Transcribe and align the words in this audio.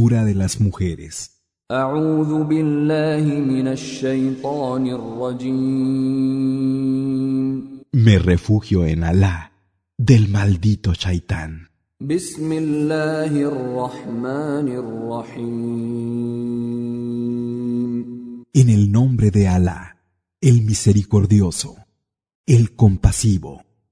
de 0.00 0.34
las 0.34 0.58
mujeres. 0.58 1.42
Me 7.92 8.18
refugio 8.18 8.86
en 8.86 9.04
Alá 9.04 9.52
del 9.98 10.28
maldito 10.28 10.94
Shaitán. 10.94 11.68
En 18.54 18.68
el 18.68 18.92
nombre 18.92 19.30
de 19.30 19.48
Alá, 19.48 19.98
el 20.40 20.62
misericordioso, 20.62 21.76
el 22.46 22.74
compasivo. 22.74 23.62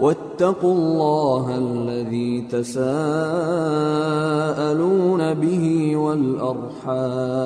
واتقوا 0.00 0.74
الله 0.74 1.58
الذي 1.58 2.40
تساءلون 2.50 2.82
به 5.34 5.96
والارحام 5.96 7.42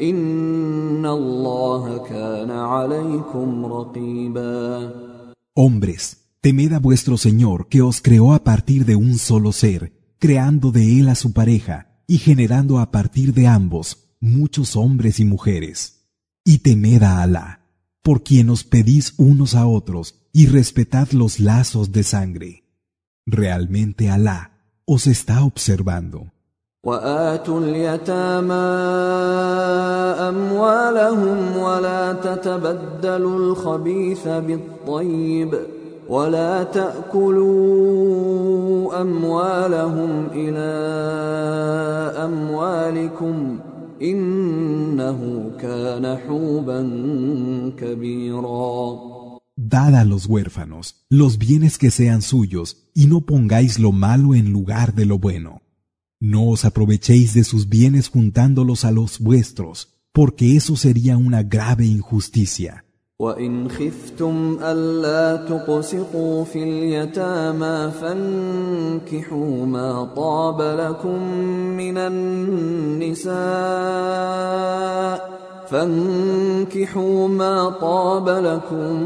ان 0.00 1.06
الله 1.06 1.98
كان 2.08 2.50
عليكم 2.50 3.66
رقيبا 3.66 4.90
Hombres, 5.54 6.16
temed 6.40 6.72
a 6.72 6.78
vuestro 6.78 7.18
Señor 7.18 7.68
que 7.68 7.82
os 7.82 8.00
creó 8.00 8.32
a 8.32 8.42
partir 8.42 8.86
de 8.86 8.96
un 8.96 9.18
solo 9.18 9.52
ser, 9.52 9.92
creando 10.18 10.72
de 10.72 10.98
él 10.98 11.10
a 11.10 11.14
su 11.14 11.34
pareja 11.34 11.88
y 12.06 12.16
generando 12.16 12.78
a 12.78 12.90
partir 12.90 13.34
de 13.34 13.46
ambos 13.46 14.02
muchos 14.20 14.76
hombres 14.76 15.20
y 15.20 15.24
mujeres. 15.26 15.76
Y 16.44 16.58
temed 16.58 17.02
a 17.02 17.22
Alá, 17.22 17.60
por 18.02 18.22
quien 18.22 18.48
os 18.50 18.64
pedís 18.64 19.14
unos 19.18 19.54
a 19.54 19.66
otros 19.66 20.22
y 20.36 20.46
respetad 20.46 21.08
los 21.12 21.40
lazos 21.40 21.92
de 21.92 22.02
sangre. 22.02 22.64
Realmente 23.26 24.10
Alá 24.10 24.52
os 24.84 25.06
está 25.06 25.44
observando. 25.44 26.32
وآتوا 26.84 27.60
اليتامى 27.60 28.54
أموالهم 30.28 31.56
ولا 31.56 32.12
تتبدلوا 32.12 33.38
الخبيث 33.38 34.28
بالطيب 34.28 35.58
ولا 36.08 36.62
تأكلوا 36.62 37.42
أموالهم 39.00 40.26
إلى 40.32 40.72
أموالكم 42.24 43.58
إنه 44.02 45.50
كان 45.60 46.16
حوبا 46.16 46.80
كبيرا 47.78 48.98
Dad 49.66 49.94
a 49.96 50.04
los 50.04 50.26
huérfanos 50.26 51.04
los 51.08 51.38
bienes 51.38 51.76
que 51.78 51.90
sean 51.90 52.22
suyos 52.22 52.88
y 52.94 53.06
no 53.06 53.20
pongáis 53.20 53.78
lo 53.78 53.92
malo 53.92 54.34
en 54.34 54.50
lugar 54.50 54.94
de 54.94 55.06
lo 55.06 55.18
bueno. 55.18 55.62
No 56.20 56.48
os 56.48 56.64
aprovechéis 56.64 57.34
de 57.34 57.44
sus 57.44 57.68
bienes 57.68 58.08
juntándolos 58.08 58.84
a 58.84 58.92
los 58.92 59.18
vuestros, 59.18 59.88
porque 60.12 60.56
eso 60.56 60.76
sería 60.76 61.16
una 61.16 61.42
grave 61.42 61.84
injusticia. 61.84 62.84
وإن 63.18 63.68
خفتم 63.68 64.58
ألا 64.62 65.36
تقسطوا 65.36 66.44
في 66.44 66.62
اليتامى 66.62 67.90
فانكحوا 68.00 69.66
ما 69.66 70.04
طاب 70.16 70.62
لكم 70.62 71.22
من 71.76 71.98
النساء 71.98 73.32
فانكحوا 75.69 77.27
ما 77.27 77.69
طاب 77.69 78.29
لكم 78.29 79.03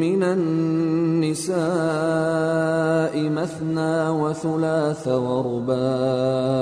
من 0.00 0.22
النساء 0.22 1.58
مثنى 3.30 4.08
وثلاث 4.08 5.08
ورباع 5.08 6.58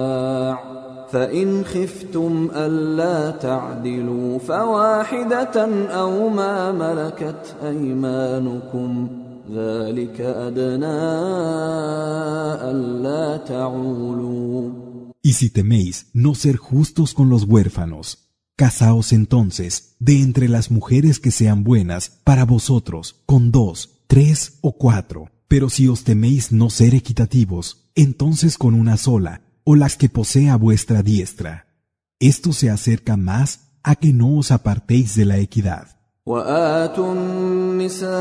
فإن 1.11 1.65
خفتم 1.65 2.49
ألا 2.55 3.31
تعدلوا 3.31 4.39
فواحدة 4.39 5.87
أو 5.87 6.29
ما 6.29 6.73
ملكت 6.73 7.57
أيمانكم 7.63 9.09
ذلك 9.53 10.21
أدنى 10.21 11.03
ألا 12.71 13.37
تعولوا. 13.37 14.71
Y 15.23 15.33
si 15.33 15.51
teméis 15.51 16.07
no 16.15 16.37
ser 16.37 16.57
justos 16.57 17.13
con 17.13 17.29
los 17.29 17.45
huérfanos, 17.45 18.26
casaos 18.56 19.14
entonces 19.14 19.96
de 20.00 20.22
entre 20.22 20.48
las 20.48 20.72
mujeres 20.72 21.20
que 21.20 21.32
sean 21.32 21.64
buenas 21.64 22.10
para 22.24 22.46
vosotros, 22.46 23.22
con 23.26 23.52
dos, 23.52 24.04
tres 24.08 24.60
o 24.62 24.74
cuatro. 24.74 25.30
Pero 25.48 25.70
si 25.70 25.88
os 25.88 26.04
teméis 26.04 26.52
no 26.52 26.70
ser 26.70 26.96
equitativos, 26.96 27.90
entonces 27.96 28.58
con 28.58 28.74
una 28.74 28.98
sola, 28.98 29.42
o 29.64 29.76
las 29.76 29.98
que 29.98 30.10
posea 30.10 30.56
vuestra 30.56 31.02
diestra. 31.04 31.68
Esto 32.20 32.54
se 32.54 32.70
acerca 32.70 33.18
más 33.18 33.72
a 33.84 33.96
que 33.96 34.14
no 34.14 34.38
os 34.38 34.52
apartéis 34.52 35.16
de 35.16 35.26
la 35.26 35.38
equidad. 35.40 35.98
وآتوا 36.26 37.14
النساء 37.14 38.12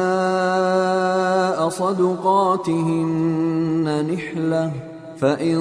صدقاتهن 1.68 3.06
نحلة 4.12 4.72
فإن 5.20 5.56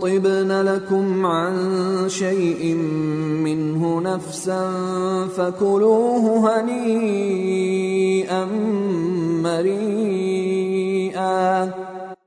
طبن 0.00 0.52
لكم 0.52 1.26
عن 1.26 1.54
شيء 2.08 2.74
منه 3.44 4.00
نفسا 4.00 4.70
فكلوه 5.36 6.24
هنيئا 6.46 8.44
مريئا 9.42 10.76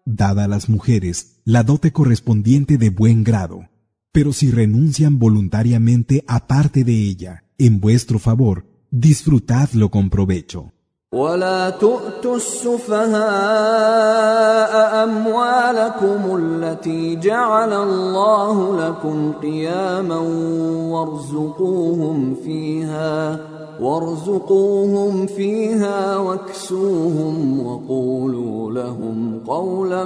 Dad 0.06 0.40
a 0.40 0.48
las 0.48 0.70
mujeres 0.70 1.42
la 1.46 1.64
dote 1.64 1.92
correspondiente 1.92 2.78
de 2.78 2.90
buen 2.90 3.24
grado, 3.24 3.70
pero 4.12 4.34
si 4.34 4.50
renuncian 4.52 5.20
voluntariamente 5.20 6.24
aparte 6.28 6.84
de 6.84 6.94
ella, 7.12 7.44
en 7.58 7.80
vuestro 7.80 8.18
favor, 8.20 8.66
disfrutadlo 8.92 9.90
con 9.90 10.10
provecho. 10.10 10.73
ولا 11.15 11.71
تؤتوا 11.71 12.37
السفهاء 12.37 13.15
أموالكم 15.05 16.37
التي 16.37 17.17
جعل 17.17 17.73
الله 17.73 18.89
لكم 18.89 19.33
قياما 19.33 20.19
وارزقوهم 20.91 22.35
فيها 22.45 23.41
وارزقوهم 23.81 25.27
فيها 25.27 26.17
واكسوهم 26.17 27.67
وقولوا 27.67 28.73
لهم 28.73 29.39
قولا 29.47 30.05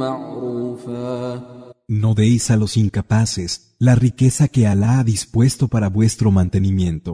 معروفا 0.00 1.40
No 1.88 2.14
deis 2.14 2.50
a 2.50 2.56
los 2.56 2.78
incapaces 2.78 3.76
la 3.78 3.94
riqueza 3.94 4.48
que 4.48 4.66
Alá 4.66 5.00
ha 5.00 5.04
dispuesto 5.04 5.68
para 5.68 5.88
vuestro 5.90 6.30
mantenimiento. 6.30 7.12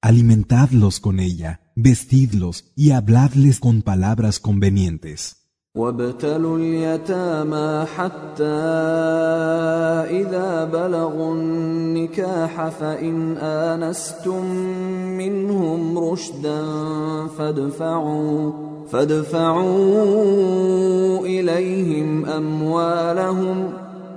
Alimentadlos 0.00 1.00
con 1.00 1.20
ella, 1.20 1.60
vestidlos 1.80 2.64
y 2.74 2.90
habladles 2.90 3.60
con 3.60 3.82
palabras 3.82 4.40
convenientes. 4.40 5.36
وابتلوا 5.74 6.58
اليتامى 6.58 7.86
حتى 7.96 8.44
إذا 10.20 10.64
بلغوا 10.64 11.34
النكاح 11.34 12.68
فإن 12.68 13.36
آنستم 13.36 14.44
منهم 15.18 15.98
رشدا 15.98 16.62
فادفعوا 17.38 18.52
فادفعوا 18.90 20.06
إليهم 21.26 22.26
أموالهم 22.26 23.72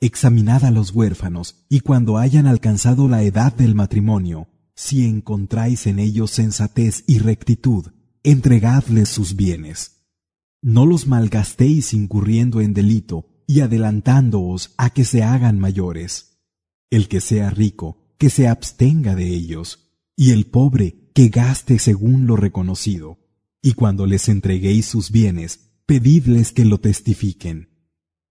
Examinad 0.00 0.64
a 0.64 0.70
los 0.70 0.92
huérfanos, 0.92 1.64
y 1.68 1.80
cuando 1.80 2.18
hayan 2.18 2.46
alcanzado 2.46 3.08
la 3.08 3.22
edad 3.22 3.52
del 3.54 3.74
matrimonio, 3.74 4.48
si 4.74 5.06
encontráis 5.06 5.86
en 5.86 5.98
ellos 5.98 6.30
sensatez 6.30 7.04
y 7.06 7.18
rectitud, 7.18 7.86
entregadles 8.22 9.08
sus 9.08 9.36
bienes. 9.36 10.06
No 10.60 10.86
los 10.86 11.06
malgastéis 11.06 11.92
incurriendo 11.92 12.60
en 12.60 12.74
delito 12.74 13.26
y 13.46 13.60
adelantándoos 13.60 14.74
a 14.78 14.90
que 14.90 15.04
se 15.04 15.22
hagan 15.22 15.58
mayores. 15.58 16.38
El 16.90 17.08
que 17.08 17.20
sea 17.20 17.50
rico, 17.50 18.14
que 18.18 18.30
se 18.30 18.48
abstenga 18.48 19.14
de 19.14 19.28
ellos, 19.28 19.90
y 20.16 20.30
el 20.30 20.46
pobre, 20.46 21.10
que 21.14 21.28
gaste 21.28 21.78
según 21.78 22.26
lo 22.26 22.36
reconocido. 22.36 23.18
Y 23.60 23.74
cuando 23.74 24.06
les 24.06 24.28
entreguéis 24.28 24.86
sus 24.86 25.10
bienes, 25.10 25.71
pedidles 25.85 26.51
que 26.51 26.65
lo 26.65 26.79
testifiquen. 26.79 27.69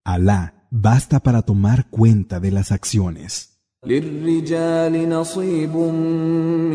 Alá 0.05 0.69
basta 0.71 1.21
para 1.21 1.43
tomar 1.43 1.91
cuenta 1.91 2.41
de 2.41 2.51
las 2.51 2.73
acciones. 2.73 3.57
للرجال 3.87 5.09
نصيب 5.09 5.77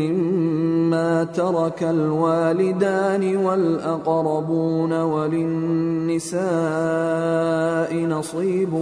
مما 0.00 1.24
ترك 1.24 1.82
الوالدان 1.82 3.36
والأقربون 3.36 4.92
وللنساء 4.92 6.42
نصيب 7.96 8.74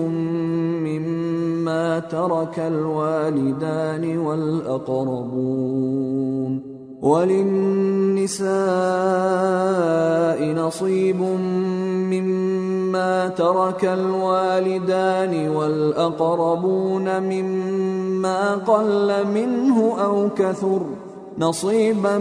مما 0.86 1.98
ترك 1.98 2.58
الوالدان 2.58 4.18
والأقربون 4.18 5.60
وللنساء 7.04 8.50
نصيب 10.52 11.20
مما 12.12 13.28
ترك 13.28 13.84
الوالدان 13.84 15.48
والأقربون 15.48 17.20
مما 17.22 18.54
قل 18.54 19.26
منه 19.26 20.02
أو 20.02 20.30
كثر 20.34 20.86
نصيبا 21.38 22.18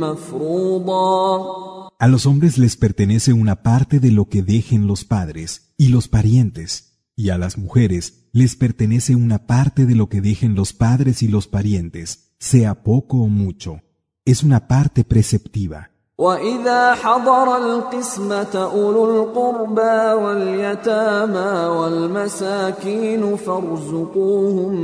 مفروضا 0.00 1.64
A 1.98 2.08
los 2.08 2.26
hombres 2.26 2.58
les 2.58 2.76
pertenece 2.76 3.32
una 3.32 3.62
parte 3.62 3.98
de 3.98 4.10
lo 4.10 4.28
que 4.28 4.42
dejen 4.42 4.86
los 4.86 5.04
padres 5.04 5.72
y 5.78 5.88
los 5.88 6.08
parientes, 6.08 6.68
y 7.16 7.30
a 7.30 7.38
las 7.38 7.56
mujeres 7.56 8.28
les 8.32 8.56
pertenece 8.56 9.14
una 9.14 9.46
parte 9.46 9.86
de 9.86 9.94
lo 9.94 10.08
que 10.08 10.20
dejen 10.20 10.54
los 10.54 10.72
padres 10.72 11.22
y 11.22 11.28
los 11.28 11.46
parientes, 11.46 12.27
sea 12.38 12.82
poco 12.82 13.18
o 13.18 13.28
mucho, 13.28 13.80
es 14.24 14.42
una 14.42 14.66
parte 14.66 15.04
preceptiva. 15.04 15.90
وإذا 16.18 16.94
حضر 16.94 17.56
القسمة 17.56 18.54
أولو 18.54 19.22
القربى 19.22 20.22
واليتامى 20.22 21.68
والمساكين 21.78 23.36
فارزقوهم 23.36 24.74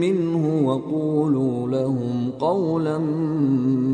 منه 0.00 0.68
وقولوا 0.68 1.68
لهم 1.68 2.30
قولا 2.30 2.98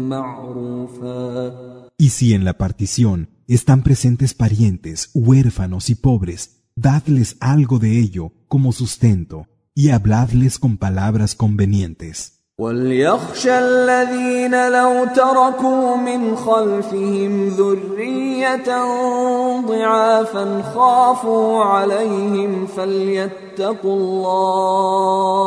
معروفا 0.08 1.72
Y 1.98 2.08
si 2.08 2.34
en 2.34 2.44
la 2.44 2.54
partición 2.58 3.28
están 3.46 3.82
presentes 3.84 4.34
parientes, 4.34 5.10
huérfanos 5.14 5.88
y 5.88 5.94
pobres, 5.94 6.64
dadles 6.74 7.36
algo 7.38 7.78
de 7.78 8.00
ello 8.00 8.32
como 8.48 8.72
sustento 8.72 9.46
y 9.72 9.90
habladles 9.90 10.58
con 10.58 10.78
palabras 10.78 11.36
convenientes. 11.36 12.35
وليخشى 12.59 13.59
الذين 13.59 14.71
لو 14.71 15.05
تركوا 15.15 15.97
من 15.97 16.35
خلفهم 16.35 17.47
ذرية 17.47 18.65
ضعافا 19.67 20.61
خافوا 20.61 21.63
عليهم 21.63 22.67
فليتقوا 22.67 23.97
الله 23.97 25.37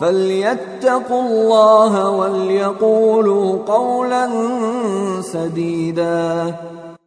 فليتقوا 0.00 1.22
الله 1.22 2.10
وليقولوا 2.10 3.58
قولا 3.66 4.30
سديدا 5.22 6.54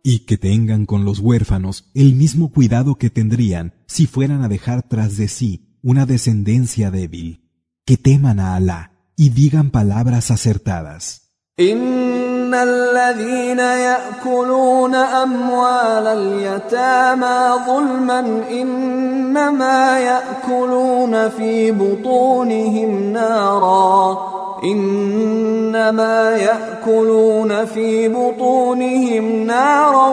Y 0.03 0.19
que 0.25 0.37
tengan 0.37 0.85
con 0.85 1.05
los 1.05 1.19
huérfanos 1.19 1.89
el 1.93 2.15
mismo 2.15 2.51
cuidado 2.51 2.95
que 2.95 3.09
tendrían 3.09 3.73
si 3.85 4.07
fueran 4.07 4.43
a 4.43 4.49
dejar 4.49 4.83
tras 4.83 5.15
de 5.15 5.29
sí 5.29 5.79
una 5.81 6.05
descendencia 6.05 6.91
débil. 6.91 7.46
que 7.86 7.96
teman 7.96 8.40
a 8.40 8.56
Alá 8.56 8.90
y 9.16 9.30
digan 9.30 9.70
palabras 9.70 10.30
acertadas. 10.30 11.22
إن 11.60 12.54
الذين 12.54 13.58
يأكلون 13.58 14.94
أموال 14.94 16.06
اليتامى 16.06 17.64
ظلما 17.66 18.20
إنما 18.50 19.98
يأكلون 19.98 21.28
في 21.28 21.72
بطونهم 21.72 23.12
نارا 23.12 24.18
إنما 24.64 26.36
يأكلون 26.36 27.64
في 27.64 28.08
بطونهم 28.08 29.46
نارا 29.46 30.08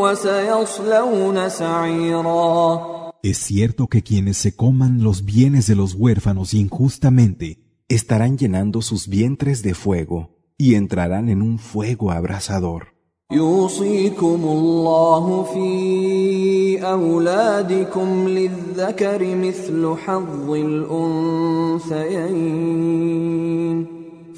وسيصلون 0.00 1.48
سعيرا 1.48 2.80
es 3.23 3.37
cierto 3.37 3.85
que 3.85 4.01
quienes 4.01 4.37
se 4.37 4.55
coman 4.55 5.03
los 5.03 5.25
bienes 5.25 5.67
de 5.67 5.75
los 5.75 5.93
huérfanos 5.93 6.55
injustamente 6.55 7.59
estarán 7.87 8.35
llenando 8.35 8.81
sus 8.81 9.07
vientres 9.07 9.61
de 9.61 9.75
fuego 9.75 10.39
y 10.57 10.73
entrarán 10.73 11.29
en 11.29 11.43
un 11.43 11.59
fuego 11.59 12.09
abrasador. 12.09 12.95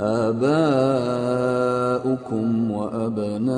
آباؤكم 0.00 0.50
وأبناؤكم 2.70 3.50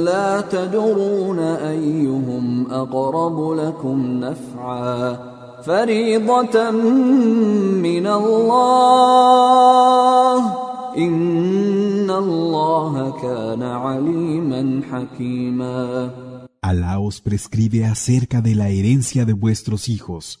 لا 0.00 0.40
تدرون 0.40 1.38
أيهم 1.38 2.70
أقرب 2.70 3.52
لكم 3.52 4.20
نفعا. 4.20 5.18
فريضة 5.62 6.70
من 7.80 8.06
الله. 8.06 9.20
إن 10.98 12.10
الله 12.10 13.20
كان 13.22 13.62
عليما 13.62 14.82
حكيما. 14.92 16.10
Alá 16.62 16.98
os 16.98 17.20
prescribe 17.20 17.86
acerca 17.86 18.42
de 18.42 18.54
la 18.54 18.68
herencia 18.68 19.24
de 19.24 19.32
vuestros 19.32 19.88
hijos. 19.88 20.38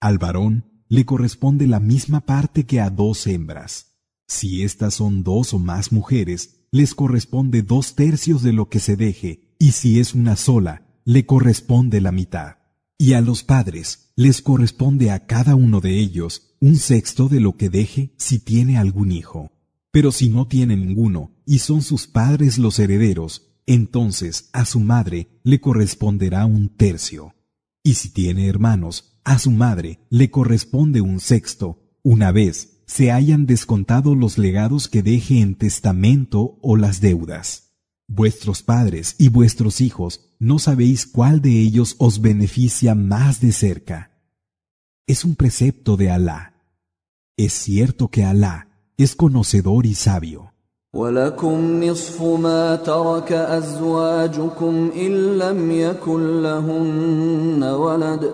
Al 0.00 0.18
varón 0.18 0.71
le 0.92 1.06
corresponde 1.06 1.66
la 1.66 1.80
misma 1.80 2.20
parte 2.20 2.64
que 2.66 2.78
a 2.78 2.90
dos 2.90 3.26
hembras. 3.26 3.96
Si 4.28 4.62
estas 4.62 4.92
son 4.92 5.24
dos 5.24 5.54
o 5.54 5.58
más 5.58 5.90
mujeres, 5.90 6.66
les 6.70 6.94
corresponde 6.94 7.62
dos 7.62 7.94
tercios 7.94 8.42
de 8.42 8.52
lo 8.52 8.68
que 8.68 8.78
se 8.78 8.94
deje, 8.96 9.56
y 9.58 9.72
si 9.72 10.00
es 10.00 10.12
una 10.12 10.36
sola, 10.36 10.86
le 11.06 11.24
corresponde 11.24 12.02
la 12.02 12.12
mitad. 12.12 12.56
Y 12.98 13.14
a 13.14 13.22
los 13.22 13.42
padres 13.42 14.12
les 14.16 14.42
corresponde 14.42 15.10
a 15.10 15.24
cada 15.24 15.54
uno 15.54 15.80
de 15.80 15.98
ellos 15.98 16.56
un 16.60 16.76
sexto 16.76 17.30
de 17.30 17.40
lo 17.40 17.56
que 17.56 17.70
deje 17.70 18.14
si 18.18 18.38
tiene 18.38 18.76
algún 18.76 19.12
hijo. 19.12 19.50
Pero 19.92 20.12
si 20.12 20.28
no 20.28 20.46
tiene 20.46 20.76
ninguno 20.76 21.32
y 21.46 21.60
son 21.60 21.80
sus 21.80 22.06
padres 22.06 22.58
los 22.58 22.78
herederos, 22.78 23.54
entonces 23.64 24.50
a 24.52 24.66
su 24.66 24.78
madre 24.78 25.40
le 25.42 25.58
corresponderá 25.58 26.44
un 26.44 26.68
tercio. 26.68 27.34
Y 27.82 27.94
si 27.94 28.10
tiene 28.10 28.46
hermanos, 28.46 29.11
a 29.23 29.39
su 29.39 29.51
madre 29.51 29.99
le 30.09 30.31
corresponde 30.31 31.01
un 31.01 31.19
sexto, 31.19 31.79
una 32.03 32.31
vez 32.31 32.81
se 32.85 33.11
hayan 33.11 33.45
descontado 33.45 34.15
los 34.15 34.37
legados 34.37 34.87
que 34.87 35.03
deje 35.03 35.41
en 35.41 35.55
testamento 35.55 36.57
o 36.61 36.77
las 36.77 37.01
deudas. 37.01 37.73
Vuestros 38.07 38.63
padres 38.63 39.15
y 39.17 39.27
vuestros 39.27 39.81
hijos 39.81 40.33
no 40.39 40.59
sabéis 40.59 41.05
cuál 41.05 41.41
de 41.41 41.59
ellos 41.59 41.95
os 41.99 42.21
beneficia 42.21 42.95
más 42.95 43.41
de 43.41 43.51
cerca. 43.51 44.11
Es 45.05 45.25
un 45.25 45.35
precepto 45.35 45.97
de 45.97 46.09
Alá. 46.09 46.53
Es 47.35 47.53
cierto 47.53 48.07
que 48.07 48.23
Alá 48.23 48.69
es 48.97 49.15
conocedor 49.15 49.85
y 49.85 49.95
sabio. 49.95 50.53
ولكم 50.93 51.83
نصف 51.83 52.21
ما 52.23 52.75
ترك 52.75 53.31
أزواجكم 53.31 54.91
إن 54.95 55.37
لم 55.37 55.71
يكن 55.71 56.41
لهن 56.41 57.63
ولد 57.63 58.33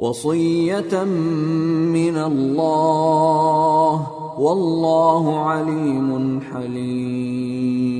وصية 0.00 1.04
من 1.04 2.16
الله 2.16 3.90
والله 4.38 5.38
عليم 5.38 6.40
حليم 6.40 7.94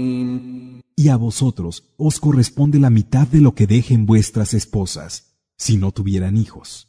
Y 0.96 1.08
a 1.08 1.16
vosotros 1.16 1.84
os 1.98 2.20
corresponde 2.20 2.78
la 2.78 2.88
mitad 2.88 3.26
de 3.26 3.40
lo 3.40 3.54
que 3.54 3.66
dejen 3.66 4.06
vuestras 4.06 4.54
esposas, 4.54 5.34
si 5.56 5.76
no 5.76 5.90
tuvieran 5.92 6.36
hijos. 6.36 6.88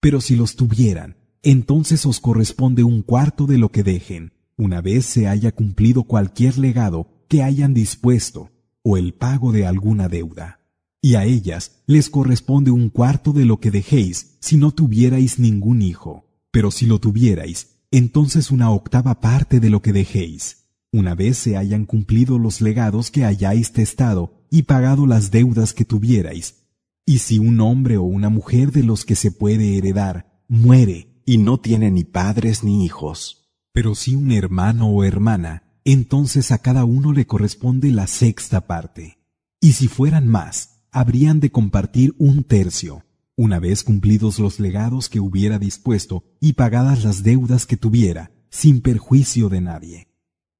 Pero 0.00 0.20
si 0.20 0.36
los 0.36 0.56
tuvieran, 0.56 1.16
entonces 1.45 2.05
os 2.05 2.19
corresponde 2.19 2.83
un 2.83 3.01
cuarto 3.01 3.47
de 3.47 3.57
lo 3.57 3.71
que 3.71 3.83
dejen, 3.83 4.33
una 4.57 4.81
vez 4.81 5.05
se 5.05 5.29
haya 5.29 5.53
cumplido 5.53 6.03
cualquier 6.03 6.57
legado 6.57 7.07
que 7.29 7.41
hayan 7.41 7.73
dispuesto, 7.73 8.51
o 8.83 8.97
el 8.97 9.13
pago 9.13 9.53
de 9.53 9.65
alguna 9.65 10.09
deuda. 10.09 10.59
Y 11.01 11.15
a 11.15 11.23
ellas 11.23 11.83
les 11.87 12.09
corresponde 12.09 12.71
un 12.71 12.89
cuarto 12.89 13.31
de 13.31 13.45
lo 13.45 13.61
que 13.61 13.71
dejéis 13.71 14.37
si 14.41 14.57
no 14.57 14.71
tuvierais 14.71 15.39
ningún 15.39 15.81
hijo. 15.81 16.25
Pero 16.51 16.69
si 16.71 16.85
lo 16.85 16.99
tuvierais, 16.99 17.77
entonces 17.91 18.51
una 18.51 18.71
octava 18.71 19.21
parte 19.21 19.61
de 19.61 19.69
lo 19.69 19.81
que 19.81 19.93
dejéis 19.93 20.65
una 20.95 21.13
vez 21.13 21.37
se 21.37 21.57
hayan 21.57 21.85
cumplido 21.85 22.39
los 22.39 22.61
legados 22.61 23.11
que 23.11 23.25
hayáis 23.25 23.73
testado 23.73 24.47
y 24.49 24.63
pagado 24.63 25.05
las 25.05 25.29
deudas 25.29 25.73
que 25.73 25.83
tuvierais. 25.83 26.69
Y 27.05 27.17
si 27.17 27.37
un 27.37 27.59
hombre 27.59 27.97
o 27.97 28.03
una 28.03 28.29
mujer 28.29 28.71
de 28.71 28.81
los 28.83 29.03
que 29.03 29.15
se 29.15 29.29
puede 29.29 29.77
heredar 29.77 30.41
muere 30.47 31.14
y 31.25 31.39
no 31.39 31.59
tiene 31.59 31.91
ni 31.91 32.03
padres 32.03 32.63
ni 32.63 32.85
hijos, 32.85 33.49
pero 33.73 33.95
si 33.95 34.15
un 34.15 34.31
hermano 34.31 34.87
o 34.89 35.03
hermana, 35.03 35.63
entonces 35.83 36.51
a 36.51 36.59
cada 36.59 36.85
uno 36.85 37.13
le 37.13 37.27
corresponde 37.27 37.91
la 37.91 38.07
sexta 38.07 38.67
parte. 38.67 39.17
Y 39.59 39.73
si 39.73 39.87
fueran 39.87 40.27
más, 40.27 40.85
habrían 40.91 41.39
de 41.39 41.51
compartir 41.51 42.15
un 42.17 42.43
tercio, 42.43 43.03
una 43.35 43.59
vez 43.59 43.83
cumplidos 43.83 44.39
los 44.39 44.59
legados 44.59 45.09
que 45.09 45.19
hubiera 45.19 45.59
dispuesto 45.59 46.23
y 46.39 46.53
pagadas 46.53 47.03
las 47.03 47.23
deudas 47.23 47.65
que 47.65 47.75
tuviera, 47.75 48.31
sin 48.49 48.81
perjuicio 48.81 49.49
de 49.49 49.61
nadie. 49.61 50.07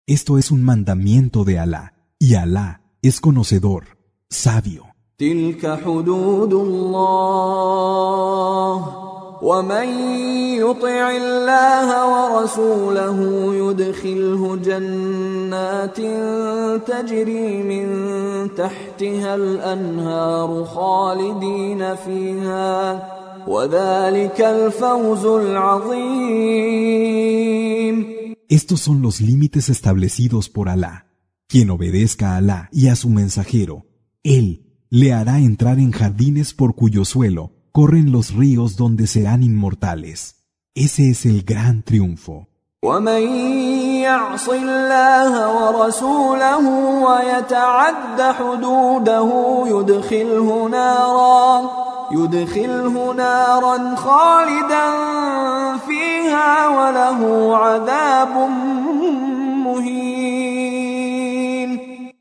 Esto 0.08 0.38
es 0.38 0.52
un 0.52 0.64
mandamiento 0.64 1.46
de 1.46 1.58
Alá, 1.58 1.94
y 2.20 2.34
Alá 2.36 2.82
es 3.02 3.22
conocedor, 3.22 3.98
sabio. 4.30 4.88
ومن 9.46 9.88
يطع 10.58 11.12
الله 11.12 11.88
ورسوله 12.14 13.18
يدخله 13.56 14.56
جنات 14.56 16.00
تجري 16.90 17.64
من 17.72 17.86
تحتها 18.58 19.36
الانهار 19.36 20.64
خالدين 20.66 21.96
فيها 21.96 23.04
وذلك 23.48 24.42
الفوز 24.42 25.26
العظيم 25.26 26.76
Estos 28.50 28.80
son 28.82 29.02
los 29.02 29.22
límites 29.22 29.70
establecidos 29.70 30.50
por 30.50 30.70
Alá. 30.70 31.08
Quien 31.48 31.70
obedezca 31.70 32.32
a 32.32 32.38
Alá 32.38 32.70
y 32.72 32.88
a 32.88 32.96
su 32.96 33.10
mensajero, 33.10 33.86
Él 34.24 34.48
le 34.90 35.14
hará 35.14 35.38
entrar 35.40 35.78
en 35.78 35.92
jardines 35.92 36.54
por 36.54 36.74
cuyo 36.74 37.06
suelo 37.06 37.55
corren 37.75 38.13
los 38.13 38.35
ríos 38.35 38.77
donde 38.77 39.07
serán 39.07 39.43
inmortales. 39.43 40.37
Ese 40.75 41.11
es 41.11 41.27
el 41.27 41.43
gran 41.43 41.83
triunfo. 41.83 42.51
ومن 42.83 43.23
يعص 44.01 44.49
الله 44.49 45.33
ورسوله 45.57 46.69
ويتعد 47.05 48.23
حدوده 48.23 49.29
يدخله 49.67 50.69
نارا 50.69 51.71
يدخله 52.13 53.15
نارا 53.15 53.97
خالدا 53.97 54.87
فيها 55.77 56.69
وله 56.69 57.57
عذاب 57.57 58.49
مهين 59.65 60.91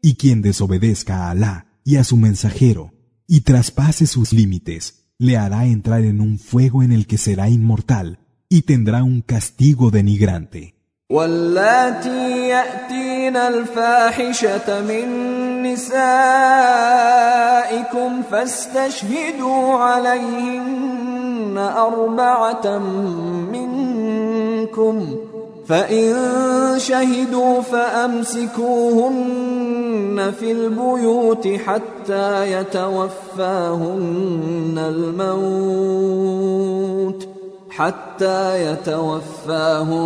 Y 0.01 0.15
quien 0.15 0.41
desobedezca 0.41 1.25
a 1.25 1.29
Alá 1.31 1.67
y 1.83 1.97
a 1.97 2.03
su 2.03 2.17
mensajero 2.17 2.91
y 3.27 3.41
traspase 3.41 4.07
sus 4.07 4.33
límites, 4.33 5.02
le 5.17 5.37
hará 5.37 5.65
entrar 5.65 6.01
en 6.01 6.21
un 6.21 6.39
fuego 6.39 6.83
en 6.83 6.91
el 6.91 7.07
que 7.07 7.17
será 7.17 7.49
inmortal 7.49 8.19
y 8.49 8.61
tendrá 8.63 9.03
un 9.03 9.21
castigo 9.21 9.91
denigrante. 9.91 10.79
واللاتي 11.11 12.47
يأتين 12.47 13.35
الفاحشة 13.37 14.81
من 14.81 15.07
نسائكم 15.63 16.21
فاستشهدوا 18.31 19.73
عليهن 19.73 21.57
أربعة 21.57 22.77
منكم 23.51 25.15
فإن 25.65 26.15
شهدوا 26.77 27.61
فأمسكوهن 27.61 29.09
في 30.39 30.51
البيوت 30.51 31.47
حتى 31.47 32.51
يتوفاهن 32.53 33.97
الموت 34.77 36.19
حتى 37.69 38.71
يتوفاهن 38.71 39.99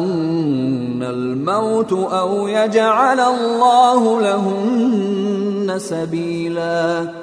الموت 1.04 1.94
أو 1.94 2.48
يجعل 2.48 3.20
الله 3.20 4.22
لهن 4.22 5.80
سبيلا 5.80 7.14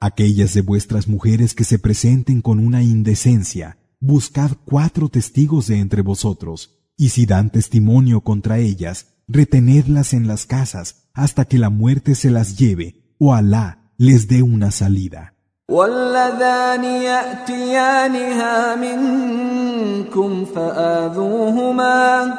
Aquellas 0.00 0.54
de 0.54 0.62
vuestras 0.62 1.08
mujeres 1.08 1.54
que 1.54 1.64
se 1.64 1.80
presenten 1.80 2.40
con 2.40 2.60
una 2.60 2.84
indecencia, 2.84 3.78
buscad 3.98 4.52
cuatro 4.64 5.08
testigos 5.08 5.66
de 5.66 5.80
entre 5.80 6.02
vosotros, 6.02 6.78
Y 6.96 7.10
si 7.10 7.26
dan 7.26 7.50
testimonio 7.50 8.22
contra 8.22 8.58
ellas, 8.58 9.06
retenedlas 9.28 10.12
en 10.12 10.26
las 10.26 10.46
casas 10.46 11.08
hasta 11.12 11.44
que 11.44 11.58
la 11.58 11.70
muerte 11.70 12.14
se 12.14 12.30
las 12.30 12.56
lleve 12.58 13.14
o 13.18 13.34
Alá 13.34 13.92
les 13.98 14.28
dé 14.28 14.42
una 14.42 14.70
salida. 14.70 15.34
واللذان 15.70 16.84
ياتيانها 16.84 18.74
منكم 18.76 20.44
فاذوهما 20.44 22.34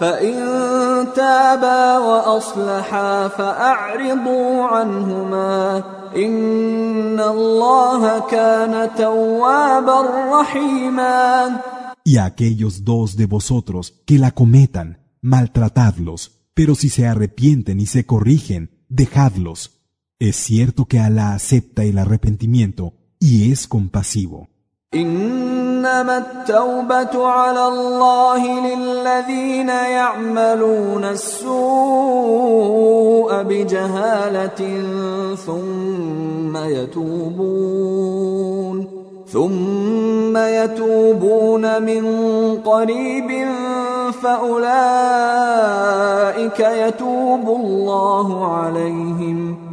فان 0.00 0.36
تابا 1.16 1.98
واصلحا 1.98 3.28
فاعرضوا 3.28 4.64
عنهما 4.64 5.82
ان 6.16 7.20
الله 7.20 8.18
كان 8.30 8.90
توابا 8.98 10.00
رحيما 10.40 11.56
Y 12.08 12.16
a 12.18 12.24
aquellos 12.24 12.84
dos 12.84 13.16
de 13.16 13.26
vosotros 13.26 14.02
que 14.06 14.18
la 14.18 14.30
cometan, 14.30 14.98
maltratadlos, 15.20 16.42
pero 16.54 16.74
si 16.74 16.88
se 16.88 17.06
arrepienten 17.06 17.80
y 17.80 17.86
se 17.86 18.06
corrigen, 18.06 18.70
dejadlos. 18.88 19.80
Es 20.18 20.36
cierto 20.36 20.86
que 20.86 21.00
Alá 21.00 21.34
acepta 21.34 21.84
el 21.84 21.98
arrepentimiento 21.98 22.94
y 23.18 23.50
es 23.50 23.66
compasivo. 23.66 24.48
إنما 24.94 26.18
التوبة 26.18 27.26
على 27.26 27.68
الله 27.68 28.60
للذين 28.60 29.68
يعملون 29.68 31.04
السوء 31.04 32.62
بجهالة 33.42 34.82
ثم 35.34 36.56
يتوبون 36.56 38.24
ثم 39.28 40.36
يتوبون 40.36 41.82
من 41.82 42.04
قريب 42.56 43.48
فأولئك 44.22 44.60
يتوب 46.60 47.48
الله 47.48 48.52
عليهم 48.52 49.64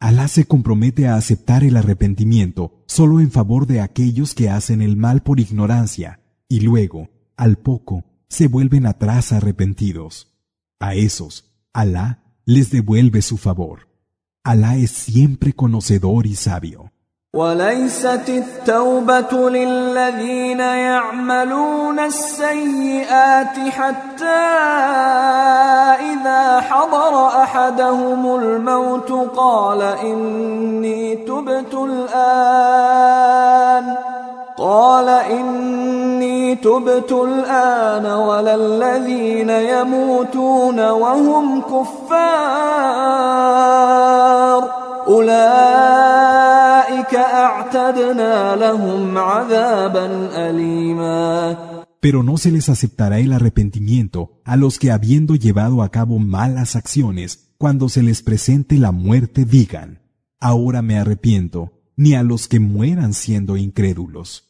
Alá 0.00 0.28
se 0.28 0.44
compromete 0.44 1.08
a 1.08 1.16
aceptar 1.16 1.64
el 1.64 1.76
arrepentimiento 1.76 2.84
solo 2.86 3.18
en 3.18 3.32
favor 3.32 3.66
de 3.66 3.80
aquellos 3.80 4.34
que 4.34 4.48
hacen 4.48 4.80
el 4.80 4.96
mal 4.96 5.22
por 5.22 5.40
ignorancia 5.40 6.20
y 6.48 6.60
luego, 6.60 7.08
al 7.36 7.56
poco, 7.56 8.04
se 8.28 8.46
vuelven 8.46 8.86
atrás 8.86 9.32
arrepentidos. 9.32 10.38
A 10.78 10.94
esos, 10.94 11.52
Alá 11.72 12.22
les 12.44 12.70
devuelve 12.70 13.20
su 13.20 13.36
favor. 13.36 13.87
Alá 14.43 14.75
es 14.75 14.91
siempre 14.91 15.53
conocedor 15.53 16.25
y 16.25 16.35
sabio. 16.35 16.91
وليست 17.33 18.29
التوبة 18.29 19.49
للذين 19.49 20.59
يعملون 20.59 21.99
السيئات 21.99 23.59
حتى 23.69 24.25
إذا 26.09 26.59
حضر 26.59 27.27
أحدهم 27.27 28.35
الموت 28.35 29.11
قال 29.35 29.81
إني 29.81 31.15
تبت 31.15 31.73
الآن 31.73 32.89
قال 34.58 35.08
إني 35.08 36.54
تبت 36.56 37.12
الآن 37.12 38.06
ولا 38.06 38.54
الذين 38.54 39.50
يموتون 39.50 40.80
وهم 40.90 41.60
كفار 41.60 43.14
أولئك 45.08 46.34
أعتدنا 47.14 48.56
لهم 48.56 49.18
عذابا 49.18 50.30
أليما 50.50 51.56
Pero 52.00 52.22
no 52.22 52.36
se 52.36 52.50
les 52.50 52.68
aceptará 52.68 53.18
el 53.18 53.32
arrepentimiento 53.32 54.42
a 54.44 54.56
los 54.56 54.78
que 54.78 54.90
habiendo 54.90 55.36
llevado 55.36 55.82
a 55.82 55.88
cabo 55.88 56.18
malas 56.18 56.76
acciones, 56.76 57.54
cuando 57.56 57.88
se 57.88 58.02
les 58.02 58.22
presente 58.22 58.76
la 58.76 58.92
muerte 58.92 59.46
digan, 59.46 60.02
ahora 60.38 60.82
me 60.82 60.98
arrepiento, 60.98 61.72
ni 61.96 62.14
a 62.14 62.22
los 62.22 62.46
que 62.46 62.60
mueran 62.60 63.14
siendo 63.14 63.56
incrédulos. 63.56 64.47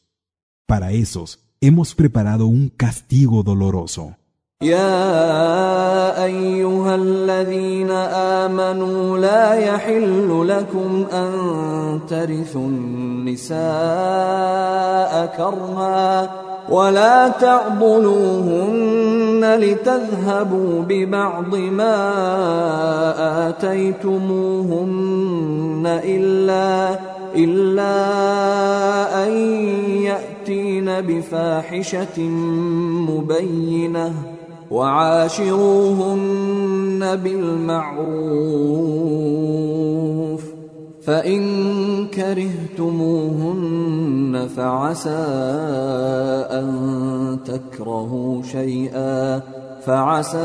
Para 0.70 0.92
esos 0.92 1.28
hemos 1.60 1.96
preparado 1.96 2.46
un 2.46 2.68
castigo 2.68 3.42
doloroso. 3.42 4.14
يا 4.62 6.24
أيها 6.24 6.94
الذين 6.94 7.90
آمنوا 8.40 9.18
لا 9.18 9.54
يحل 9.54 10.48
لكم 10.48 11.06
أن 11.12 11.30
ترثوا 12.08 12.66
النساء 12.66 13.56
كرها 15.36 16.30
ولا 16.68 17.28
تعضلوهن 17.28 18.80
لتذهبوا 19.58 20.82
ببعض 20.82 21.54
ما 21.54 21.98
آتيتموهن 23.48 24.80
الا 26.04 26.98
إلا 27.34 27.96
أن 29.26 29.30
يأتين 30.40 31.00
بفاحشة 31.00 32.20
مبينة 33.10 34.14
وعاشروهن 34.70 36.20
بالمعروف 37.16 38.00
فإن 41.02 41.42
كرهتموهن 42.06 43.28
فعسى 44.56 45.24
أن 46.50 47.38
تكرهوا 47.44 48.42
شيئا 48.42 49.42
فعسى 49.85 50.37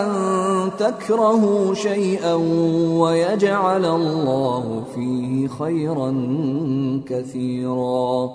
أن 0.00 0.10
تكرهوا 0.78 1.74
شيئا 1.74 2.34
ويجعل 3.00 3.84
الله 3.84 4.84
فيه 4.94 5.48
خيرا 5.48 6.10
كثيرا 7.06 8.28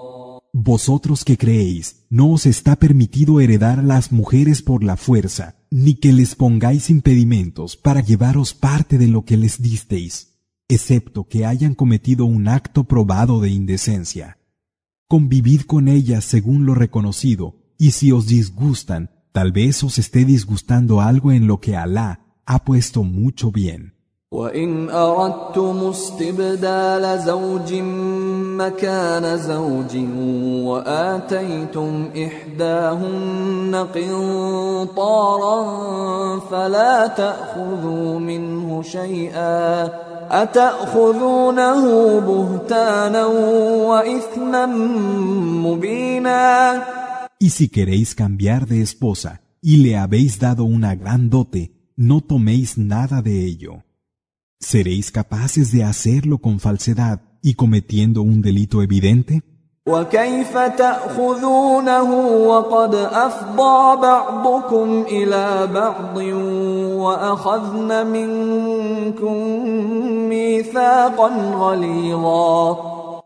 Vosotros 0.55 1.23
que 1.23 1.35
creéis, 1.35 2.05
no 2.11 2.31
os 2.31 2.45
está 2.45 2.75
permitido 2.75 3.41
heredar 3.41 3.79
a 3.79 3.81
las 3.81 4.11
mujeres 4.11 4.61
por 4.61 4.83
la 4.83 4.97
fuerza, 4.97 5.55
ni 5.71 5.95
que 5.95 6.13
les 6.13 6.35
pongáis 6.35 6.91
impedimentos 6.91 7.75
para 7.75 8.01
llevaros 8.01 8.53
parte 8.53 8.99
de 8.99 9.07
lo 9.07 9.25
que 9.25 9.35
les 9.35 9.59
disteis, 9.59 10.37
excepto 10.69 11.27
que 11.27 11.47
hayan 11.47 11.73
cometido 11.73 12.25
un 12.25 12.47
acto 12.47 12.83
probado 12.83 13.41
de 13.41 13.49
indecencia. 13.49 14.37
Convivid 15.07 15.61
con 15.61 15.87
ellas 15.87 16.23
según 16.23 16.67
lo 16.67 16.75
reconocido, 16.75 17.56
y 17.78 17.92
si 17.92 18.10
os 18.12 18.26
disgustan, 18.26 19.08
tal 19.32 19.52
vez 19.52 19.84
os 19.84 19.98
esté 19.98 20.24
disgustando 20.24 21.00
algo 21.00 21.30
en 21.30 21.46
lo 21.46 21.60
que 21.60 21.76
Alá 21.76 22.20
ha 22.44 22.58
puesto 22.64 23.04
mucho 23.04 23.52
bien. 23.52 23.92
وإن 24.32 24.90
أردتم 24.90 25.88
استبدال 25.90 27.20
زوج 27.20 27.74
مكان 28.58 29.38
زوج 29.38 29.96
وآتيتم 30.68 32.10
إحداهن 32.16 33.86
قنطارا 33.94 35.60
فلا 36.50 37.06
تأخذوا 37.06 38.18
منه 38.18 38.82
شيئا 38.82 39.88
أتأخذونه 40.30 41.82
بهتانا 42.20 43.26
وإثما 43.86 44.66
مبينا 45.64 46.82
Y 47.40 47.50
si 47.50 47.68
queréis 47.68 48.16
cambiar 48.16 48.66
de 48.66 48.82
esposa 48.82 49.42
y 49.62 49.76
le 49.76 49.96
habéis 49.96 50.40
dado 50.40 50.64
una 50.64 50.96
gran 50.96 51.30
dote, 51.30 51.92
no 51.94 52.20
toméis 52.20 52.76
nada 52.78 53.22
de 53.22 53.44
ello. 53.44 53.84
¿Seréis 54.58 55.12
capaces 55.12 55.70
de 55.70 55.84
hacerlo 55.84 56.38
con 56.38 56.58
falsedad 56.58 57.20
y 57.40 57.54
cometiendo 57.54 58.22
un 58.22 58.42
delito 58.42 58.82
evidente? 58.82 59.44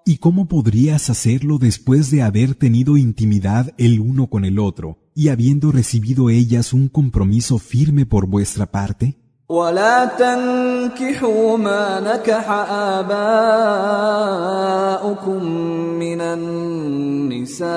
¿Y 0.06 0.18
cómo 0.18 0.48
podrías 0.48 1.10
hacerlo 1.10 1.58
después 1.58 2.12
de 2.12 2.24
haber 2.24 2.56
tenido 2.56 2.98
intimidad 2.98 3.74
el 3.78 4.00
uno 4.00 4.28
con 4.28 4.46
el 4.46 4.60
otro 4.60 4.98
y 5.14 5.30
habiendo 5.30 5.72
recibido 5.72 6.30
ellas 6.30 6.74
un 6.74 6.88
compromiso 6.88 7.58
firme 7.58 8.06
por 8.06 8.28
vuestra 8.28 8.66
parte? 8.68 9.18
ولا 9.50 10.06
تنكحوا 10.06 11.58
ما 11.58 12.00
نكح 12.00 12.50
آباؤكم 13.00 13.44
من 16.00 16.22
النساء 16.22 17.68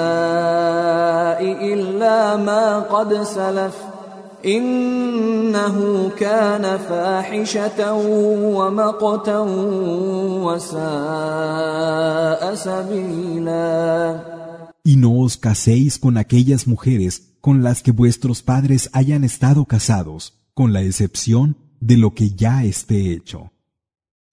إلا 1.73 2.37
ما 2.37 2.79
قد 2.81 3.23
سلف 3.23 3.75
إنه 4.45 6.09
كان 6.19 6.79
فاحشة 6.79 7.95
ومقتا 8.57 9.39
وساء 10.45 12.55
سبيلا 12.55 14.41
Y 14.83 14.97
no 14.97 15.21
os 15.21 15.37
caséis 15.37 15.99
con 15.99 16.17
aquellas 16.17 16.67
mujeres 16.67 17.35
con 17.41 17.63
las 17.63 17.83
que 17.83 17.93
vuestros 17.93 18.43
padres 18.43 18.91
hayan 18.93 19.25
estado 19.25 19.67
casados, 19.67 20.41
con 20.55 20.73
la 20.73 20.83
excepción 20.83 21.57
de 21.81 21.97
lo 21.97 22.15
que 22.15 22.31
ya 22.31 22.65
esté 22.65 23.13
hecho. 23.13 23.53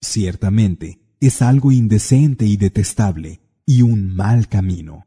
Ciertamente, 0.00 1.00
es 1.20 1.42
algo 1.42 1.72
indecente 1.72 2.46
y 2.46 2.56
detestable, 2.56 3.40
y 3.66 3.82
un 3.82 4.14
mal 4.14 4.48
camino. 4.48 5.06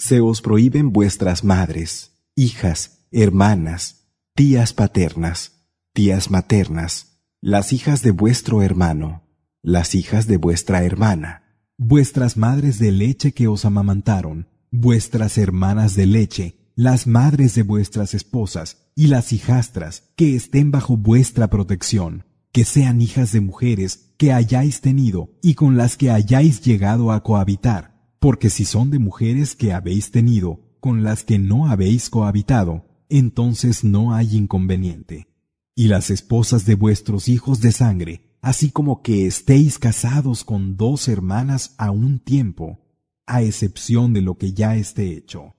Se 0.00 0.20
os 0.20 0.42
prohíben 0.42 0.92
vuestras 0.92 1.42
madres, 1.42 2.12
hijas, 2.36 3.00
hermanas, 3.10 4.12
tías 4.36 4.72
paternas, 4.72 5.66
tías 5.92 6.30
maternas, 6.30 7.18
las 7.40 7.72
hijas 7.72 8.02
de 8.02 8.12
vuestro 8.12 8.62
hermano, 8.62 9.24
las 9.60 9.96
hijas 9.96 10.28
de 10.28 10.36
vuestra 10.36 10.84
hermana, 10.84 11.42
vuestras 11.76 12.36
madres 12.36 12.78
de 12.78 12.92
leche 12.92 13.32
que 13.32 13.48
os 13.48 13.64
amamantaron, 13.64 14.46
vuestras 14.70 15.36
hermanas 15.36 15.96
de 15.96 16.06
leche, 16.06 16.70
las 16.76 17.08
madres 17.08 17.56
de 17.56 17.64
vuestras 17.64 18.14
esposas 18.14 18.92
y 18.94 19.08
las 19.08 19.32
hijastras 19.32 20.04
que 20.14 20.36
estén 20.36 20.70
bajo 20.70 20.96
vuestra 20.96 21.50
protección, 21.50 22.24
que 22.52 22.64
sean 22.64 23.02
hijas 23.02 23.32
de 23.32 23.40
mujeres 23.40 24.12
que 24.16 24.32
hayáis 24.32 24.80
tenido 24.80 25.30
y 25.42 25.54
con 25.54 25.76
las 25.76 25.96
que 25.96 26.12
hayáis 26.12 26.62
llegado 26.62 27.10
a 27.10 27.24
cohabitar 27.24 27.97
porque 28.20 28.50
si 28.50 28.64
son 28.64 28.90
de 28.90 28.98
mujeres 28.98 29.54
que 29.54 29.72
habéis 29.72 30.10
tenido 30.10 30.60
con 30.80 31.02
las 31.02 31.24
que 31.24 31.38
no 31.38 31.66
habéis 31.66 32.10
cohabitado, 32.10 32.86
entonces 33.08 33.84
no 33.84 34.14
hay 34.14 34.36
inconveniente. 34.36 35.28
Y 35.74 35.88
las 35.88 36.10
esposas 36.10 36.64
de 36.66 36.74
vuestros 36.74 37.28
hijos 37.28 37.60
de 37.60 37.72
sangre, 37.72 38.36
así 38.40 38.70
como 38.70 39.02
que 39.02 39.26
estéis 39.26 39.78
casados 39.78 40.44
con 40.44 40.76
dos 40.76 41.08
hermanas 41.08 41.74
a 41.78 41.90
un 41.90 42.18
tiempo, 42.18 42.80
a 43.26 43.42
excepción 43.42 44.12
de 44.12 44.22
lo 44.22 44.36
que 44.36 44.52
ya 44.52 44.76
esté 44.76 45.12
hecho. 45.12 45.54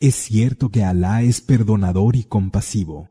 Es 0.00 0.14
cierto 0.14 0.70
que 0.70 0.84
Alá 0.84 1.22
es 1.22 1.40
perdonador 1.40 2.16
y 2.16 2.24
compasivo. 2.24 3.10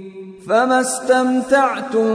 فما 0.47 0.81
استمتعتم 0.81 2.11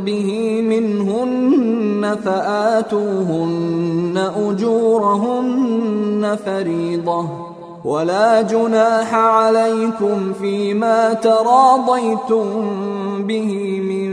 به 0.00 0.62
منهن 0.62 2.16
فآتوهن 2.24 4.30
أجورهن 4.36 6.38
فريضة 6.44 7.50
ولا 7.84 8.42
جناح 8.42 9.14
عليكم 9.14 10.32
فيما 10.32 11.14
تراضيتم 11.14 12.46
به 13.26 13.80
من 13.80 14.10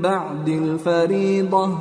بعد 0.00 0.48
الفريضة 0.48 1.78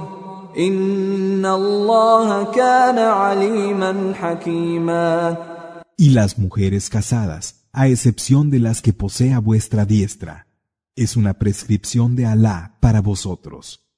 إن 0.57 1.45
الله 1.45 2.43
كان 2.43 2.97
عليما 2.97 4.13
حكيما. 4.13 5.37
Y 5.97 6.09
las 6.09 6.37
mujeres 6.39 6.89
casadas, 6.89 7.67
a 7.71 7.87
excepción 7.87 8.49
de 8.49 8.59
las 8.59 8.81
que 8.81 8.91
posea 8.91 9.39
vuestra 9.39 9.85
diestra, 9.85 10.47
es 10.95 11.15
una 11.15 11.35
prescripción 11.35 12.15
de 12.15 12.25
Alá 12.25 12.77
para 12.81 13.01
vosotros. 13.01 13.91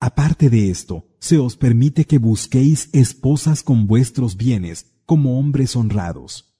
Aparte 0.00 0.50
de 0.50 0.70
esto, 0.70 1.06
se 1.18 1.38
os 1.38 1.56
permite 1.56 2.04
que 2.04 2.18
busquéis 2.18 2.90
esposas 2.92 3.62
con 3.62 3.86
vuestros 3.86 4.36
bienes 4.36 4.86
como 5.06 5.38
hombres 5.38 5.74
honrados, 5.76 6.58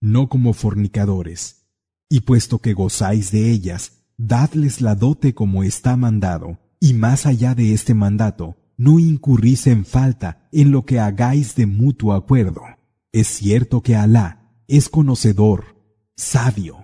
no 0.00 0.28
como 0.28 0.52
fornicadores. 0.52 1.68
Y 2.10 2.20
puesto 2.20 2.58
que 2.58 2.74
gozáis 2.74 3.30
de 3.30 3.50
ellas, 3.50 4.04
dadles 4.18 4.80
la 4.80 4.94
dote 4.94 5.34
como 5.34 5.64
está 5.64 5.96
mandado, 5.96 6.58
y 6.78 6.92
más 6.92 7.24
allá 7.24 7.54
de 7.54 7.72
este 7.72 7.94
mandato, 7.94 8.56
no 8.76 8.98
incurrís 8.98 9.66
en 9.66 9.84
falta 9.84 10.48
en 10.52 10.70
lo 10.70 10.84
que 10.84 11.00
hagáis 11.00 11.54
de 11.54 11.66
mutuo 11.66 12.12
acuerdo. 12.12 12.62
Es 13.12 13.28
cierto 13.28 13.80
que 13.80 13.96
Alá 13.96 14.52
es 14.68 14.88
conocedor, 14.88 15.76
sabio. 16.16 16.83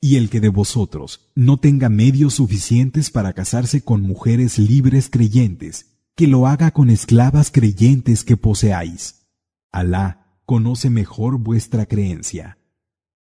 Y 0.00 0.16
el 0.16 0.30
que 0.30 0.40
de 0.40 0.48
vosotros 0.48 1.28
no 1.34 1.58
tenga 1.58 1.90
medios 1.90 2.34
suficientes 2.34 3.10
para 3.10 3.34
casarse 3.34 3.82
con 3.82 4.00
mujeres 4.00 4.58
libres 4.58 5.10
creyentes, 5.10 5.98
que 6.14 6.26
lo 6.26 6.46
haga 6.46 6.70
con 6.70 6.88
esclavas 6.88 7.50
creyentes 7.50 8.24
que 8.24 8.38
poseáis. 8.38 9.26
Alá 9.70 10.40
conoce 10.46 10.88
mejor 10.88 11.38
vuestra 11.38 11.84
creencia. 11.86 12.58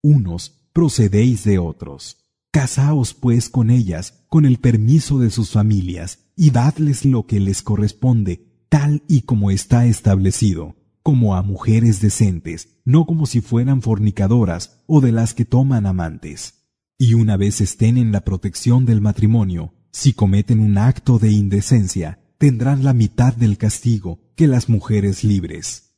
Unos 0.01 0.69
procedéis 0.71 1.43
de 1.43 1.59
otros. 1.59 2.17
Casaos 2.51 3.13
pues 3.13 3.49
con 3.49 3.69
ellas, 3.69 4.23
con 4.27 4.45
el 4.45 4.57
permiso 4.57 5.19
de 5.19 5.29
sus 5.29 5.51
familias, 5.51 6.19
y 6.35 6.51
dadles 6.51 7.03
lo 7.03 7.27
que 7.27 7.41
les 7.41 7.61
corresponde, 7.61 8.47
tal 8.69 9.03
y 9.07 9.21
como 9.23 9.51
está 9.51 9.85
establecido, 9.85 10.75
como 11.03 11.35
a 11.35 11.43
mujeres 11.43 11.99
decentes, 11.99 12.69
no 12.85 13.05
como 13.05 13.25
si 13.25 13.41
fueran 13.41 13.81
fornicadoras 13.81 14.81
o 14.87 15.01
de 15.01 15.11
las 15.11 15.33
que 15.33 15.45
toman 15.45 15.85
amantes. 15.85 16.58
Y 17.01 17.13
una 17.13 17.37
vez 17.37 17.61
estén 17.61 17.97
en 17.97 18.11
la 18.11 18.25
protección 18.25 18.85
del 18.85 18.99
matrimonio, 18.99 19.73
si 19.89 20.11
cometen 20.11 20.59
un 20.59 20.77
acto 20.77 21.17
de 21.17 21.31
indecencia, 21.31 22.19
tendrán 22.37 22.83
la 22.83 22.93
mitad 22.93 23.33
del 23.33 23.57
castigo 23.57 24.19
que 24.35 24.49
las 24.49 24.67
mujeres 24.67 25.23
libres. 25.23 25.95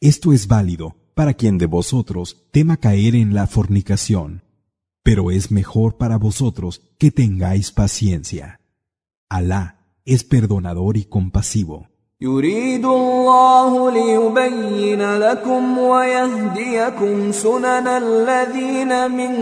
Esto 0.00 0.32
es 0.32 0.46
válido 0.46 0.94
para 1.14 1.34
quien 1.34 1.58
de 1.58 1.66
vosotros 1.66 2.46
tema 2.52 2.76
caer 2.76 3.16
en 3.16 3.34
la 3.34 3.48
fornicación, 3.48 4.44
pero 5.02 5.32
es 5.32 5.50
mejor 5.50 5.96
para 5.96 6.18
vosotros 6.18 6.82
que 6.98 7.10
tengáis 7.10 7.72
paciencia. 7.72 8.60
Alá 9.28 9.98
es 10.04 10.22
perdonador 10.22 10.96
y 10.96 11.04
compasivo. 11.04 11.88
يريد 12.21 12.85
الله 12.85 13.91
ليبين 13.91 15.17
لكم 15.17 15.77
ويهديكم 15.77 17.31
سنن 17.31 17.87
الذين 17.87 19.11
من 19.11 19.33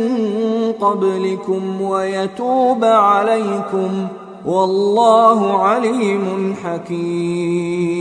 قبلكم 0.71 1.81
ويتوب 1.81 2.83
عليكم 2.83 4.07
والله 4.45 5.63
عليم 5.63 6.55
حكيم 6.63 7.97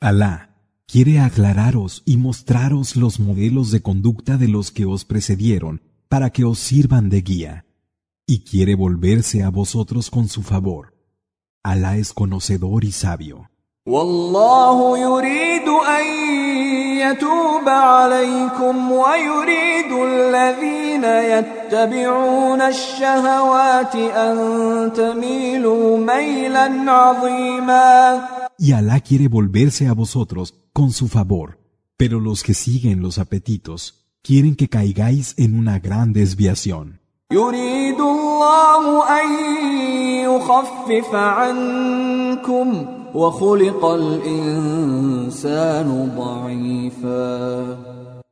Alá 0.00 0.50
quiere 0.86 1.20
aclararos 1.20 2.02
y 2.04 2.16
mostraros 2.16 2.96
los 2.96 3.20
modelos 3.20 3.70
de 3.70 3.80
conducta 3.80 4.36
de 4.36 4.48
los 4.48 4.70
que 4.70 4.84
os 4.84 5.04
precedieron 5.04 5.80
para 6.08 6.30
que 6.30 6.44
os 6.44 6.58
sirvan 6.58 7.08
de 7.08 7.22
guía, 7.22 7.64
y 8.26 8.40
quiere 8.40 8.74
volverse 8.74 9.42
a 9.42 9.48
vosotros 9.48 10.10
con 10.10 10.28
su 10.28 10.42
favor. 10.42 10.94
Alá 11.62 11.96
es 11.96 12.12
conocedor 12.12 12.84
y 12.84 12.92
sabio. 12.92 13.48
والله 13.86 14.98
يريد 14.98 15.68
أن 15.68 16.06
يتوب 16.98 17.68
عليكم 17.68 18.92
ويريد 18.92 19.92
الذين 19.92 21.04
يتبعون 21.04 22.60
الشهوات 22.60 23.96
أن 23.96 24.92
تميلوا 24.96 25.98
ميلا 25.98 26.92
عظيما 26.92 28.28
Y 28.58 28.72
Alá 28.72 29.00
quiere 29.00 29.28
volverse 29.28 29.86
a 29.88 29.92
vosotros 29.92 30.54
con 30.72 30.90
su 30.90 31.08
favor, 31.08 31.58
pero 31.98 32.20
los 32.20 32.42
que 32.42 32.54
siguen 32.54 33.02
los 33.02 33.18
apetitos 33.18 34.06
quieren 34.22 34.54
que 34.54 34.68
caigáis 34.68 35.34
en 35.36 35.58
una 35.58 35.78
gran 35.78 36.12
desviación. 36.14 37.00
يريد 37.32 38.00
الله 38.00 39.04
أن 39.20 39.26
يخفف 40.39 41.15
عنكم 41.15 42.85
وخلق 43.15 43.85
الإنسان 43.85 45.39
ضعيفا 46.17 47.77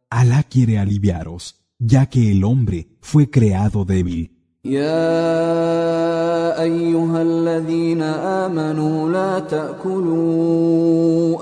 Alá 0.09 0.41
quiere 0.43 0.79
aliviaros, 0.79 1.43
ya 1.79 2.05
que 2.05 2.31
el 2.31 2.41
hombre 2.45 2.87
fue 3.01 3.29
creado 3.29 3.83
débil. 3.85 4.31
يا 4.65 6.61
أيها 6.61 7.21
الذين 7.21 8.01
آمنوا 8.01 9.09
لا 9.09 9.39
تأكلوا 9.39 10.69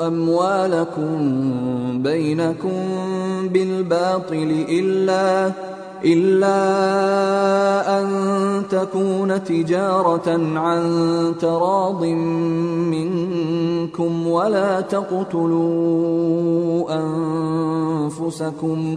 أموالكم 0.08 1.14
بينكم 2.04 2.80
بالباطل 3.54 4.66
إلا 4.70 5.52
إلا 6.05 6.61
أن 8.01 8.09
تكون 8.71 9.45
تجارة 9.45 10.59
عن 10.59 10.83
تراض 11.41 12.05
منكم 12.95 14.27
ولا 14.27 14.81
تقتلوا 14.81 15.61
أنفسكم 18.07 18.97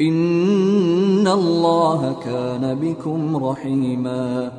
إن 0.00 1.28
الله 1.28 2.20
كان 2.24 2.74
بكم 2.74 3.36
رحيما 3.36 4.52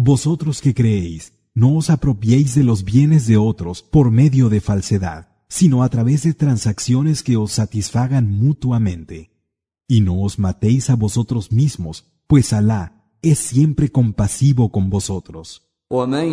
Vosotros 0.00 0.60
que 0.60 0.72
creéis, 0.72 1.32
no 1.54 1.76
os 1.76 1.90
apropiéis 1.90 2.54
de 2.54 2.62
los 2.62 2.84
bienes 2.84 3.26
de 3.26 3.36
otros 3.36 3.82
por 3.82 4.12
medio 4.12 4.48
de 4.48 4.60
falsedad, 4.60 5.26
sino 5.48 5.82
a 5.82 5.88
través 5.88 6.22
de 6.22 6.34
transacciones 6.34 7.24
que 7.24 7.36
os 7.36 7.50
satisfagan 7.50 8.30
mutuamente. 8.30 9.31
Y 9.92 10.00
no 10.00 10.22
os 10.22 10.38
matéis 10.38 10.90
a 10.90 10.96
vosotros 10.96 11.50
mismos, 11.52 12.04
pues 12.26 12.52
Alá 12.52 12.98
es 13.22 13.38
siempre 13.38 13.90
compasivo 13.90 14.70
con 14.70 14.90
vosotros. 14.90 15.68
ومن 15.90 16.28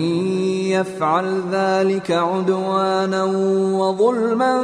يفعل 0.70 1.44
ذلك 1.52 2.12
عدوانا 2.12 3.24
وظلما 3.80 4.56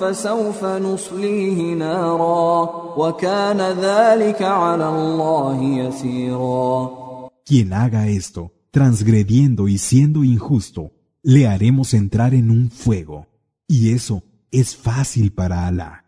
فسوف 0.00 0.64
نصليه 0.64 1.74
نارا 1.74 2.70
وكان 2.96 3.60
ذلك 3.60 4.42
على 4.42 4.88
الله 4.88 5.62
يسيرا 5.62 7.00
Quien 7.44 7.72
haga 7.72 8.06
esto, 8.06 8.52
transgrediendo 8.70 9.68
y 9.68 9.76
siendo 9.76 10.24
injusto, 10.24 10.92
le 11.22 11.46
haremos 11.48 11.92
entrar 11.92 12.32
en 12.32 12.50
un 12.50 12.70
fuego. 12.70 13.26
Y 13.66 13.92
eso 13.92 14.22
es 14.50 14.76
fácil 14.76 15.32
para 15.32 15.66
Alá. 15.66 16.04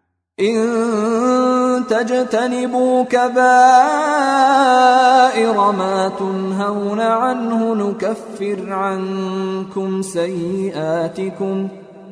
إن 1.86 1.86
تجتنبوا 1.86 3.04
كبائر 3.04 3.32
ما 5.72 6.12
تنهون 6.18 7.00
عنه 7.00 7.74
نكفر 7.74 8.72
عنكم 8.72 10.02
سيئاتكم 10.02 11.68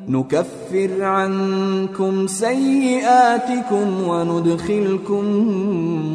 نكفر 0.09 1.03
عنكم 1.03 2.27
سيئاتكم 2.27 4.03
وندخلكم 4.09 5.25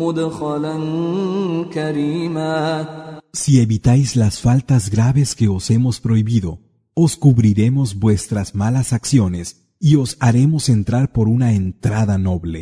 مدخلا 0.01 0.75
كريما 1.73 2.85
Si 3.43 3.59
evitáis 3.59 4.15
las 4.15 4.39
faltas 4.39 4.89
graves 4.89 5.35
que 5.35 5.49
os 5.49 5.69
hemos 5.69 5.99
prohibido, 5.99 6.59
os 6.93 7.17
cubriremos 7.17 7.99
vuestras 7.99 8.55
malas 8.55 8.93
acciones 8.93 9.47
y 9.77 9.97
os 9.97 10.15
haremos 10.21 10.69
entrar 10.69 11.11
por 11.11 11.27
una 11.27 11.51
entrada 11.51 12.17
noble. 12.17 12.61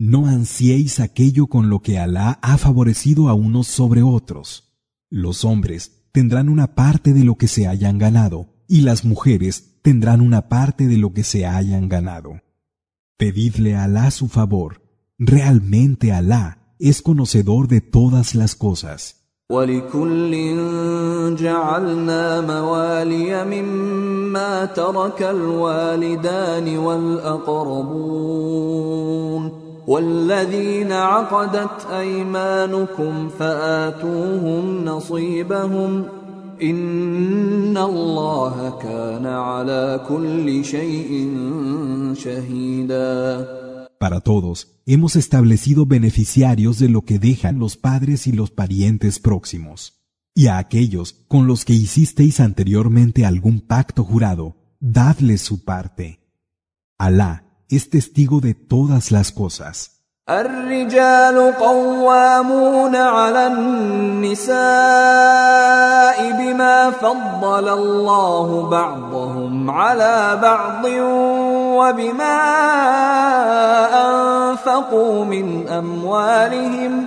No 0.00 0.26
ansiéis 0.26 1.00
aquello 1.00 1.46
con 1.46 1.70
lo 1.70 1.80
que 1.80 1.98
Alá 1.98 2.38
ha 2.42 2.58
favorecido 2.58 3.28
a 3.28 3.34
unos 3.34 3.66
sobre 3.66 4.02
otros. 4.02 4.74
Los 5.08 5.44
hombres 5.44 6.08
tendrán 6.12 6.48
una 6.48 6.74
parte 6.74 7.12
de 7.12 7.24
lo 7.24 7.36
que 7.36 7.48
se 7.48 7.66
hayan 7.66 7.98
ganado, 7.98 8.48
y 8.68 8.82
las 8.82 9.04
mujeres 9.04 9.78
tendrán 9.82 10.20
una 10.20 10.48
parte 10.48 10.86
de 10.86 10.96
lo 10.96 11.12
que 11.12 11.24
se 11.24 11.46
hayan 11.46 11.88
ganado. 11.88 12.42
Pedidle 13.16 13.74
a 13.74 13.84
Alá 13.84 14.10
su 14.10 14.28
favor. 14.28 14.82
Realmente 15.18 16.12
Alá 16.12 16.74
es 16.78 17.00
conocedor 17.00 17.68
de 17.68 17.80
todas 17.80 18.34
las 18.34 18.54
cosas. 18.54 19.16
ولكل 19.50 20.32
جعلنا 21.36 22.40
موالي 22.40 23.44
مما 23.44 24.64
ترك 24.64 25.22
الوالدان 25.22 26.78
والاقربون 26.78 28.26
والذين 29.90 30.92
عقدت 30.92 31.86
ايمانكم 31.90 33.28
فاتوهم 33.28 34.84
نصيبهم 34.84 36.04
ان 36.62 37.76
الله 37.76 38.78
كان 38.82 39.26
على 39.26 40.04
كل 40.08 40.64
شيء 40.64 41.30
شهيدا 42.14 43.46
Para 43.98 44.20
todos, 44.20 44.76
hemos 44.84 45.16
establecido 45.16 45.86
beneficiarios 45.86 46.78
de 46.78 46.90
lo 46.90 47.00
que 47.02 47.18
dejan 47.18 47.58
los 47.58 47.78
padres 47.78 48.26
y 48.26 48.32
los 48.32 48.50
parientes 48.50 49.18
próximos. 49.18 49.94
Y 50.34 50.48
a 50.48 50.58
aquellos 50.58 51.24
con 51.28 51.46
los 51.46 51.64
que 51.64 51.72
hicisteis 51.72 52.40
anteriormente 52.40 53.24
algún 53.24 53.60
pacto 53.60 54.04
jurado, 54.04 54.56
dadles 54.80 55.40
su 55.40 55.64
parte. 55.64 56.20
Alá 56.98 57.46
es 57.70 57.90
testigo 57.90 58.40
de 58.40 58.54
todas 58.54 59.10
las 59.10 59.32
cosas. 59.32 59.96
الرجال 60.28 61.54
قوامون 61.54 62.96
على 62.96 63.46
النساء 63.46 64.56
بما 66.32 66.90
فضل 66.90 67.68
الله 67.68 68.68
بعضهم 68.70 69.70
على 69.70 70.38
بعض 70.42 70.84
وبما 71.78 72.42
انفقوا 73.94 75.24
من 75.24 75.68
اموالهم 75.68 77.06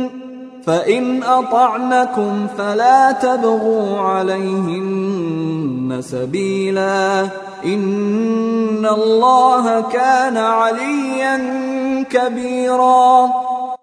فان 0.66 1.22
اطعنكم 1.22 2.46
فلا 2.58 3.12
تبغوا 3.12 3.98
عليهن 3.98 5.56
سبيلا 6.00 7.24
ان 7.64 8.86
الله 8.86 9.92
كان 9.92 10.36
عليا 10.36 11.36
كبيرا 12.02 13.30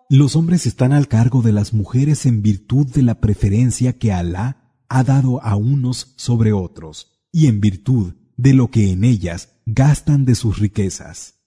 Los 0.10 0.36
hombres 0.36 0.68
están 0.68 0.92
al 0.94 1.08
cargo 1.08 1.42
de 1.42 1.54
las 1.54 1.74
mujeres 1.74 2.26
en 2.28 2.44
virtud 2.44 2.86
de 2.88 3.02
la 3.02 3.16
preferencia 3.16 3.94
que 3.98 4.12
Alá 4.12 4.58
ha 4.90 5.04
dado 5.04 5.42
a 5.42 5.56
unos 5.56 6.14
sobre 6.18 6.54
otros 6.54 7.26
y 7.32 7.48
en 7.48 7.62
virtud 7.62 8.14
de 8.38 8.54
lo 8.54 8.70
que 8.70 8.92
en 8.92 9.06
ellas 9.06 9.50
gastan 9.66 10.26
de 10.26 10.36
sus 10.36 10.60
riquezas. 10.60 11.40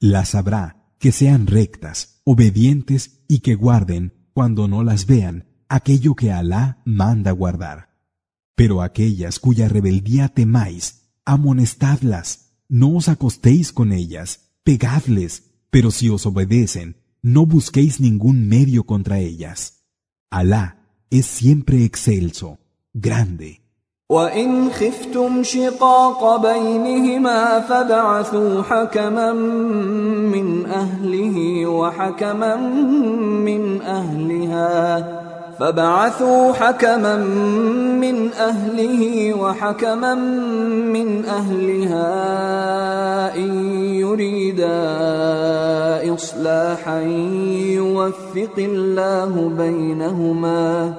Las 0.00 0.34
habrá 0.34 0.94
que 0.98 1.12
sean 1.12 1.46
rectas, 1.46 2.22
obedientes 2.24 3.24
y 3.28 3.38
que 3.40 3.54
guarden, 3.54 4.15
cuando 4.37 4.67
no 4.67 4.83
las 4.83 5.07
vean, 5.07 5.47
aquello 5.67 6.13
que 6.13 6.31
Alá 6.31 6.83
manda 6.85 7.31
guardar. 7.31 7.89
Pero 8.53 8.83
aquellas 8.83 9.39
cuya 9.39 9.67
rebeldía 9.67 10.27
temáis, 10.27 11.09
amonestadlas, 11.25 12.51
no 12.69 12.95
os 12.95 13.09
acostéis 13.09 13.71
con 13.71 13.91
ellas, 13.91 14.51
pegadles, 14.63 15.55
pero 15.71 15.89
si 15.89 16.09
os 16.09 16.27
obedecen, 16.27 16.97
no 17.23 17.47
busquéis 17.47 17.99
ningún 17.99 18.47
medio 18.47 18.83
contra 18.83 19.17
ellas. 19.17 19.87
Alá 20.29 20.85
es 21.09 21.25
siempre 21.25 21.83
excelso, 21.83 22.59
grande. 22.93 23.66
وإن 24.11 24.69
خفتم 24.71 25.43
شقاق 25.43 26.35
بينهما 26.41 27.59
فبعثوا 27.59 28.61
حكما 28.61 29.33
من 29.33 30.65
أهله 30.65 31.65
وحكما 31.65 32.55
من 33.45 33.81
أهلها 33.81 35.07
فبعثوا 35.59 36.53
حكما 36.53 37.15
من 37.99 38.33
اهله 38.33 39.33
وحكما 39.33 40.15
من 40.15 41.25
اهلها 41.25 42.05
ان 43.35 43.51
يريدا 43.93 44.83
اصلاحا 46.13 46.99
يوفق 47.75 48.55
الله 48.57 49.51
بينهما 49.57 50.93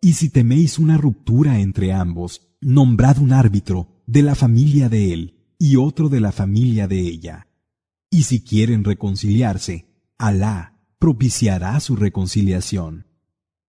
Y 0.00 0.12
si 0.12 0.30
teméis 0.30 0.78
una 0.78 0.96
ruptura 0.96 1.58
entre 1.58 1.92
ambos, 1.92 2.42
nombrad 2.60 3.18
un 3.18 3.32
árbitro 3.32 3.88
de 4.06 4.22
la 4.22 4.34
familia 4.34 4.88
de 4.88 5.12
él 5.12 5.34
y 5.58 5.76
otro 5.76 6.08
de 6.08 6.20
la 6.20 6.30
familia 6.30 6.86
de 6.86 7.00
ella. 7.00 7.48
Y 8.10 8.22
si 8.22 8.40
quieren 8.40 8.84
reconciliarse, 8.84 9.86
Alá 10.16 10.78
propiciará 11.00 11.80
su 11.80 11.96
reconciliación. 11.96 13.06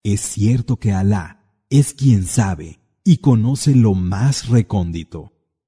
Es 0.02 0.20
cierto 0.20 0.78
que 0.78 0.92
Alá 0.92 1.44
es 1.70 1.94
quien 1.94 2.24
sabe 2.24 2.80
y 3.04 3.18
conoce 3.18 3.76
lo 3.76 3.94
más 3.94 4.48
recóndito. 4.48 5.33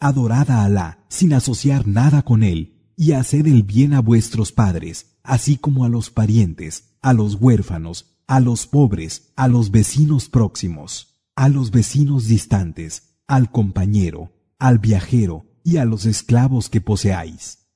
Adorad 0.00 0.50
a 0.50 0.64
Alá 0.64 0.98
sin 1.08 1.32
asociar 1.32 1.88
nada 1.88 2.22
con 2.22 2.42
Él 2.42 2.92
y 2.96 3.12
haced 3.12 3.46
el 3.46 3.64
bien 3.64 3.94
a 3.94 4.00
vuestros 4.00 4.52
padres, 4.52 5.18
así 5.24 5.56
como 5.56 5.84
a 5.84 5.88
los 5.88 6.10
parientes, 6.10 6.96
a 7.02 7.12
los 7.14 7.34
huérfanos, 7.34 8.16
a 8.28 8.38
los 8.38 8.66
pobres, 8.68 9.32
a 9.34 9.48
los 9.48 9.72
vecinos 9.72 10.28
próximos, 10.28 11.20
a 11.34 11.48
los 11.48 11.72
vecinos 11.72 12.28
distantes, 12.28 13.16
al 13.26 13.50
compañero, 13.50 14.32
al 14.58 14.78
viajero 14.78 15.46
y 15.64 15.78
a 15.78 15.84
los 15.84 16.06
esclavos 16.06 16.68
que 16.68 16.80
poseáis. 16.80 17.66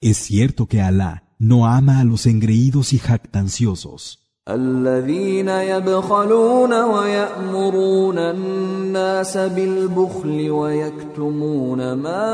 Es 0.00 0.16
cierto 0.16 0.66
que 0.66 0.82
Alá 0.82 1.25
no 1.39 1.65
ama 1.65 1.99
a 1.99 2.03
los 2.03 2.25
engreídos 2.25 2.93
y 2.93 2.99
jactanciosos. 2.99 4.21
الذين 4.49 5.49
يبخلون 5.49 6.73
ويأمرون 6.73 8.17
الناس 8.17 9.37
بالبخل 9.37 10.49
ويكتمون 10.49 11.93
ما 11.93 12.27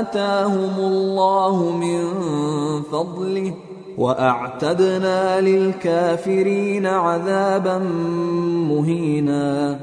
آتاهم 0.00 0.78
الله 0.78 1.76
من 1.76 2.02
فضله 2.82 3.54
وأعتدنا 3.98 5.40
للكافرين 5.40 6.86
عذابا 6.86 7.78
مهينا 8.68 9.78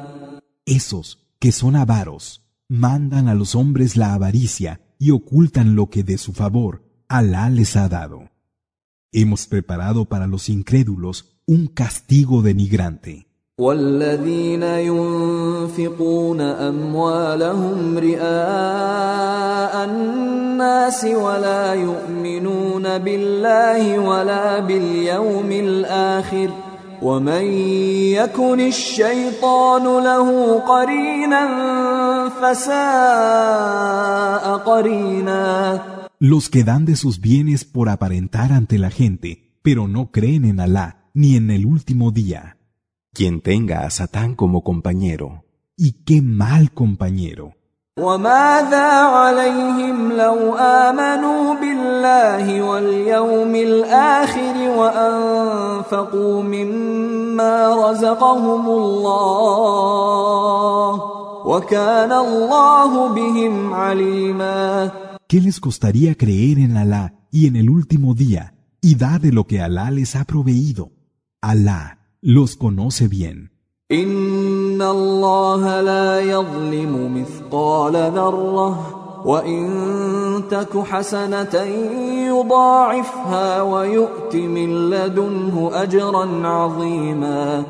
Esos 0.65 1.17
que 1.39 1.51
son 1.51 1.75
avaros 1.75 2.41
mandan 2.69 3.27
a 3.27 3.35
los 3.35 3.55
hombres 3.55 3.97
la 3.97 4.13
avaricia 4.13 4.79
y 4.99 5.11
ocultan 5.11 5.75
lo 5.75 5.89
que 5.89 6.03
de 6.03 6.17
su 6.17 6.31
favor 6.31 6.84
Alá 7.07 7.49
les 7.49 7.75
ha 7.75 7.89
dado. 7.89 8.29
Hemos 9.11 9.45
preparado 9.47 10.05
para 10.05 10.27
los 10.27 10.47
incrédulos 10.49 11.25
un 11.45 11.67
castigo 11.67 12.41
denigrante. 12.41 13.27
والذين 13.59 14.63
ينفقون 14.63 16.41
اموالهم 16.41 17.97
رئاء 17.97 19.85
الناس 19.85 21.05
ولا 21.05 21.73
يؤمنون 21.73 22.97
بالله 22.97 23.99
ولا 23.99 24.59
باليوم 24.59 25.51
الاخر 25.51 26.49
ومن 27.01 27.43
يكن 28.13 28.59
الشيطان 28.59 29.83
له 29.83 30.59
قرينا 30.59 31.49
فساء 32.41 32.73
قرينا 34.57 35.79
los 36.19 36.49
que 36.49 36.63
dan 36.63 36.85
de 36.85 36.95
sus 36.95 37.19
bienes 37.19 37.65
por 37.65 37.89
aparentar 37.89 38.51
ante 38.51 38.77
la 38.77 38.89
gente, 38.89 39.57
pero 39.61 39.87
no 39.87 40.11
creen 40.11 40.45
en 40.45 40.59
Alá 40.59 41.09
ni 41.13 41.35
en 41.35 41.51
el 41.51 41.65
último 41.65 42.11
día. 42.11 42.57
Quien 43.13 43.41
tenga 43.41 43.85
a 43.85 43.89
Satán 43.89 44.35
como 44.35 44.63
compañero. 44.63 45.43
Y 45.75 46.03
qué 46.03 46.21
mal 46.21 46.71
compañero. 46.71 47.55
وماذا 47.99 48.87
عليهم 48.87 50.11
لو 50.11 50.55
آمنوا 50.55 51.53
بالله 51.53 52.61
واليوم 52.61 53.55
الآخر 53.55 54.69
وأنفقوا 54.77 56.43
مما 56.43 57.75
رزقهم 57.89 58.69
الله 58.69 59.91
وكان 61.45 62.11
الله 62.11 63.07
بهم 63.07 63.73
عليما 63.73 64.89
¿Qué 65.27 65.39
les 65.41 65.59
costaría 65.59 66.15
creer 66.15 66.59
en 66.59 66.77
Alá 66.77 67.13
y 67.31 67.47
en 67.47 67.55
el 67.55 67.69
último 67.69 68.13
día 68.13 68.53
y 68.81 68.95
dar 68.95 69.21
de 69.21 69.31
lo 69.31 69.45
que 69.45 69.61
Alá 69.61 69.91
les 69.91 70.15
ha 70.15 70.25
proveído? 70.25 70.91
Alá 71.41 71.99
los 72.21 72.55
conoce 72.55 73.07
bien. 73.07 73.51
إن 73.91 74.81
الله 74.81 75.81
لا 75.81 76.19
يظلم 76.19 77.21
مثقال 77.21 77.93
ذرة 77.93 79.01
وإن 79.25 80.43
تك 80.49 80.77
حسنة 80.77 81.55
يضاعفها 82.27 83.61
ويؤت 83.61 84.35
من 84.35 84.89
لدنه 84.89 85.69
أجرا 85.73 86.47
عظيما 86.47 87.65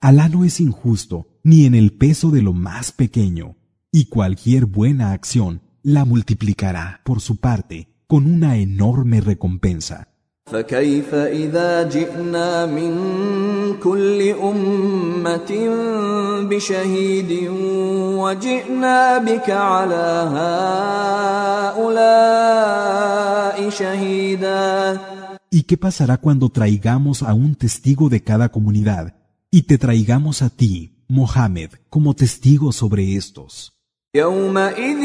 Alá 0.00 0.28
no 0.28 0.44
es 0.44 0.60
injusto 0.60 1.26
ni 1.42 1.64
en 1.64 1.74
el 1.74 1.92
peso 1.92 2.30
de 2.30 2.42
lo 2.42 2.52
más 2.52 2.92
pequeño, 2.92 3.56
y 3.90 4.06
cualquier 4.06 4.66
buena 4.66 5.12
acción 5.12 5.62
la 5.82 6.04
multiplicará 6.04 7.00
por 7.04 7.20
su 7.20 7.36
parte 7.36 7.88
con 8.06 8.26
una 8.26 8.56
enorme 8.56 9.20
recompensa. 9.20 10.08
فكيف 10.46 11.14
إذا 11.14 11.88
جئنا 11.88 12.66
من 12.66 12.92
كل 13.82 14.22
أمة 14.42 15.52
بشهيد 16.50 17.48
وجئنا 18.22 19.18
بك 19.18 19.50
على 19.50 20.30
هؤلاء 21.96 23.70
شهيدا 23.70 25.00
¿Y 25.50 25.62
qué 25.62 25.76
pasará 25.76 26.16
cuando 26.18 26.48
traigamos 26.48 27.22
a 27.22 27.34
un 27.34 27.54
testigo 27.56 28.08
de 28.08 28.22
cada 28.22 28.48
comunidad 28.50 29.14
y 29.50 29.62
te 29.62 29.78
traigamos 29.78 30.42
a 30.42 30.50
ti, 30.50 31.02
Mohammed, 31.08 31.70
como 31.88 32.14
testigo 32.14 32.70
sobre 32.72 33.16
estos? 33.16 33.72
يومئذ 34.16 35.00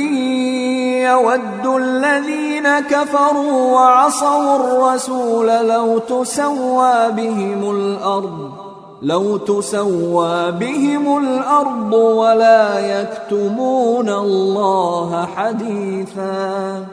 يود 1.06 1.66
الذين 1.66 2.80
كفروا 2.80 3.72
وعصوا 3.74 4.56
الرسول 4.56 5.48
لو 5.48 6.00
تسوى 6.00 7.12
بهم 7.12 7.72
الأرض 7.76 8.72
لو 9.02 9.38
تسوى 9.38 10.52
بهم 10.52 11.18
الأرض 11.18 11.94
ولا 11.94 12.80
يكتمون 12.80 14.10
الله 14.10 15.26
حديثا 15.26 16.86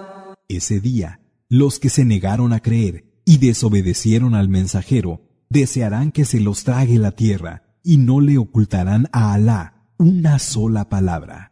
Ese 0.49 0.81
día, 0.81 1.21
los 1.51 1.79
que 1.79 1.91
se 1.91 2.07
negaron 2.07 2.55
a 2.55 2.61
creer 2.61 3.05
y 3.27 3.37
desobedecieron 3.37 4.35
al 4.35 4.49
mensajero 4.49 5.21
desearán 5.51 6.11
que 6.11 6.25
se 6.25 6.41
los 6.41 6.65
trague 6.65 6.99
la 6.99 7.11
tierra 7.11 7.63
y 7.83 7.99
no 7.99 8.21
le 8.21 8.39
ocultarán 8.39 9.09
a 9.13 9.35
Alá 9.35 9.75
una 9.99 10.39
sola 10.39 10.89
palabra. 10.89 11.52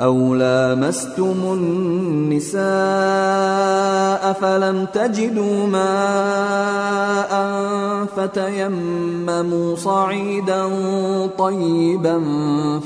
أو 0.00 0.34
لامستم 0.34 1.52
النساء 1.52 2.62
فلم 4.32 4.86
تجدوا 4.94 5.66
ماء 5.66 7.32
فتيمموا 8.16 9.76
صعيدا 9.76 10.68
طيبا 11.38 12.20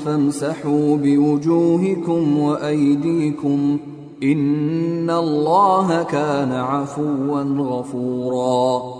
فامسحوا 0.05 0.97
بوجوهكم 0.97 2.37
وأيديكم 2.37 3.79
إن 4.23 5.09
الله 5.09 6.03
كان 6.03 6.51
عفوا 6.51 7.43
غفورا 7.43 8.97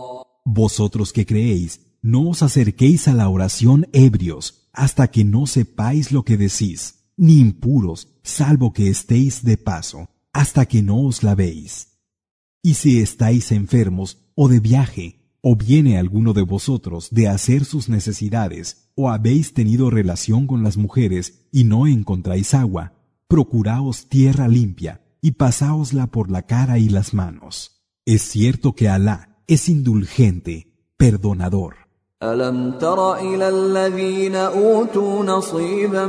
Vosotros 0.49 1.11
que 1.11 1.25
creéis, 1.25 1.81
no 2.01 2.29
os 2.29 2.41
acerquéis 2.41 3.07
a 3.09 3.13
la 3.13 3.27
oración 3.27 3.85
ebrios 3.91 4.69
hasta 4.73 5.07
que 5.07 5.25
no 5.25 5.45
sepáis 5.45 6.11
lo 6.11 6.23
que 6.23 6.37
decís. 6.37 6.96
Ni 7.17 7.39
impuros, 7.39 8.15
salvo 8.23 8.71
que 8.71 8.89
estéis 8.89 9.43
de 9.43 9.57
paso, 9.57 10.09
hasta 10.31 10.65
que 10.65 10.81
no 10.81 11.01
os 11.01 11.23
lavéis. 11.23 11.99
Y 12.61 12.75
si 12.75 12.99
estáis 12.99 13.51
enfermos 13.51 14.29
o 14.35 14.47
de 14.47 14.59
viaje, 14.59 15.17
o 15.41 15.55
viene 15.55 15.97
alguno 15.97 16.33
de 16.33 16.43
vosotros 16.43 17.09
de 17.11 17.27
hacer 17.27 17.65
sus 17.65 17.89
necesidades, 17.89 18.91
o 18.95 19.09
habéis 19.09 19.53
tenido 19.53 19.89
relación 19.89 20.47
con 20.47 20.63
las 20.63 20.77
mujeres 20.77 21.47
y 21.51 21.63
no 21.63 21.87
encontráis 21.87 22.53
agua, 22.53 22.93
procuraos 23.27 24.09
tierra 24.09 24.47
limpia 24.47 25.01
y 25.21 25.31
pasáosla 25.31 26.07
por 26.07 26.29
la 26.29 26.43
cara 26.43 26.79
y 26.79 26.89
las 26.89 27.13
manos. 27.13 27.83
Es 28.05 28.21
cierto 28.21 28.73
que 28.73 28.89
Alá 28.89 29.43
es 29.47 29.69
indulgente, 29.69 30.91
perdonador. 30.97 31.86
ألم 32.23 32.71
تر 32.71 33.15
إلى 33.15 33.49
الذين 33.49 34.35
أوتوا 34.35 35.23
نصيبا 35.23 36.05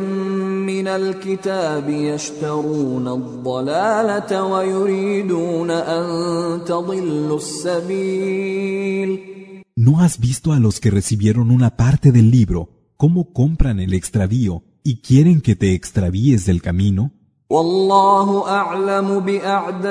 من 0.67 0.89
الكتاب 0.89 1.89
يشترون 1.89 3.09
الضلالة 3.09 4.45
ويريدون 4.45 5.71
أن 5.71 6.65
تضلوا 6.65 7.37
السبيل 7.37 9.19
¿No 9.77 10.01
has 10.01 10.19
visto 10.19 10.53
a 10.55 10.59
los 10.59 10.81
que 10.81 10.91
recibieron 10.91 11.51
una 11.51 11.77
parte 11.77 12.11
del 12.11 12.31
libro 12.31 12.71
cómo 12.97 13.35
compran 13.35 13.79
el 13.79 13.93
extravío 13.93 14.63
y 14.83 15.03
quieren 15.03 15.43
que 15.43 15.57
te 15.57 15.75
extravíes 15.75 16.47
del 16.47 16.63
camino? 16.63 17.11
والله 17.51 18.49
أعلم 18.49 19.21
بأعدائكم 19.21 19.89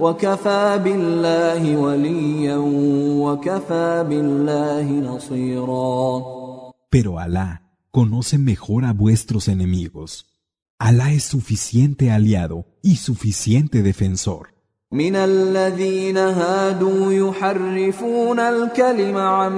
وكفى 0.00 0.80
بالله 0.84 1.76
وليا 1.76 2.56
وكفى 3.24 4.04
بالله 4.08 4.86
نصيرا 4.92 6.22
Pero 6.90 7.18
Alá 7.18 7.62
conoce 7.90 8.38
mejor 8.38 8.84
a 8.84 8.92
vuestros 8.92 9.48
enemigos. 9.48 10.26
Alá 10.78 11.12
es 11.12 11.24
suficiente 11.24 12.10
aliado 12.10 12.66
y 12.82 12.96
suficiente 12.96 13.82
defensor. 13.82 14.54
من 14.92 15.16
الذين 15.16 16.16
هادوا 16.16 17.12
يحرفون 17.12 18.40
الكلم 18.40 19.16
عن 19.16 19.54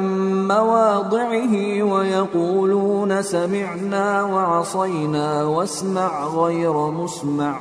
مواضعه 0.48 1.82
ويقولون 1.82 3.22
سمعنا 3.22 4.22
وعصينا 4.22 5.42
واسمع 5.44 6.26
غير 6.26 6.90
مسمع 6.90 7.60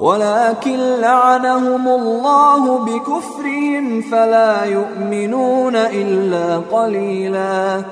ولكن 0.00 0.78
لعنهم 1.00 1.88
الله 1.88 2.84
بكفرهم 2.84 4.02
فلا 4.02 4.64
يؤمنون 4.64 5.76
الا 5.76 6.58
قليلا 6.58 7.84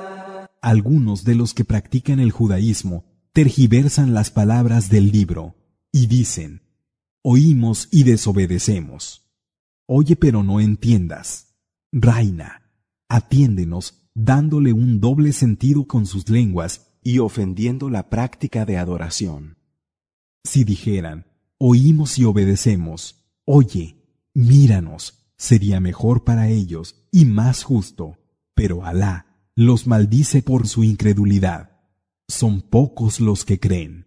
Algunos 0.61 1.23
de 1.23 1.35
los 1.35 1.53
que 1.53 1.63
practican 1.63 2.19
el 2.19 2.31
judaísmo 2.31 3.03
tergiversan 3.33 4.13
las 4.13 4.31
palabras 4.31 4.89
del 4.89 5.11
libro 5.11 5.55
y 5.91 6.07
dicen, 6.07 6.61
oímos 7.23 7.87
y 7.91 8.03
desobedecemos. 8.03 9.29
Oye 9.87 10.15
pero 10.15 10.41
no 10.41 10.59
entiendas. 10.59 11.55
Reina, 11.91 12.63
atiéndenos 13.09 14.09
dándole 14.15 14.73
un 14.73 14.99
doble 14.99 15.33
sentido 15.33 15.85
con 15.85 16.05
sus 16.05 16.29
lenguas 16.29 16.87
y 17.03 17.19
ofendiendo 17.19 17.89
la 17.89 18.09
práctica 18.09 18.65
de 18.65 18.77
adoración. 18.77 19.57
Si 20.43 20.63
dijeran, 20.63 21.25
oímos 21.62 22.18
y 22.18 22.24
obedecemos, 22.24 23.22
oye, 23.44 24.02
míranos, 24.32 25.26
sería 25.36 25.78
mejor 25.78 26.24
para 26.24 26.48
ellos 26.48 27.06
y 27.12 27.26
más 27.26 27.64
justo, 27.64 28.16
pero 28.54 28.84
Alá 28.84 29.26
los 29.54 29.86
maldice 29.86 30.42
por 30.42 30.66
su 30.66 30.84
incredulidad. 30.84 31.82
Son 32.28 32.62
pocos 32.62 33.20
los 33.20 33.44
que 33.44 33.60
creen. 33.60 34.06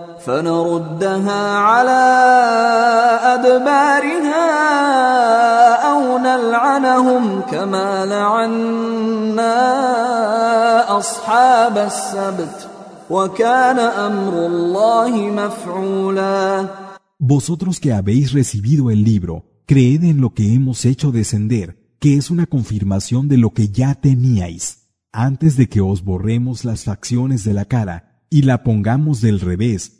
فنردها 0.26 1.56
على 1.56 2.04
ادبارها 3.34 4.46
او 5.92 6.18
نلعنهم 6.18 7.40
كما 7.40 8.06
لعنا 8.06 9.56
اصحاب 10.98 11.78
السبت 11.78 12.68
وكان 13.10 13.78
امر 13.78 14.46
الله 14.46 15.10
مفعولا 15.30 16.68
Vosotros 17.18 17.80
que 17.80 17.92
habéis 17.94 18.32
recibido 18.32 18.90
el 18.90 19.02
libro, 19.02 19.44
creed 19.66 20.04
en 20.04 20.20
lo 20.20 20.34
que 20.34 20.52
hemos 20.54 20.84
hecho 20.84 21.12
descender, 21.12 21.76
que 21.98 22.16
es 22.18 22.30
una 22.30 22.46
confirmación 22.46 23.26
de 23.28 23.38
lo 23.38 23.50
que 23.50 23.68
ya 23.70 23.94
teníais, 23.94 24.90
antes 25.12 25.56
de 25.56 25.66
que 25.68 25.80
os 25.80 26.04
borremos 26.04 26.64
las 26.66 26.84
facciones 26.84 27.42
de 27.42 27.54
la 27.54 27.64
cara 27.64 28.22
y 28.28 28.42
la 28.42 28.62
pongamos 28.62 29.20
del 29.22 29.40
revés, 29.40 29.99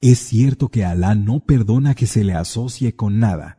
Es 0.00 0.18
cierto 0.18 0.68
que 0.68 0.84
Alá 0.84 1.14
no 1.14 1.40
perdona 1.40 1.94
que 1.94 2.06
se 2.06 2.22
le 2.22 2.34
asocie 2.34 2.94
con 2.94 3.18
nada, 3.18 3.58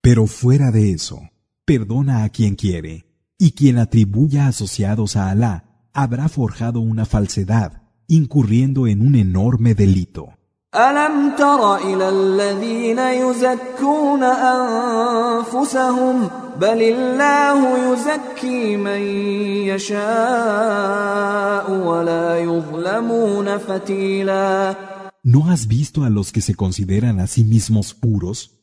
pero 0.00 0.26
fuera 0.26 0.70
de 0.70 0.92
eso, 0.92 1.20
perdona 1.64 2.24
a 2.24 2.28
quien 2.28 2.54
quiere, 2.54 3.06
y 3.38 3.52
quien 3.52 3.78
atribuya 3.78 4.46
asociados 4.46 5.16
a 5.16 5.30
Alá 5.30 5.88
habrá 5.92 6.28
forjado 6.28 6.80
una 6.80 7.04
falsedad, 7.04 7.82
incurriendo 8.06 8.86
en 8.86 9.00
un 9.00 9.14
enorme 9.14 9.74
delito. 9.74 10.38
الم 10.74 11.30
تر 11.38 11.76
الى 11.76 12.08
الذين 12.08 12.98
يزكون 12.98 14.22
انفسهم 15.42 16.28
بل 16.60 16.82
الله 16.82 17.92
يزكي 17.92 18.76
من 18.76 19.00
يشاء 19.72 21.70
ولا 21.70 22.38
يظلمون 22.38 23.58
فتيلا 23.58 24.74
¿No 25.25 25.49
has 25.49 25.67
visto 25.67 26.03
a 26.03 26.09
los 26.09 26.33
que 26.33 26.41
se 26.41 26.53
consideran 26.53 27.21
a 27.21 27.27
sí 27.27 27.45
mismos 27.45 27.93
puros? 27.93 28.59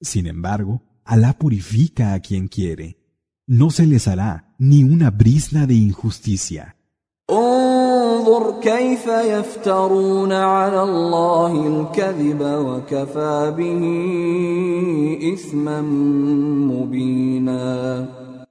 Sin 0.00 0.26
embargo, 0.26 0.82
Alá 1.04 1.32
purifica 1.38 2.12
a 2.12 2.18
quien 2.18 2.48
quiere. 2.48 2.98
No 3.46 3.70
se 3.70 3.86
les 3.86 4.08
hará 4.08 4.54
ni 4.58 4.82
una 4.82 5.12
brisna 5.12 5.64
de 5.68 5.74
injusticia. 5.74 6.76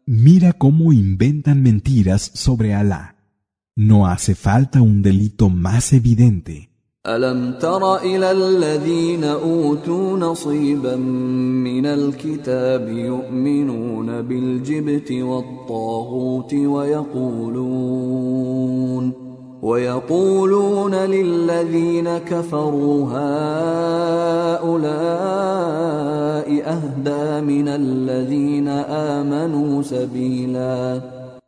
Mira 0.05 0.53
cómo 0.53 0.93
inventan 0.93 1.61
mentiras 1.61 2.31
sobre 2.33 2.73
Alá. 2.73 3.17
No 3.75 4.07
hace 4.07 4.35
falta 4.35 4.81
un 4.81 5.01
delito 5.01 5.49
más 5.49 5.91
evidente. 5.91 6.70
ألم 7.07 7.53
تر 7.59 7.97
إلى 7.97 8.31
الذين 8.31 9.23
أوتوا 9.23 10.17
نصيبا 10.17 10.95
من 10.95 11.85
الكتاب 11.85 12.89
يؤمنون 12.89 14.21
بالجبت 14.21 15.11
والطاغوت 15.11 16.53
ويقولون 16.53 17.91
ويقولون 19.61 20.95
للذين 20.95 22.17
كفروا 22.17 23.05
هؤلاء 23.09 24.71
أهدى 26.61 27.41
من 27.41 27.67
الذين 27.67 28.67
آمنوا 29.17 29.81
سبيلا. 29.81 31.01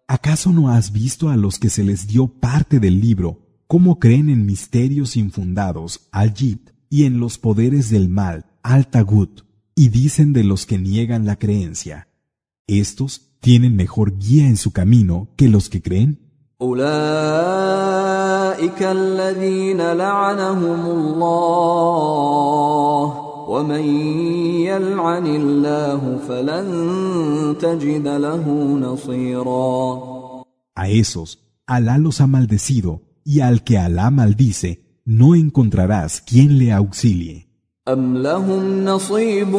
¿Acaso 0.08 0.52
no 0.52 0.70
has 0.70 0.92
visto 0.92 1.30
a 1.30 1.38
los 1.38 1.60
que 1.60 1.70
se 1.70 1.84
les 1.84 2.08
dio 2.08 2.28
parte 2.28 2.80
del 2.80 3.00
libro 3.00 3.44
cómo 3.68 4.00
creen 4.00 4.30
en 4.30 4.46
misterios 4.46 5.18
infundados 5.18 6.08
al-Jid 6.12 6.60
y 6.90 7.06
en 7.06 7.20
los 7.20 7.38
poderes 7.38 7.90
del 7.90 8.10
mal 8.10 8.46
al-Tagut 8.62 9.42
y 9.76 9.90
dicen 9.90 10.34
de 10.34 10.44
los 10.44 10.66
que 10.66 10.78
niegan 10.78 11.26
la 11.26 11.38
creencia. 11.38 12.08
Estos 12.68 13.34
tienen 13.40 13.76
mejor 13.76 14.18
guía 14.18 14.48
en 14.48 14.58
su 14.58 14.72
camino 14.72 15.28
que 15.36 15.50
los 15.50 15.70
que 15.70 15.82
creen. 15.82 16.20
A 30.76 30.90
esos, 30.90 31.40
Alá 31.66 31.98
los 31.98 32.22
ha 32.22 32.28
maldecido 32.28 33.02
y 33.25 33.41
al 33.41 33.63
que 33.65 33.79
Alá 33.79 34.11
maldice, 34.11 35.01
no 35.05 35.35
encontrarás 35.35 36.21
quien 36.21 36.59
le 36.59 36.73
auxilie. 36.73 37.49
أم 37.89 38.17
لهم 38.17 38.85
نصيب 38.85 39.57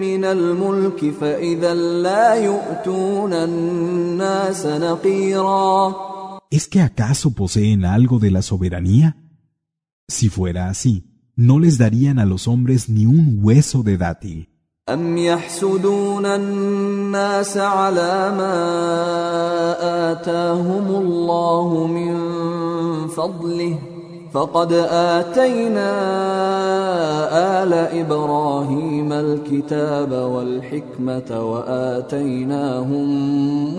من 0.00 0.24
الملك 0.24 1.10
فإذا 1.20 1.74
لا 1.74 2.34
يؤتون 2.34 3.32
الناس 3.32 4.66
نقيرا 4.66 5.94
¿Es 6.50 6.66
que 6.66 6.80
acaso 6.80 7.30
poseen 7.30 7.84
algo 7.84 8.18
de 8.18 8.32
la 8.32 8.42
soberanía? 8.42 9.16
Si 10.08 10.28
fuera 10.28 10.68
así, 10.68 11.04
no 11.36 11.60
les 11.60 11.78
darían 11.78 12.18
a 12.18 12.24
los 12.24 12.48
hombres 12.48 12.88
ni 12.88 13.06
un 13.06 13.38
hueso 13.40 13.84
de 13.84 13.96
dátil. 13.96 14.48
أم 14.88 15.18
يحسدون 15.18 16.26
الناس 16.26 17.56
على 17.56 18.34
ما 18.38 18.52
آتاهم 20.12 20.86
الله 20.86 21.86
من 21.86 22.23
فضله 23.14 23.78
فقد 24.32 24.72
آتينا 25.18 25.90
آل 27.62 27.72
إبراهيم 27.72 29.12
الكتاب 29.12 30.12
والحكمة 30.12 31.50
وآتيناهم 31.50 33.06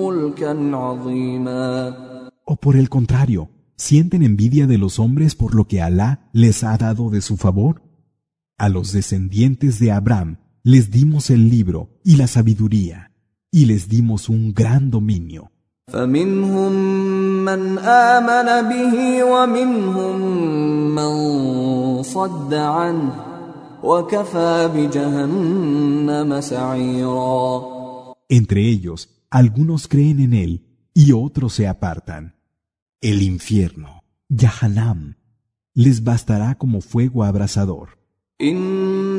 ملكا 0.01 0.76
عظيما 0.76 1.93
O 2.43 2.55
por 2.57 2.76
el 2.76 2.89
contrario, 2.89 3.49
¿sienten 3.78 4.24
envidia 4.24 4.67
de 4.67 4.78
los 4.78 4.99
hombres 4.99 5.36
por 5.36 5.55
lo 5.55 5.65
que 5.65 5.82
Alá 5.82 6.30
les 6.34 6.63
ha 6.63 6.78
dado 6.78 7.09
de 7.09 7.22
su 7.22 7.38
favor? 7.38 7.82
A 8.57 8.67
los 8.67 8.91
descendientes 8.91 9.80
de 9.80 9.91
Abraham 9.91 10.38
les 10.63 10.91
dimos 10.91 11.30
el 11.30 11.49
libro 11.49 11.89
y 12.03 12.17
la 12.17 12.28
sabiduría, 12.28 13.11
y 13.51 13.65
les 13.65 13.88
dimos 13.88 14.28
un 14.28 14.53
gran 14.53 14.91
dominio. 14.91 15.51
فمنهم 15.88 16.72
من 17.45 17.78
آمن 17.78 18.69
به 18.69 19.24
ومنهم 19.24 20.15
من 20.95 21.13
صد 22.03 22.53
عنه 22.53 23.13
وكفى 23.84 24.69
بجهنم 24.76 26.41
سعيرا 26.41 27.72
Entre 28.30 28.61
ellos, 28.69 29.09
algunos 29.30 29.89
creen 29.89 30.19
en 30.22 30.34
él 30.34 30.65
y 30.93 31.11
otros 31.11 31.53
se 31.53 31.67
apartan. 31.67 32.36
El 33.01 33.22
infierno, 33.24 34.03
Yahanam, 34.30 35.15
les 35.74 36.03
bastará 36.03 36.55
como 36.57 36.80
fuego 36.82 37.24
abrasador. 37.26 38.01
إن 38.41 39.14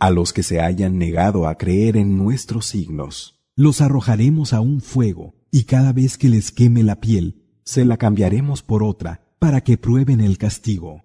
A 0.00 0.10
los 0.10 0.32
que 0.32 0.42
se 0.42 0.60
hayan 0.60 0.98
negado 0.98 1.46
a 1.46 1.56
creer 1.56 1.96
en 1.96 2.16
nuestros 2.16 2.66
signos, 2.66 3.36
Los 3.56 3.80
arrojaremos 3.80 4.52
a 4.52 4.60
un 4.60 4.82
fuego 4.82 5.34
y 5.50 5.64
cada 5.64 5.92
vez 5.92 6.18
que 6.18 6.28
les 6.28 6.52
queme 6.52 6.82
la 6.82 6.96
piel, 6.96 7.42
se 7.64 7.86
la 7.86 7.96
cambiaremos 7.96 8.62
por 8.62 8.82
otra 8.82 9.22
para 9.38 9.62
que 9.62 9.78
prueben 9.78 10.20
el 10.20 10.36
castigo. 10.36 11.04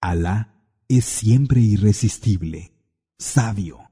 Alá 0.00 0.54
es 0.88 1.04
siempre 1.04 1.60
irresistible, 1.60 2.72
sabio. 3.18 3.84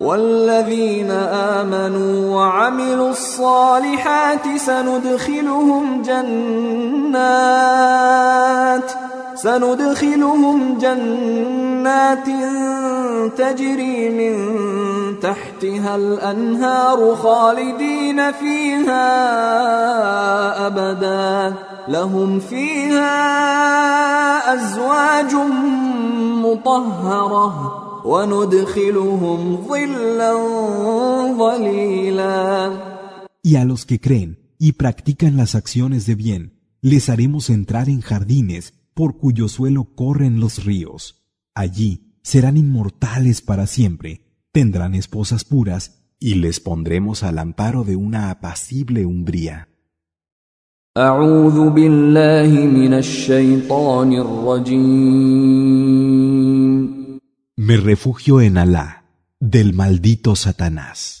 والذين 0.00 1.10
آمنوا 1.10 2.34
وعملوا 2.34 3.10
الصالحات 3.10 4.56
سندخلهم 4.56 6.02
جنات 6.02 6.46
سندخلهم 9.40 10.78
جنات 10.78 12.26
تجري 13.38 14.08
من 14.10 14.34
تحتها 15.20 15.96
الأنهار 15.96 17.14
خالدين 17.14 18.32
فيها 18.32 19.06
أبدا 20.66 21.54
لهم 21.88 22.40
فيها 22.40 23.16
أزواج 24.54 25.34
مطهرة 26.44 27.82
وندخلهم 28.04 29.66
ظلا 29.68 30.32
ظليلا 31.38 32.70
Y 33.42 33.54
a 33.54 33.64
los 33.64 33.86
que 33.86 34.00
creen 34.00 34.38
y 34.58 34.72
practican 34.72 35.36
las 35.36 35.54
acciones 35.54 36.04
de 36.06 36.16
bien, 36.16 36.52
les 36.80 37.08
haremos 37.08 37.48
entrar 37.48 37.88
en 37.88 38.00
jardines 38.00 38.74
por 38.93 39.17
cuyo 39.17 39.47
suelo 39.47 39.95
corren 39.95 40.39
los 40.39 40.63
ríos. 40.63 41.23
Allí 41.53 42.15
serán 42.23 42.57
inmortales 42.57 43.41
para 43.41 43.67
siempre, 43.67 44.25
tendrán 44.51 44.95
esposas 44.95 45.43
puras, 45.43 46.01
y 46.19 46.35
les 46.35 46.59
pondremos 46.59 47.23
al 47.23 47.39
amparo 47.39 47.83
de 47.83 47.95
una 47.95 48.29
apacible 48.29 49.05
umbría. 49.05 49.69
Me 57.55 57.77
refugio 57.77 58.41
en 58.41 58.57
Alá, 58.57 59.05
del 59.39 59.73
maldito 59.73 60.35
Satanás. 60.35 61.20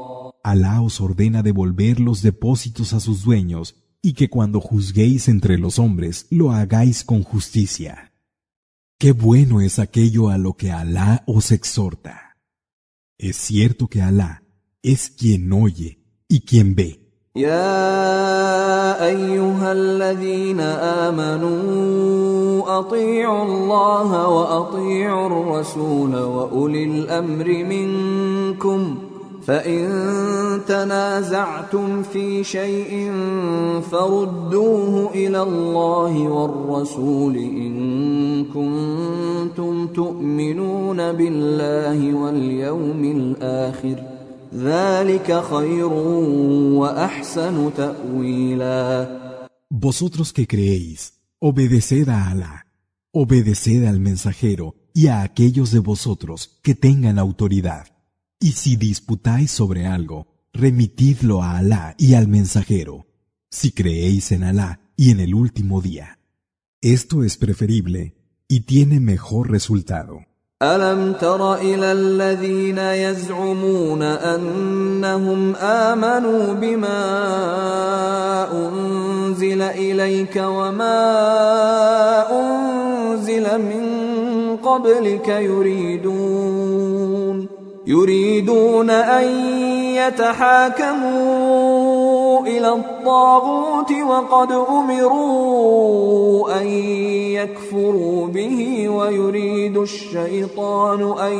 Alá 0.42 0.80
os 0.80 1.00
ordena 1.00 1.42
devolver 1.42 2.00
los 2.00 2.22
depósitos 2.22 2.92
a 2.92 3.00
sus 3.00 3.24
dueños 3.24 3.74
y 4.02 4.12
que 4.12 4.28
cuando 4.28 4.60
juzguéis 4.60 5.28
entre 5.28 5.58
los 5.58 5.78
hombres 5.78 6.26
lo 6.30 6.52
hagáis 6.52 7.02
con 7.02 7.22
justicia. 7.22 8.12
Qué 8.98 9.12
bueno 9.12 9.60
es 9.60 9.78
aquello 9.78 10.30
a 10.30 10.38
lo 10.38 10.54
que 10.54 10.70
Alá 10.70 11.22
os 11.26 11.50
exhorta. 11.50 12.36
Es 13.18 13.36
cierto 13.36 13.88
que 13.88 14.02
Alá 14.02 14.42
es 14.82 15.10
quien 15.10 15.52
oye 15.52 15.98
y 16.28 16.40
quien 16.40 16.74
ve. 16.74 17.06
يا 17.36 19.04
ايها 19.06 19.72
الذين 19.72 20.60
امنوا 21.10 22.78
اطيعوا 22.78 23.44
الله 23.44 24.28
واطيعوا 24.28 25.26
الرسول 25.26 26.14
واولي 26.14 26.84
الامر 26.84 27.64
منكم 27.64 28.96
فان 29.47 30.61
تنازعتم 30.67 32.03
في 32.03 32.43
شيء 32.43 33.11
فردوه 33.91 35.11
إلى 35.15 35.41
الله 35.41 36.27
والرسول 36.27 37.37
ان 37.37 38.45
كنتم 38.45 39.87
تؤمنون 39.87 41.11
بالله 41.11 42.13
واليوم 42.13 43.03
الآخر 43.03 44.03
ذلك 44.55 45.43
خير 45.43 45.93
واحسن 46.73 47.71
تاويلا 47.77 49.21
Vosotros 49.73 50.33
que 50.33 50.45
creéis, 50.45 51.13
obedeced 51.39 52.09
a 52.09 52.29
Alá, 52.29 52.67
obedeced 53.13 53.87
al 53.87 53.99
mensajero 54.01 54.75
y 54.93 55.07
a 55.07 55.21
aquellos 55.21 55.71
de 55.71 55.79
vosotros 55.79 56.59
que 56.61 56.75
tengan 56.75 57.17
autoridad. 57.17 57.90
Y 58.40 58.52
si 58.52 58.76
disputáis 58.76 59.50
sobre 59.50 59.86
algo, 59.86 60.26
remitidlo 60.52 61.42
a 61.42 61.58
Alá 61.58 61.94
y 61.98 62.14
al 62.14 62.28
mensajero, 62.28 63.06
si 63.50 63.72
creéis 63.72 64.32
en 64.32 64.44
Alá 64.44 64.80
y 64.96 65.10
en 65.10 65.20
el 65.20 65.34
último 65.34 65.80
día. 65.80 66.18
Esto 66.80 67.24
es 67.24 67.36
preferible 67.36 68.14
y 68.48 68.60
tiene 68.60 69.00
mejor 69.00 69.50
resultado. 69.50 70.26
الم 70.62 71.12
تر 71.12 71.54
الى 71.54 71.92
الذين 71.92 72.78
يزعمون 72.78 74.02
انهم 74.02 75.56
امنوا 75.56 76.52
بما 76.52 76.98
انزل 78.52 79.62
اليك 79.62 80.36
وما 80.36 81.04
انزل 82.30 83.58
من 83.58 83.86
قبلك 84.56 85.28
يريدون 85.28 87.19
يريدون 87.87 88.89
أن 88.89 89.27
يتحاكموا 89.95 91.41
إلى 92.47 92.73
الطاغوت 92.73 93.91
وقد 93.91 94.51
أمروا 94.51 96.61
أن 96.61 96.67
يكفروا 97.37 98.27
به 98.27 98.89
ويريد 98.89 99.77
الشيطان 99.77 101.19
أن 101.19 101.33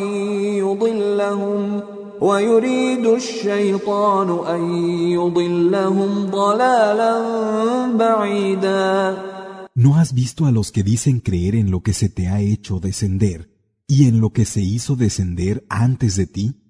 يضلهم 0.57 1.81
ويريد 2.21 3.05
الشيطان 3.05 4.29
أن 4.55 4.85
يضلهم 5.11 6.25
ضلالا 6.31 7.13
بعيدا. 7.97 9.17
¿No 9.73 9.95
has 9.95 10.13
visto 10.13 10.45
a 10.45 10.51
los 10.51 10.71
que 10.71 10.83
dicen 10.83 11.21
creer 11.21 11.55
en 11.55 11.71
lo 11.71 11.81
que 11.81 11.93
se 11.93 12.09
te 12.09 12.27
ha 12.27 12.41
hecho 12.41 12.79
descender? 12.79 13.50
y 13.90 14.08
en 14.08 14.20
lo 14.20 14.30
que 14.30 14.44
se 14.44 14.60
hizo 14.60 14.96
descender 14.96 15.64
antes 15.68 16.16
de 16.16 16.26
ti? 16.26 16.62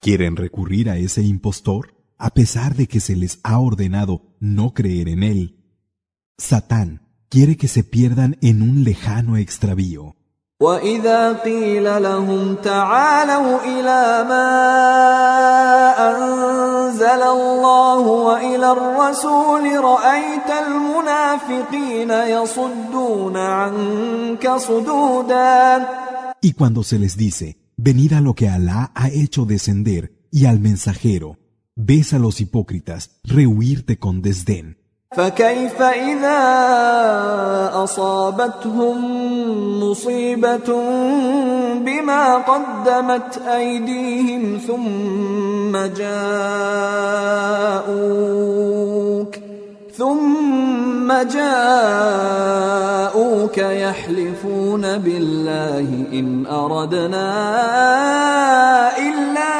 ¿Quieren 0.00 0.36
recurrir 0.36 0.90
a 0.90 0.96
ese 0.96 1.22
impostor 1.22 1.94
a 2.18 2.30
pesar 2.30 2.74
de 2.74 2.86
que 2.86 3.00
se 3.00 3.16
les 3.16 3.40
ha 3.42 3.58
ordenado 3.58 4.36
no 4.40 4.74
creer 4.74 5.08
en 5.08 5.22
él? 5.22 5.64
Satán 6.36 7.02
quiere 7.28 7.56
que 7.56 7.68
se 7.68 7.84
pierdan 7.84 8.36
en 8.42 8.62
un 8.62 8.84
lejano 8.84 9.36
extravío 9.36 10.14
واذا 10.60 11.32
قيل 11.32 12.02
لهم 12.02 12.54
تعالوا 12.54 13.58
الى 13.64 14.24
ما 14.28 14.50
انزل 16.10 17.22
الله 17.22 17.98
والى 17.98 18.72
الرسول 18.72 19.84
رايت 19.84 20.50
المنافقين 20.66 22.10
يصدون 22.10 23.36
عنك 23.36 24.56
صدودا 24.56 25.86
Y 26.40 26.52
cuando 26.52 26.82
se 26.82 26.98
les 26.98 27.16
dice, 27.16 27.58
venid 27.76 28.12
a 28.12 28.20
lo 28.20 28.34
que 28.34 28.48
Alá 28.48 28.92
ha 28.94 29.08
hecho 29.08 29.44
descender 29.44 30.12
y 30.30 30.46
al 30.46 30.60
mensajero, 30.60 31.38
ves 31.76 32.12
a 32.12 32.18
los 32.18 32.40
hipócritas 32.40 33.10
rehuirte 33.24 33.98
con 33.98 34.22
desdén. 34.22 34.76
فكيف 35.16 35.82
إذا 35.82 36.40
أصابتهم 37.84 38.96
مصيبة 39.80 40.68
بما 41.78 42.36
قدمت 42.36 43.38
أيديهم 43.38 44.58
ثم 44.58 45.76
جاءوك 45.86 47.14
ثم 49.98 51.12
جاءوك 51.22 51.48
يحلفون 53.58 54.98
بالله 54.98 56.06
إن 56.12 56.46
أردنا 56.46 57.28
إلا 58.98 59.54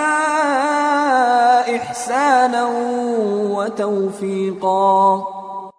إحسانا 1.76 2.64
وتوفيقا 3.56 5.24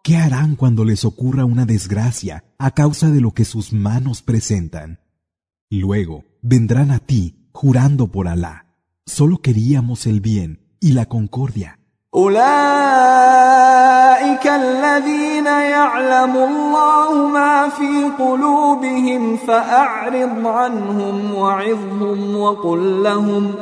¿Qué 0.06 0.18
harán 0.18 0.56
cuando 0.56 0.86
les 0.86 1.04
ocurra 1.04 1.46
una 1.46 1.66
desgracia 1.66 2.44
a 2.60 2.70
causa 2.72 3.10
de 3.10 3.22
lo 3.22 3.32
que 3.32 3.44
sus 3.44 3.74
manos 3.74 4.22
presentan? 4.22 5.00
Luego 5.72 6.26
vendrán 6.44 6.92
a 6.92 7.00
ti 7.00 7.50
jurando 7.52 8.12
por 8.12 8.28
Alá. 8.28 8.68
Solo 9.08 9.40
queríamos 9.40 10.06
el 10.06 10.22
bien 10.22 10.60
y 10.80 10.92
la 10.92 11.08
concordia. 11.08 11.79
أولئك 12.21 12.41
الذين 14.47 15.47
يعلم 15.47 16.37
الله 16.37 17.29
ما 17.29 17.69
في 17.69 18.11
قلوبهم 18.19 19.37
فأعرض 19.37 20.47
عنهم 20.47 21.35
وعظهم 21.35 22.37
وقل 22.37 23.03
لهم 23.03 23.55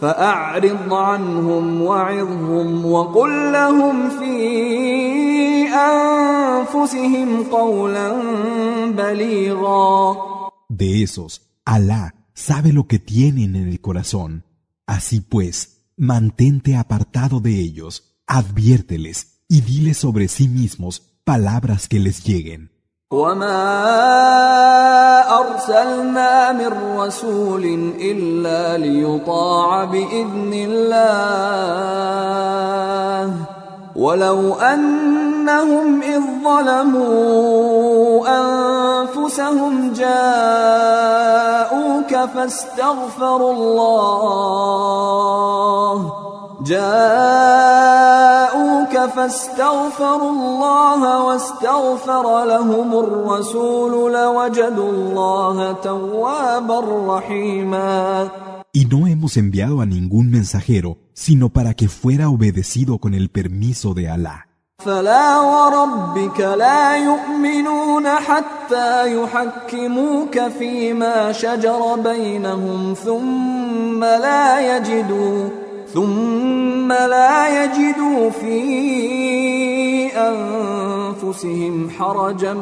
فأعرض 0.00 0.94
عنهم 0.94 1.82
وعظهم 1.82 2.86
وقل 2.86 3.52
لهم 3.52 4.08
في 4.08 5.68
أنفسهم 5.68 7.44
قولا 7.52 8.12
بليغا 8.96 10.16
De 10.68 11.02
esos, 11.02 11.32
Alá 11.64 12.14
sabe 12.32 12.72
lo 12.72 12.86
que 12.86 12.98
tienen 12.98 13.56
en 13.56 13.68
el 13.68 13.80
corazón. 13.80 14.44
Así 14.86 15.20
pues, 15.20 15.79
mantente 16.00 16.76
apartado 16.76 17.40
de 17.40 17.60
ellos, 17.60 18.16
adviérteles 18.26 19.42
y 19.48 19.60
diles 19.60 19.98
sobre 19.98 20.28
sí 20.28 20.48
mismos 20.48 21.02
palabras 21.24 21.88
que 21.88 22.00
les 22.00 22.24
lleguen. 22.24 22.70
ولو 34.00 34.54
أنهم 34.54 36.02
إذ 36.02 36.22
ظلموا 36.44 38.24
أنفسهم 38.40 39.92
جاءوك 39.92 40.12
فاستغفروا 42.34 43.52
الله. 43.52 44.60
جاءوك 46.64 47.90
فاستغفروا 49.16 50.30
الله 50.30 51.24
واستغفر 51.24 52.44
لهم 52.44 52.92
الرسول 52.92 54.12
لوجدوا 54.12 54.90
الله 54.90 55.72
توابا 55.72 56.80
رحيما. 57.08 58.28
Y 58.72 58.84
no 58.84 59.06
hemos 59.08 59.36
enviado 59.36 59.80
a 59.80 59.86
ningún 59.86 60.30
mensajero, 60.30 60.98
sino 61.19 61.49
para 61.49 61.73
que 61.73 61.87
fuera 61.87 62.29
obedecido 62.29 62.97
con 62.99 63.13
el 63.13 63.29
permiso 63.29 63.93
de 63.93 64.09
Alá. 64.09 64.45
فلا 64.79 65.39
وربك 65.39 66.39
لا 66.39 66.97
يؤمنون 66.97 68.07
حتى 68.07 69.15
يحكموك 69.15 70.39
فيما 70.59 71.31
شجر 71.31 71.95
بينهم 71.95 72.93
ثم 72.93 74.03
لا 74.03 74.77
يجدوا 74.77 75.49
ثم 75.93 76.91
لا 76.91 77.63
يجدوا 77.63 78.29
في 78.29 78.57
أنفسهم 80.17 81.89
حرجا 81.89 82.53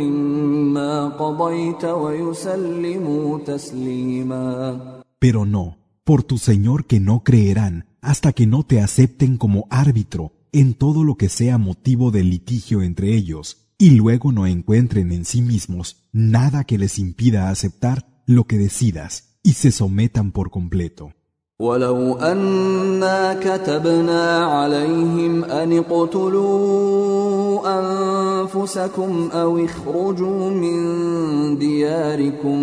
مما 0.00 1.08
قضيت 1.08 1.84
ويسلموا 1.84 3.38
تسليما 3.38 4.78
Pero 5.24 5.44
no, 5.44 5.64
por 6.06 6.22
tu 6.22 6.38
Señor 6.38 6.86
que 6.86 7.00
no 7.00 7.22
creerán 7.22 7.86
hasta 8.00 8.32
que 8.32 8.46
no 8.46 8.64
te 8.64 8.80
acepten 8.80 9.36
como 9.36 9.66
árbitro 9.70 10.32
en 10.52 10.74
todo 10.74 11.04
lo 11.04 11.16
que 11.16 11.28
sea 11.28 11.56
motivo 11.56 12.10
de 12.10 12.24
litigio 12.24 12.82
entre 12.82 13.14
ellos, 13.14 13.68
y 13.78 13.90
luego 13.90 14.32
no 14.32 14.46
encuentren 14.46 15.12
en 15.12 15.24
sí 15.24 15.40
mismos 15.40 16.08
nada 16.12 16.64
que 16.64 16.78
les 16.78 16.98
impida 16.98 17.48
aceptar 17.48 18.22
lo 18.26 18.44
que 18.44 18.58
decidas 18.58 19.38
y 19.42 19.54
se 19.54 19.72
sometan 19.72 20.30
por 20.32 20.50
completo. 20.50 21.12
ولو 21.60 22.14
أنا 22.14 23.34
كتبنا 23.34 24.44
عليهم 24.44 25.44
أن 25.44 25.78
اقتلوا 25.78 27.60
أنفسكم 27.80 29.28
أو 29.32 29.64
اخرجوا 29.64 30.50
من 30.50 30.78
دياركم 31.58 32.58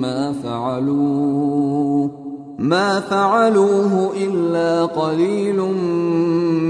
ما 0.00 0.32
فعلوه 0.42 2.23
ما 2.58 3.00
فعلوه 3.00 4.12
إلا 4.16 4.84
قليل 4.86 5.56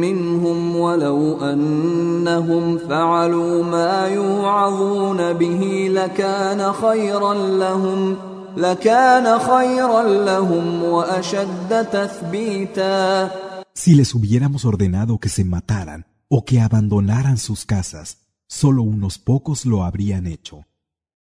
منهم 0.01 0.77
ولو 0.77 1.39
أنهم 1.43 2.79
فعلوا 2.79 3.65
ما 3.65 4.07
يوعظون 4.09 5.33
به 5.33 5.91
لكان 5.95 6.73
خيرا 6.73 7.35
لهم ۖ 7.35 8.31
لكان 8.57 9.39
خيرا 9.39 10.03
لهم 10.25 10.83
واشد 10.83 11.87
تثبيتا 11.93 13.31
Si 13.73 13.95
les 13.95 14.15
hubiéramos 14.15 14.65
ordenado 14.65 15.19
que 15.19 15.29
se 15.29 15.45
mataran 15.45 16.05
o 16.29 16.45
que 16.45 16.61
abandonaran 16.61 17.39
sus 17.39 17.65
casas, 17.65 18.19
solo 18.47 18.83
unos 18.83 19.19
pocos 19.19 19.65
lo 19.65 19.85
habrían 19.85 20.27
hecho. 20.27 20.67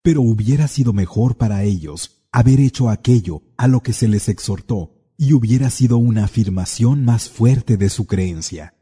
Pero 0.02 0.22
hubiera 0.22 0.68
sido 0.68 0.94
mejor 0.94 1.38
para 1.38 1.64
ellos 1.64 2.00
haber 2.33 2.61
hecho 2.61 2.89
aquello 2.89 3.43
a 3.59 3.69
lo 3.69 3.81
que 3.81 3.93
se 3.93 4.09
les 4.09 4.29
exhortó 4.31 4.91
y 5.19 5.35
hubiera 5.35 5.69
sido 5.69 5.99
una 5.99 6.25
afirmación 6.25 7.05
más 7.05 7.29
fuerte 7.29 7.77
de 7.77 7.91
su 7.91 8.07
creencia. 8.07 8.75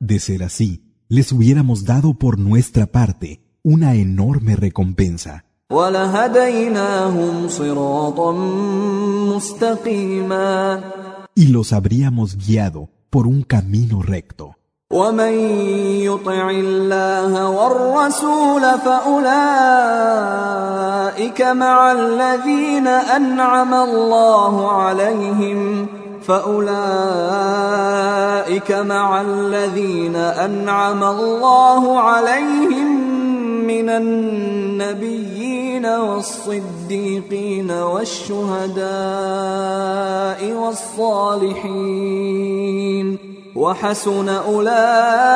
De 0.00 0.18
ser 0.18 0.42
así, 0.42 0.82
les 1.08 1.32
hubiéramos 1.32 1.84
dado 1.84 2.14
por 2.14 2.38
nuestra 2.38 2.86
parte 2.86 3.44
una 3.62 3.94
enorme 3.94 4.56
recompensa. 4.56 5.44
Y 11.34 11.46
los 11.46 11.72
habríamos 11.72 12.36
guiado 12.36 12.90
por 13.10 13.26
un 13.26 13.42
camino 13.42 14.02
recto. 14.02 14.54
ومن 14.90 15.32
يطع 16.00 16.50
الله 16.50 17.48
والرسول 17.50 18.62
فأولئك 18.78 19.52
مع 21.42 21.92
الذين 21.92 22.86
أنعم 22.86 23.74
الله 31.04 32.00
عليهم 32.00 32.88
من 33.66 33.88
النبيين 33.90 35.57
والصديقين 36.13 37.71
والشهداء 37.71 38.81
والصالحين 40.51 41.87
وحسن 43.55 44.29
أولئك 44.29 45.29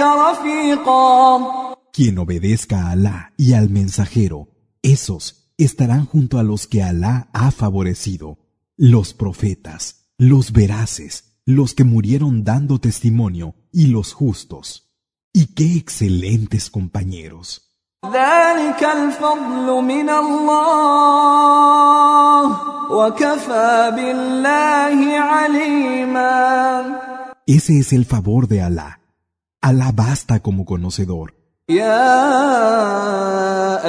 رفيقا 0.00 1.64
Quien 1.92 2.18
obedezca 2.18 2.88
a 2.88 2.90
Alá 2.90 3.32
y 3.36 3.52
al 3.52 3.70
mensajero, 3.70 4.48
esos 4.82 5.52
estarán 5.58 6.06
junto 6.06 6.38
a 6.38 6.42
los 6.42 6.66
que 6.66 6.82
Alá 6.82 7.28
ha 7.32 7.52
favorecido, 7.52 8.38
los 8.76 9.14
profetas, 9.14 10.08
los 10.18 10.50
veraces, 10.50 11.36
los 11.46 11.72
que 11.74 11.84
murieron 11.84 12.42
dando 12.42 12.80
testimonio 12.80 13.54
y 13.70 13.86
los 13.86 14.12
justos. 14.12 14.90
Y 15.32 15.54
qué 15.54 15.76
excelentes 15.76 16.68
compañeros. 16.68 17.67
ذلك 18.05 18.83
الفضل 18.83 19.67
من 19.83 20.09
الله 20.09 21.31
وكفى 22.91 23.91
بالله 23.95 25.19
عليما 25.19 26.95
Ese 27.47 27.79
es 27.79 27.91
el 27.93 28.05
favor 28.05 28.47
de 28.47 28.61
Alá. 28.61 28.99
Alá 29.61 29.91
basta 29.91 30.39
como 30.39 30.63
conocedor. 30.65 31.33
يا 31.69 32.15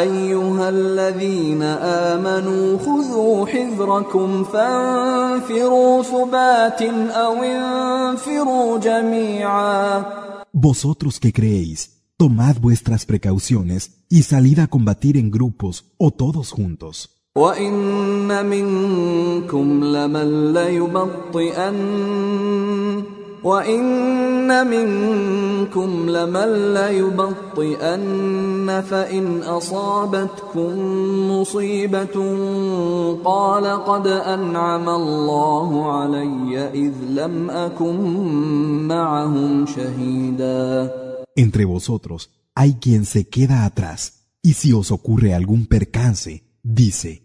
أيها 0.02 0.68
الذين 0.68 1.62
آمنوا 1.62 2.78
خذوا 2.78 3.46
حذركم 3.46 4.44
فانفروا 4.44 6.02
ثبات 6.02 6.82
أو 7.10 7.42
انفروا 7.42 8.78
جميعا 8.78 10.04
Vosotros 10.52 11.20
que 11.20 11.32
creéis, 11.32 11.99
tomad 12.20 12.56
vuestras 12.60 13.06
precauciones 13.06 13.82
y 14.10 14.24
salid 14.24 14.58
a 14.58 14.66
combatir 14.66 15.16
en 15.16 15.30
grupos 15.30 15.86
o 15.96 16.10
todos 16.10 16.52
juntos. 16.52 17.08
وان 17.36 18.46
منكم 18.46 19.84
لمن 19.84 20.52
ليبطئن 20.52 21.78
وان 23.44 24.66
منكم 24.66 26.10
لمن 26.10 26.74
ليبطئن 26.74 28.00
فان 28.90 29.42
اصابتكم 29.42 30.70
مصيبه 31.30 32.16
قال 33.24 33.84
قد 33.84 34.06
انعم 34.06 34.88
الله 34.88 35.92
علي 35.92 36.68
اذ 36.74 36.94
لم 37.08 37.50
اكن 37.50 38.00
معهم 38.88 39.66
شهيدا 39.66 41.09
Entre 41.39 41.65
vosotros 41.65 42.31
hay 42.55 42.75
quien 42.75 43.05
se 43.05 43.27
queda 43.27 43.65
atrás, 43.65 44.27
y 44.41 44.53
si 44.53 44.73
os 44.73 44.91
ocurre 44.91 45.33
algún 45.33 45.65
percance, 45.65 46.43
dice, 46.63 47.23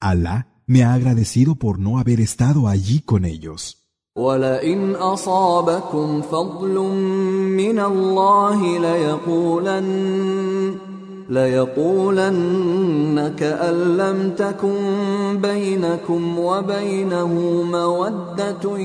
Alá 0.00 0.48
me 0.66 0.82
ha 0.82 0.94
agradecido 0.94 1.56
por 1.56 1.78
no 1.78 1.98
haber 1.98 2.20
estado 2.20 2.68
allí 2.68 3.00
con 3.00 3.24
ellos. 3.24 3.80
ولئن 4.16 4.94
أصابكم 4.94 6.22
فضل 6.22 6.74
من 7.50 7.78
الله 7.78 8.78
ليقولن 8.78 9.88
ليقولن 11.28 13.34
كأن 13.38 13.96
لم 13.96 14.30
تكن 14.38 14.78
بينكم 15.42 16.38
وبينه 16.38 17.32
مودة 17.62 18.78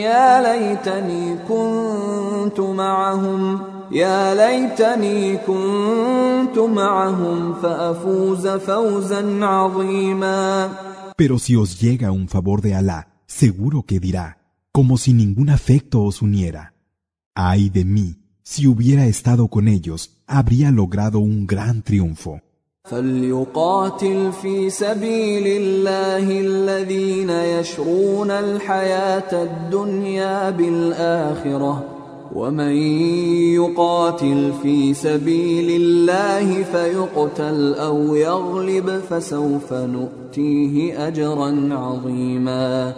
يا 0.00 0.42
ليتني 0.42 1.36
كنت 1.48 2.60
معهم 2.60 3.67
يا 3.92 4.34
ليتني 4.34 5.36
كنت 5.36 6.58
معهم 6.58 7.54
فأفوز 7.54 8.48
فوزا 8.48 9.44
عظيما 9.44 10.70
Pero 11.16 11.38
si 11.38 11.54
os 11.54 11.80
llega 11.80 12.10
un 12.10 12.26
favor 12.26 12.60
de 12.60 12.74
Alá, 12.74 13.00
seguro 13.26 13.84
que 13.88 14.00
dirá, 14.00 14.38
como 14.72 14.98
si 14.98 15.12
ningún 15.12 15.48
afecto 15.48 16.02
os 16.02 16.22
uniera. 16.22 16.74
Ay 17.36 17.70
de 17.70 17.84
mí, 17.84 18.16
si 18.42 18.66
hubiera 18.66 19.06
estado 19.06 19.46
con 19.48 19.68
ellos, 19.68 20.00
habría 20.26 20.70
logrado 20.70 21.18
un 21.20 21.46
gran 21.46 21.82
triunfo. 21.82 22.40
فليقاتل 22.84 24.32
في 24.32 24.70
سبيل 24.70 25.46
الله 25.46 26.40
الذين 26.40 27.30
يشرون 27.30 28.30
الحياة 28.30 29.42
الدنيا 29.42 30.50
بالآخرة 30.50 31.87
ومن 32.34 32.76
يقاتل 33.54 34.52
في 34.62 34.94
سبيل 34.94 35.82
الله 35.82 36.62
فيقتل 36.62 37.74
أو 37.74 38.14
يغلب 38.14 39.00
فسوف 39.10 39.72
نؤتيه 39.72 41.06
أجرا 41.08 41.74
عظيما 41.74 42.94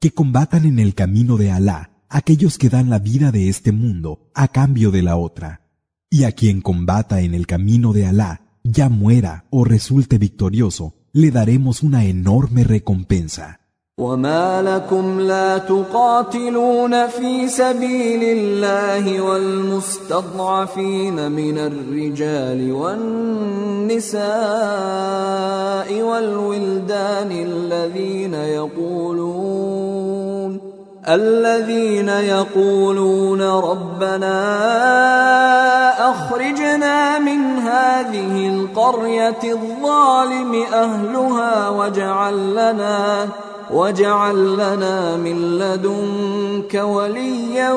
Que 0.00 0.10
combatan 0.10 0.64
en 0.64 0.80
el 0.80 0.94
camino 0.94 1.36
de 1.36 1.52
Alá 1.52 1.92
aquellos 2.08 2.58
que 2.58 2.68
dan 2.68 2.90
la 2.90 2.98
vida 2.98 3.30
de 3.30 3.48
este 3.48 3.72
mundo 3.72 4.30
a 4.34 4.48
cambio 4.48 4.90
de 4.90 5.02
la 5.02 5.16
otra. 5.16 5.62
Y 6.10 6.24
a 6.24 6.32
quien 6.32 6.60
combata 6.60 7.20
en 7.20 7.34
el 7.34 7.46
camino 7.46 7.92
de 7.92 8.06
Alá, 8.06 8.58
ya 8.64 8.88
muera 8.88 9.46
o 9.50 9.64
resulte 9.64 10.18
victorioso, 10.18 10.94
le 11.12 11.30
daremos 11.30 11.82
una 11.82 12.04
enorme 12.04 12.64
recompensa. 12.64 13.60
وما 14.01 14.61
لكم 14.61 15.19
لا 15.19 15.57
تقاتلون 15.57 17.07
في 17.07 17.47
سبيل 17.47 18.23
الله 18.23 19.21
والمستضعفين 19.21 20.51
من 21.31 21.57
الرجال 21.57 22.71
والنساء 22.71 24.21
والولدان 26.01 27.31
الذين 27.31 28.33
يقولون 28.33 29.87
الذين 31.07 32.09
يقولون 32.09 33.41
ربنا 33.41 34.37
اخرجنا 36.11 37.19
من 37.19 37.57
هذه 37.57 38.47
القريه 38.47 39.39
الظالم 39.43 40.63
اهلها 40.73 41.69
واجعل 41.69 42.51
لنا 42.51 43.27
واجعل 43.70 44.54
لنا 44.54 45.16
من 45.16 45.58
لدنك 45.58 46.74
وليا 46.74 47.72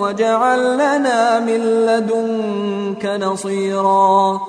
واجعل 0.00 0.74
لنا 0.74 1.40
من 1.40 1.60
لدنك 1.86 3.06
نصيرا 3.06 4.40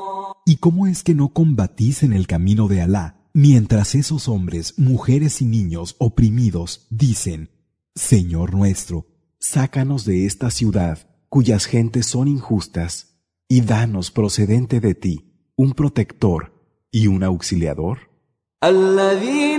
¿Y 0.47 0.57
cómo 0.57 0.85
es 0.85 1.03
que 1.03 1.15
no 1.15 1.29
combatís 1.29 2.03
en 2.03 2.13
el 2.13 2.27
camino 2.27 2.67
de 2.67 2.81
Alá 2.81 3.15
mientras 3.33 3.95
esos 3.95 4.29
hombres, 4.29 4.75
mujeres 4.77 5.41
y 5.41 5.45
niños 5.45 5.95
oprimidos 5.97 6.87
dicen, 6.89 7.49
Señor 7.95 8.53
nuestro, 8.53 9.07
Sácanos 9.39 10.05
de 10.05 10.25
esta 10.25 10.49
ciudad, 10.49 10.97
cuyas 11.29 11.65
gentes 11.65 12.07
son 12.07 12.27
injustas, 12.27 13.19
y 13.47 13.61
danos 13.61 14.09
procedente 14.09 14.79
de 14.79 14.95
ti 14.95 15.51
un 15.55 15.73
protector 15.73 16.53
y 16.91 17.07
un 17.07 17.23
auxiliador? 17.23 18.09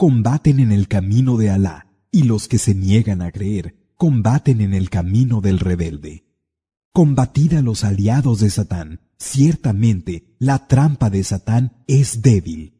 combaten 0.00 0.60
en 0.60 0.72
el 0.72 0.88
camino 0.88 1.36
de 1.36 1.50
Alá, 1.50 1.86
y 2.10 2.22
los 2.22 2.48
que 2.48 2.56
se 2.56 2.74
niegan 2.74 3.20
a 3.20 3.30
creer 3.30 3.74
combaten 3.98 4.62
en 4.62 4.72
el 4.72 4.88
camino 4.88 5.42
del 5.42 5.58
rebelde. 5.58 6.24
Combatid 6.90 7.52
a 7.52 7.60
los 7.60 7.84
aliados 7.84 8.40
de 8.40 8.48
Satán. 8.48 9.00
Ciertamente, 9.18 10.34
la 10.38 10.66
trampa 10.68 11.10
de 11.10 11.22
Satán 11.22 11.84
es 11.86 12.22
débil. 12.22 12.79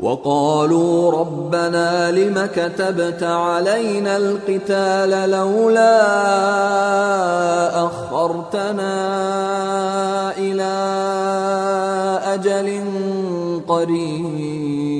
وقالوا 0.00 1.10
ربنا 1.12 2.10
لم 2.10 2.48
كتبت 2.54 3.22
علينا 3.22 4.16
القتال 4.16 5.30
لولا 5.30 5.98
أخرتنا 7.86 8.94
إلى 10.38 10.74
أجل 12.24 12.82
قريب 13.68 14.98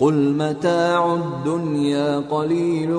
قل 0.00 0.34
متاع 0.34 1.14
الدنيا 1.14 2.22
قليل 2.30 2.92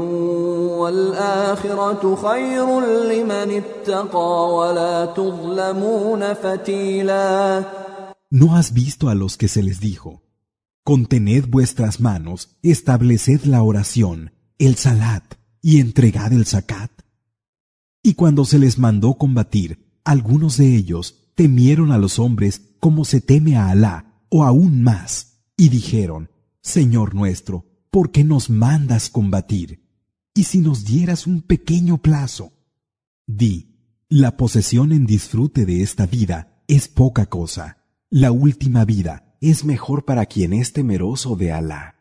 والآخرة 0.77 2.15
خير 2.15 2.79
لمن 2.79 3.61
اتقى 3.61 4.53
ولا 4.53 5.05
تظلمون 5.05 6.33
فتيلا 6.33 7.63
¿No 8.31 8.47
has 8.55 8.73
visto 8.73 9.09
a 9.09 9.13
los 9.13 9.37
que 9.37 9.47
se 9.47 9.61
les 9.61 9.79
dijo? 9.79 10.22
Contened 10.85 11.49
vuestras 11.49 12.01
manos, 12.01 12.57
estableced 12.61 13.45
la 13.45 13.63
oración, 13.63 14.33
el 14.57 14.75
salat 14.75 15.23
y 15.61 15.79
entregad 15.79 16.33
el 16.33 16.45
zakat. 16.45 16.91
Y 18.03 18.15
cuando 18.15 18.43
se 18.43 18.59
les 18.59 18.77
mandó 18.77 19.13
combatir, 19.13 19.97
algunos 20.03 20.57
de 20.57 20.75
ellos 20.75 21.31
temieron 21.35 21.93
a 21.93 21.97
los 21.97 22.19
hombres 22.19 22.73
como 22.81 23.05
se 23.05 23.21
teme 23.21 23.55
a 23.55 23.69
Alá, 23.69 24.25
o 24.27 24.43
aún 24.43 24.83
más, 24.83 25.45
y 25.55 25.69
dijeron, 25.69 26.29
Señor 26.61 27.15
nuestro, 27.15 27.65
¿por 27.89 28.11
qué 28.11 28.25
nos 28.25 28.49
mandas 28.49 29.09
combatir? 29.09 29.87
Y 30.35 30.43
si 30.43 30.59
nos 30.59 30.83
dieras 30.83 31.27
un 31.27 31.43
pequeño 31.43 31.99
plazo. 32.01 32.51
Di, 33.25 33.77
la 34.09 34.35
posesión 34.35 34.91
en 34.91 35.05
disfrute 35.05 35.65
de 35.65 35.81
esta 35.81 36.07
vida 36.07 36.61
es 36.67 36.89
poca 36.89 37.27
cosa. 37.27 37.77
La 38.09 38.33
última 38.33 38.83
vida 38.83 39.32
es 39.42 39.64
mejor 39.64 40.04
para 40.04 40.26
quien 40.26 40.52
es 40.52 40.72
temeroso 40.72 41.36
de 41.36 41.52
Alá. 41.52 41.94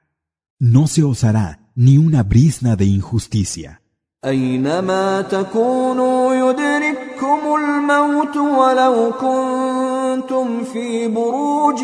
No 0.60 0.88
se 0.88 1.04
os 1.04 1.24
hará 1.24 1.72
ni 1.76 1.98
una 1.98 2.24
brisna 2.24 2.76
de 2.76 2.86
injusticia. 2.86 3.82
أينما 4.26 5.22
تكونوا 5.22 6.34
يدرككم 6.34 7.40
الموت 7.56 8.38
ولو 8.38 9.12
كنتم 9.22 10.64
في 10.64 11.08
بروج 11.08 11.84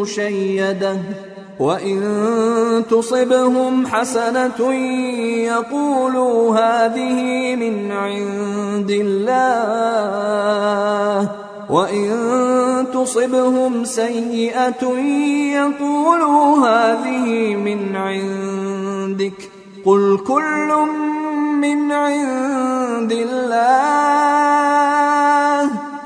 مشيدة 0.00 0.96
وإن 1.60 2.02
تصبهم 2.90 3.86
حسنة 3.86 4.74
يقولوا 5.44 6.58
هذه 6.58 7.56
من 7.56 7.92
عند 7.92 8.90
الله 8.90 10.28
وإن 11.73 12.07
تصبهم 12.93 13.85
سيئة 13.85 14.83
يقولوا 15.57 16.67
هذه 16.67 17.55
من 17.55 17.95
عندك 17.95 19.49
قل 19.85 20.17
كل 20.27 20.69
من 21.61 21.91
عند 21.91 23.11
الله 23.11 24.53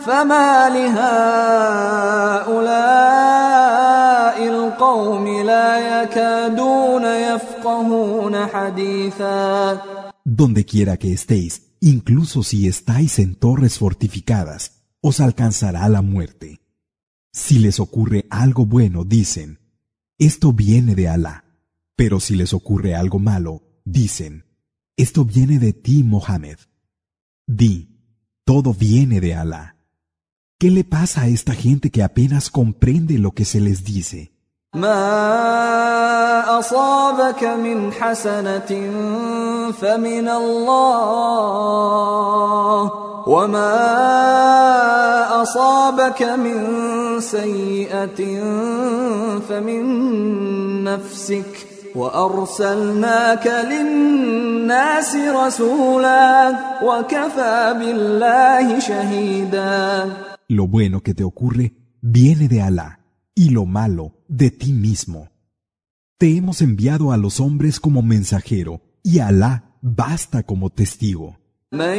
فما 0.06 0.70
لهؤلاء 0.70 1.08
القوم 4.48 5.28
لا 5.28 6.02
يكادون 6.02 7.06
يفقهون 7.06 8.46
حديثا 8.46 9.78
Donde 10.26 10.66
quiera 10.66 10.98
que 10.98 11.14
estéis, 11.14 11.54
incluso 11.82 12.44
si 12.44 12.68
estáis 12.68 13.18
en 13.20 13.36
torres 13.36 13.78
fortificadas, 13.78 14.77
os 15.08 15.20
alcanzará 15.20 15.88
la 15.90 16.02
muerte. 16.02 16.60
Si 17.32 17.60
les 17.60 17.80
ocurre 17.80 18.26
algo 18.30 18.66
bueno, 18.66 19.06
dicen, 19.06 19.60
esto 20.18 20.54
viene 20.54 20.96
de 20.96 21.08
Alá. 21.08 21.46
Pero 21.96 22.20
si 22.20 22.36
les 22.36 22.54
ocurre 22.54 22.94
algo 22.94 23.18
malo, 23.18 23.82
dicen, 23.86 24.46
esto 24.98 25.26
viene 25.26 25.60
de 25.60 25.74
ti, 25.74 26.04
Mohammed. 26.04 26.58
Di, 27.48 27.90
todo 28.44 28.74
viene 28.74 29.22
de 29.22 29.34
Alá. 29.34 29.78
¿Qué 30.60 30.72
le 30.72 30.84
pasa 30.84 31.22
a 31.22 31.28
esta 31.28 31.54
gente 31.54 31.90
que 31.90 32.04
apenas 32.04 32.50
comprende 32.50 33.18
lo 33.18 33.32
que 33.32 33.46
se 33.46 33.62
les 33.62 33.84
dice? 33.84 34.37
ما 34.76 36.60
أصابك 36.60 37.44
من 37.44 37.92
حسنة 37.94 38.92
فمن 39.72 40.30
الله 40.30 41.72
وما 43.28 43.74
أصابك 45.42 46.22
من 46.24 46.60
سيئة 47.20 48.42
فمن 49.50 49.84
نفسك 50.84 51.68
وأرسلناك 51.96 53.48
للناس 53.48 55.16
رسولا 55.16 56.56
وكفى 56.84 57.76
بالله 57.80 58.80
شهيدا 58.80 60.10
Lo 60.50 60.66
bueno 60.66 61.02
que 61.02 61.14
te 61.14 61.24
ocurre 61.26 61.74
viene 62.02 62.48
de 62.48 62.62
Alá. 62.62 63.00
y 63.37 63.51
lo 63.51 63.67
malo 63.67 64.13
de 64.29 64.51
ti 64.51 64.73
mismo. 64.73 65.31
Te 66.19 66.37
hemos 66.37 66.63
enviado 66.63 67.13
a 67.13 67.17
los 67.17 67.41
hombres 67.41 67.81
como 67.81 68.03
mensajero 68.03 68.81
y 69.03 69.19
Alá 69.19 69.77
basta 69.81 70.45
como 70.45 70.71
testigo. 70.71 71.37
من 71.73 71.97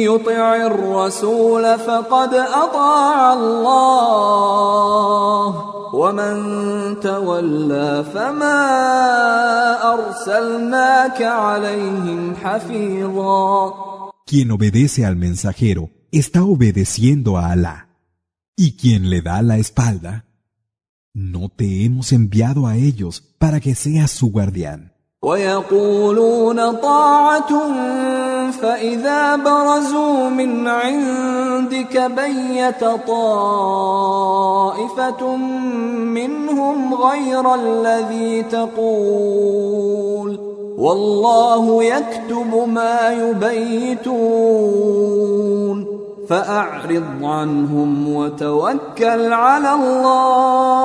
يطع 0.00 0.56
الرسول 0.56 1.78
فقد 1.78 2.34
اطاع 2.34 3.32
الله 3.32 5.48
ومن 5.94 6.36
تولى 7.00 8.04
فما 8.14 8.60
ارسلناك 9.94 11.22
عليهم 11.22 12.34
حفيظا 12.36 13.74
Quien 14.26 14.50
obedece 14.50 15.04
al 15.04 15.16
mensajero 15.16 15.90
está 16.10 16.44
obedeciendo 16.44 17.36
a 17.36 17.52
Alá. 17.52 17.88
Y 18.56 18.76
quien 18.78 19.10
le 19.10 19.20
da 19.20 19.42
la 19.42 19.58
espalda, 19.58 20.24
no 21.13 21.49
te 21.49 21.85
hemos 21.85 22.11
enviado 22.11 22.67
a 22.67 22.75
ellos 22.75 23.21
para 23.37 23.59
que 23.59 23.75
seas 23.75 24.11
su 24.11 24.31
guardián. 24.31 24.91
ويقولون 25.21 26.71
طاعة 26.71 27.49
فإذا 28.51 29.35
برزوا 29.35 30.29
من 30.29 30.67
عندك 30.67 32.11
بيت 32.15 32.83
طائفة 33.07 34.15
منهم 36.15 36.93
غير 36.93 37.55
الذي 37.55 38.43
تقول 38.43 40.39
والله 40.77 41.83
يكتب 41.83 42.67
ما 42.67 43.11
يبيتون 43.11 44.39
فأعرض 46.28 47.24
عنهم 47.24 48.08
وتوكل 48.08 49.32
على 49.32 49.74
الله 49.74 50.84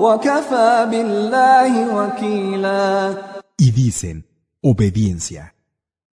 وكفى 0.00 0.86
بالله 0.90 1.94
وكيلا 1.96 3.14
Y 3.60 3.72
dicen, 3.72 4.26
obediencia. 4.60 5.54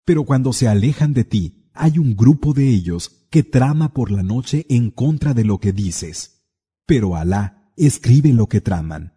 Pero 0.05 0.25
cuando 0.25 0.51
se 0.51 0.67
alejan 0.67 1.13
de 1.13 1.23
ti, 1.23 1.69
hay 1.73 1.97
un 1.97 2.15
grupo 2.17 2.53
de 2.53 2.67
ellos 2.67 3.27
que 3.29 3.43
trama 3.43 3.93
por 3.93 4.11
la 4.11 4.23
noche 4.23 4.65
en 4.69 4.91
contra 4.91 5.33
de 5.33 5.45
lo 5.45 5.59
que 5.59 5.71
dices. 5.71 6.43
Pero 6.85 7.15
Alá 7.15 7.71
escribe 7.77 8.33
lo 8.33 8.47
que 8.47 8.59
traman. 8.59 9.13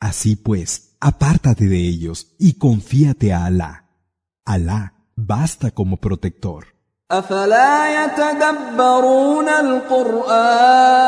Así 0.00 0.36
pues, 0.36 0.96
apártate 1.00 1.68
de 1.68 1.78
ellos 1.78 2.34
y 2.38 2.54
confíate 2.54 3.32
a 3.32 3.46
Alá. 3.46 3.88
Alá 4.44 5.06
basta 5.16 5.70
como 5.70 5.98
protector. 5.98 6.66
أفلا 7.10 8.04
يتدبرون 8.04 9.48
القرآن 9.48 11.02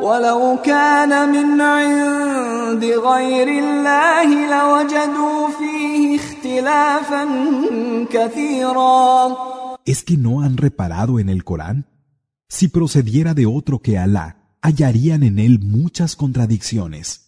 ولو 0.00 0.58
كان 0.64 1.28
من 1.28 1.60
عند 1.60 2.84
غير 2.84 3.48
الله 3.48 4.28
لوجدوا 4.54 5.48
فيه 5.58 6.16
اختلافا 6.16 7.24
كثيرا 8.10 9.36
¿Es 9.86 10.02
que 10.02 10.16
no 10.16 10.40
han 10.40 10.56
reparado 10.56 11.18
en 11.18 11.28
el 11.28 11.44
Corán? 11.44 11.84
Si 12.48 12.68
procediera 12.68 13.34
de 13.34 13.46
otro 13.46 13.80
que 13.80 13.98
Alá, 13.98 14.36
hallarían 14.62 15.22
en 15.22 15.38
él 15.38 15.60
muchas 15.60 16.16
contradicciones. 16.16 17.27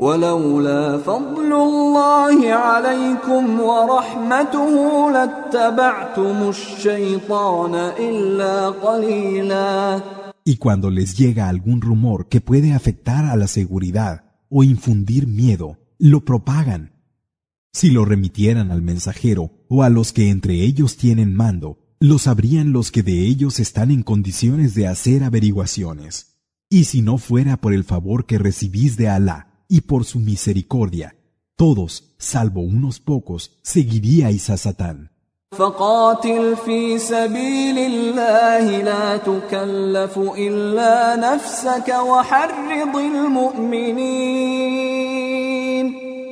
ولولا 0.00 0.98
فضل 0.98 1.52
الله 1.52 2.52
عليكم 2.52 3.60
ورحمته 3.60 4.72
لاتبعتم 5.12 6.48
الشيطان 6.48 7.74
إلا 7.98 8.68
قليلا 8.68 10.02
Y 10.42 10.56
cuando 10.56 10.90
les 10.90 11.18
llega 11.18 11.50
algún 11.50 11.82
rumor 11.82 12.28
que 12.28 12.40
puede 12.40 12.72
afectar 12.72 13.26
a 13.26 13.36
la 13.36 13.46
seguridad 13.46 14.24
o 14.48 14.64
infundir 14.64 15.26
miedo, 15.26 15.76
lo 15.98 16.24
propagan. 16.24 16.92
Si 17.74 17.90
lo 17.90 18.06
remitieran 18.06 18.70
al 18.70 18.80
mensajero 18.80 19.50
o 19.68 19.82
a 19.82 19.90
los 19.90 20.12
que 20.14 20.30
entre 20.30 20.54
ellos 20.62 20.96
tienen 20.96 21.36
mando, 21.36 21.78
lo 22.00 22.18
sabrían 22.18 22.72
los 22.72 22.90
que 22.90 23.02
de 23.02 23.26
ellos 23.26 23.60
están 23.60 23.90
en 23.90 24.02
condiciones 24.02 24.74
de 24.74 24.88
hacer 24.88 25.22
averiguaciones. 25.24 26.38
Y 26.70 26.84
si 26.84 27.02
no 27.02 27.18
fuera 27.18 27.58
por 27.58 27.74
el 27.74 27.84
favor 27.84 28.24
que 28.24 28.38
recibís 28.38 28.96
de 28.96 29.10
Alá 29.10 29.43
y 29.67 29.81
por 29.81 30.05
su 30.05 30.19
misericordia, 30.19 31.15
todos, 31.55 32.15
salvo 32.17 32.61
unos 32.61 32.99
pocos, 32.99 33.59
seguiríais 33.61 34.49
a 34.49 34.57
Satán. 34.57 35.09
فقاتل 35.57 36.55
في 36.65 36.99
سبيل 36.99 37.77
الله 37.77 38.83
لا 38.83 39.17
تكلف 39.17 40.17
إلا 40.37 41.15
نفسك 41.15 41.95
وحرض 42.07 42.95
المؤمنين 42.95 44.05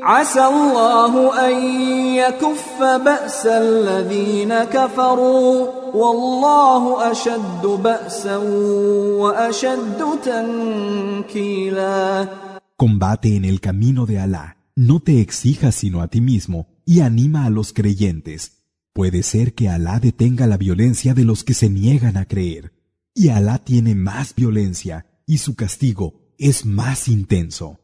عسى 0.04 0.46
الله 0.46 1.48
أن 1.48 1.54
يكف 2.16 2.84
بأس 2.84 3.46
الذين 3.46 4.64
كفروا 4.64 5.68
والله 5.94 7.12
أشد 7.12 7.66
بأسا 7.66 8.38
وأشد 9.18 10.04
تنكيلا 10.24 12.28
Combate 12.84 13.38
en 13.38 13.46
el 13.46 13.62
camino 13.62 14.06
de 14.06 14.20
Alá, 14.20 14.58
no 14.76 15.00
te 15.00 15.22
exijas 15.22 15.74
sino 15.74 16.02
a 16.02 16.10
ti 16.10 16.20
mismo 16.20 16.68
y 16.86 17.00
anima 17.00 17.46
a 17.46 17.50
los 17.50 17.72
creyentes. 17.72 18.66
Puede 18.92 19.24
ser 19.24 19.54
que 19.54 19.70
Alá 19.70 20.02
detenga 20.02 20.48
la 20.48 20.58
violencia 20.58 21.14
de 21.14 21.24
los 21.24 21.46
que 21.46 21.54
se 21.54 21.70
niegan 21.70 22.18
a 22.18 22.26
creer, 22.26 22.74
y 23.16 23.30
Alá 23.30 23.60
tiene 23.60 23.96
más 23.96 24.36
violencia, 24.36 25.06
y 25.26 25.38
su 25.38 25.56
castigo 25.56 26.34
es 26.38 26.66
más 26.66 27.08
intenso. 27.08 27.80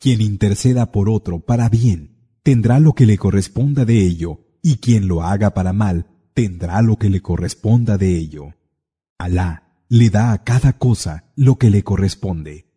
Quien 0.00 0.20
interceda 0.20 0.90
por 0.90 1.08
otro 1.08 1.38
para 1.38 1.68
bien, 1.68 2.16
tendrá 2.42 2.80
lo 2.80 2.94
que 2.94 3.06
le 3.06 3.16
corresponda 3.16 3.84
de 3.84 4.04
ello, 4.04 4.40
y 4.60 4.78
quien 4.78 5.06
lo 5.06 5.22
haga 5.22 5.54
para 5.54 5.72
mal, 5.72 6.06
tendrá 6.34 6.82
lo 6.82 6.96
que 6.96 7.10
le 7.10 7.22
corresponda 7.22 7.96
de 7.96 8.16
ello. 8.16 8.54
Alá 9.18 9.84
le 9.88 10.10
da 10.10 10.32
a 10.32 10.42
cada 10.42 10.72
cosa 10.72 11.30
lo 11.36 11.58
que 11.58 11.70
le 11.70 11.84
corresponde. 11.84 12.67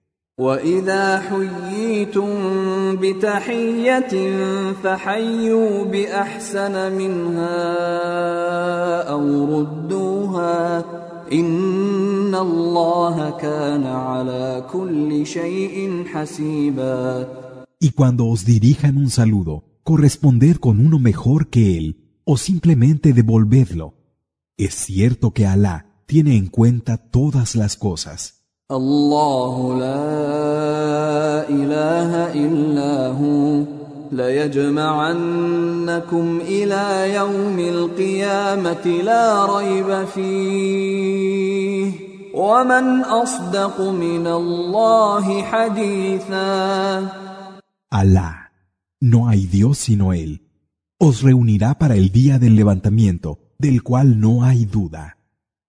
Y 17.79 17.91
cuando 17.91 18.25
os 18.25 18.43
dirijan 18.43 18.97
un 18.97 19.11
saludo, 19.11 19.63
corresponded 19.83 20.55
con 20.57 20.79
uno 20.79 20.97
mejor 20.97 21.49
que 21.49 21.77
él, 21.77 22.17
o 22.23 22.37
simplemente 22.37 23.13
devolvedlo. 23.13 23.93
Es 24.57 24.73
cierto 24.73 25.33
que 25.33 25.45
Alá 25.45 26.03
tiene 26.07 26.35
en 26.35 26.47
cuenta 26.47 26.97
todas 26.97 27.55
las 27.55 27.77
cosas. 27.77 28.40
ليجمعنكم 34.11 36.39
إلى 36.41 37.15
يوم 37.15 37.59
القيامة 37.59 38.85
لا 38.85 39.57
ريب 39.57 40.05
فيه 40.05 41.91
ومن 42.33 43.01
أصدق 43.01 43.81
من 43.81 44.27
الله 44.27 45.43
حديثا 45.43 47.09
Alá, 47.93 48.53
no 49.01 49.27
hay 49.27 49.47
Dios 49.47 49.77
sino 49.77 50.13
Él, 50.13 50.43
os 50.97 51.23
reunirá 51.23 51.77
para 51.77 51.97
el 51.97 52.09
día 52.09 52.39
del 52.39 52.55
levantamiento, 52.55 53.39
del 53.59 53.83
cual 53.83 54.21
no 54.21 54.45
hay 54.45 54.63
duda. 54.63 55.17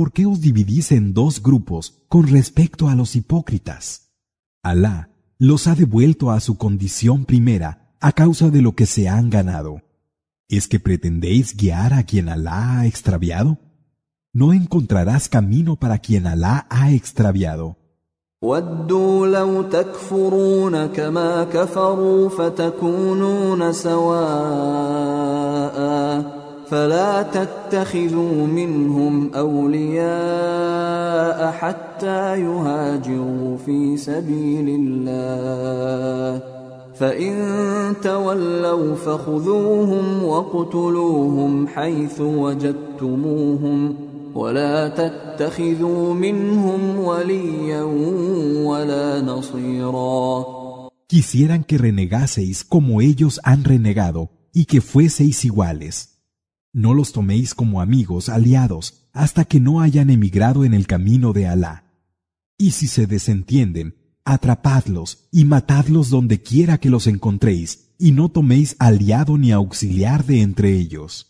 ¿Por 0.00 0.12
qué 0.12 0.24
os 0.24 0.40
dividís 0.40 0.92
en 0.92 1.12
dos 1.12 1.42
grupos 1.42 2.06
con 2.08 2.26
respecto 2.26 2.88
a 2.88 2.94
los 2.94 3.16
hipócritas? 3.16 4.14
Alá 4.62 5.10
los 5.36 5.66
ha 5.66 5.74
devuelto 5.74 6.30
a 6.30 6.40
su 6.40 6.56
condición 6.56 7.26
primera 7.26 7.92
a 8.00 8.12
causa 8.12 8.48
de 8.48 8.62
lo 8.62 8.74
que 8.74 8.86
se 8.86 9.10
han 9.10 9.28
ganado. 9.28 9.82
¿Es 10.48 10.68
que 10.68 10.80
pretendéis 10.80 11.54
guiar 11.54 11.92
a 11.92 12.04
quien 12.04 12.30
Alá 12.30 12.78
ha 12.78 12.86
extraviado? 12.86 13.58
No 14.32 14.54
encontrarás 14.54 15.28
camino 15.28 15.76
para 15.76 15.98
quien 15.98 16.26
Alá 16.26 16.66
ha 16.70 16.92
extraviado. 16.92 17.76
فلا 26.70 27.22
تتخذوا 27.22 28.46
منهم 28.46 29.34
أولياء 29.34 30.10
حتى 31.52 32.40
يهاجروا 32.40 33.56
في 33.56 33.96
سبيل 33.96 34.68
الله 34.68 36.42
فإن 36.94 37.34
تولوا 38.02 38.94
فخذوهم 38.94 40.24
وقتلوهم 40.24 41.66
حيث 41.66 42.20
وجدتموهم 42.20 43.94
ولا 44.34 44.88
تتخذوا 44.88 46.14
منهم 46.14 46.98
وليا 46.98 47.82
ولا 48.64 49.20
نصيرا 49.20 50.60
Quisieran 51.10 51.64
que 51.64 51.76
renegaseis 51.76 52.62
como 52.62 53.00
ellos 53.00 53.40
han 53.42 53.64
renegado 53.64 54.30
y 54.52 54.66
que 54.66 54.80
fueseis 54.80 55.44
iguales. 55.44 56.09
No 56.72 56.94
los 56.94 57.12
toméis 57.12 57.54
como 57.54 57.80
amigos, 57.80 58.28
aliados, 58.28 59.08
hasta 59.12 59.44
que 59.44 59.58
no 59.58 59.80
hayan 59.80 60.08
emigrado 60.08 60.64
en 60.64 60.72
el 60.72 60.86
camino 60.86 61.32
de 61.32 61.46
Alá. 61.46 61.84
Y 62.56 62.72
si 62.72 62.86
se 62.86 63.06
desentienden, 63.06 63.96
atrapadlos 64.24 65.28
y 65.32 65.44
matadlos 65.44 66.10
donde 66.10 66.40
quiera 66.42 66.78
que 66.78 66.90
los 66.90 67.06
encontréis, 67.06 67.90
y 67.98 68.12
no 68.12 68.28
toméis 68.28 68.76
aliado 68.78 69.36
ni 69.36 69.50
auxiliar 69.50 70.24
de 70.24 70.42
entre 70.42 70.76
ellos. 70.76 71.29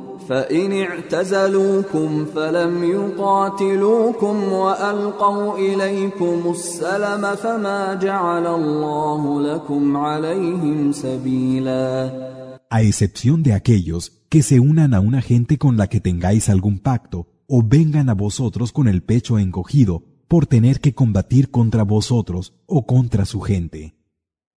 فإن 0.30 0.72
اعتزلوكم 0.72 2.24
فلم 2.34 2.84
يقاتلوكم 2.84 4.42
وألقوا 4.52 5.58
إليكم 5.58 6.50
السلم 6.50 7.36
فما 7.36 7.94
جعل 7.94 8.46
الله 8.46 9.40
لكم 9.42 9.96
عليهم 9.96 10.92
سبيلا 10.92 12.36
A 12.68 12.82
excepción 12.82 13.42
de 13.42 13.52
aquellos 13.52 14.12
que 14.28 14.42
se 14.42 14.58
unan 14.58 14.92
a 14.92 15.00
una 15.00 15.22
gente 15.22 15.56
con 15.56 15.76
la 15.76 15.86
que 15.86 16.00
tengáis 16.00 16.48
algún 16.48 16.80
pacto, 16.80 17.28
o 17.46 17.62
vengan 17.62 18.08
a 18.10 18.14
vosotros 18.14 18.72
con 18.72 18.88
el 18.88 19.02
pecho 19.04 19.38
encogido 19.38 20.02
por 20.28 20.46
tener 20.46 20.80
que 20.80 20.92
combatir 20.94 21.50
contra 21.50 21.84
vosotros 21.84 22.54
o 22.66 22.86
contra 22.86 23.24
su 23.24 23.40
gente. 23.40 23.94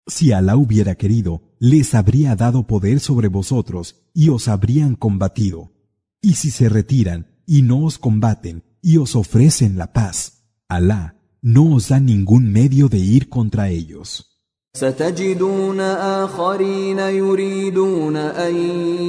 Si 0.07 0.31
Alá 0.31 0.57
hubiera 0.57 0.95
querido, 0.95 1.43
les 1.61 1.95
habría 1.95 2.37
dado 2.37 2.67
poder 2.67 3.01
sobre 3.01 3.29
vosotros 3.29 4.03
y 4.15 4.29
os 4.29 4.49
habrían 4.49 4.95
combatido, 4.95 5.73
Y 6.21 6.35
si 6.35 6.51
se 6.51 6.69
retiran 6.69 7.27
y 7.47 7.63
no 7.63 7.85
os 7.85 7.99
combaten 7.99 8.65
y 8.83 8.97
os 8.97 9.15
ofrecen 9.17 9.79
la 9.79 9.93
paz, 9.93 10.45
Alá 10.69 11.17
no 11.43 11.75
os 11.75 11.89
da 11.91 12.01
ningún 12.01 12.51
medio 12.51 12.89
de 12.89 12.99
ir 12.99 13.29
contra 13.29 13.69
ellos. 13.69 14.37
ستجدون 14.77 15.81
آخرين 15.81 16.99
يريدون 16.99 18.17
أن 18.17 18.57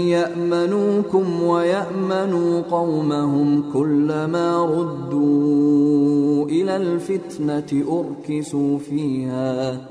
يأمنوكم 0.07 1.43
ويأمنوا 1.43 2.61
قومهم 2.61 3.71
كلما 3.73 4.65
ردوا 4.65 6.45
إلى 6.45 6.75
الفتنة 6.77 7.83
أركسوا 7.99 8.79
فيها 8.79 9.90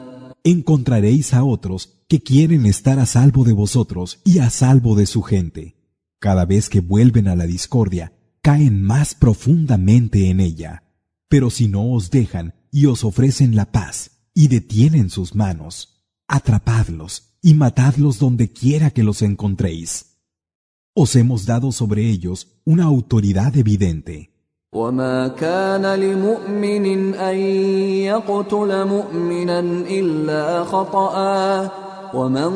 Encontraréis 0.43 1.35
a 1.35 1.43
otros 1.43 2.01
que 2.07 2.23
quieren 2.23 2.65
estar 2.65 2.97
a 2.97 3.05
salvo 3.05 3.43
de 3.43 3.53
vosotros 3.53 4.21
y 4.25 4.39
a 4.39 4.49
salvo 4.49 4.95
de 4.95 5.05
su 5.05 5.21
gente. 5.21 5.75
Cada 6.19 6.45
vez 6.45 6.67
que 6.67 6.79
vuelven 6.79 7.27
a 7.27 7.35
la 7.35 7.45
discordia, 7.45 8.13
caen 8.41 8.81
más 8.81 9.13
profundamente 9.13 10.29
en 10.31 10.39
ella. 10.39 10.83
Pero 11.29 11.51
si 11.51 11.67
no 11.67 11.91
os 11.91 12.09
dejan 12.09 12.55
y 12.71 12.87
os 12.87 13.03
ofrecen 13.03 13.55
la 13.55 13.71
paz 13.71 14.23
y 14.33 14.47
detienen 14.47 15.11
sus 15.11 15.35
manos. 15.35 16.07
Atrapadlos 16.27 17.37
y 17.43 17.53
matadlos 17.53 18.17
donde 18.17 18.51
quiera 18.51 18.89
que 18.89 19.03
los 19.03 19.21
encontréis. 19.21 20.17
Os 20.95 21.15
hemos 21.15 21.45
dado 21.45 21.71
sobre 21.71 22.09
ellos 22.09 22.59
una 22.65 22.85
autoridad 22.85 23.55
evidente. 23.57 24.30
وما 24.75 25.27
كان 25.27 25.85
لمؤمن 25.85 27.15
ان 27.15 27.35
يقتل 28.07 28.85
مؤمنا 28.87 29.59
الا 29.89 30.63
خطأ 30.63 31.15
ومن 32.13 32.51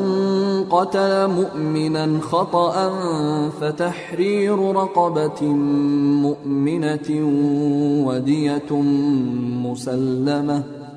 قتل 0.64 1.26
مؤمنا 1.26 2.20
خطأ 2.20 2.90
فتحرير 3.60 4.58
رقبة 4.58 5.42
مؤمنة 6.22 7.08
ودية 8.06 8.72
مسلمة 9.64 10.62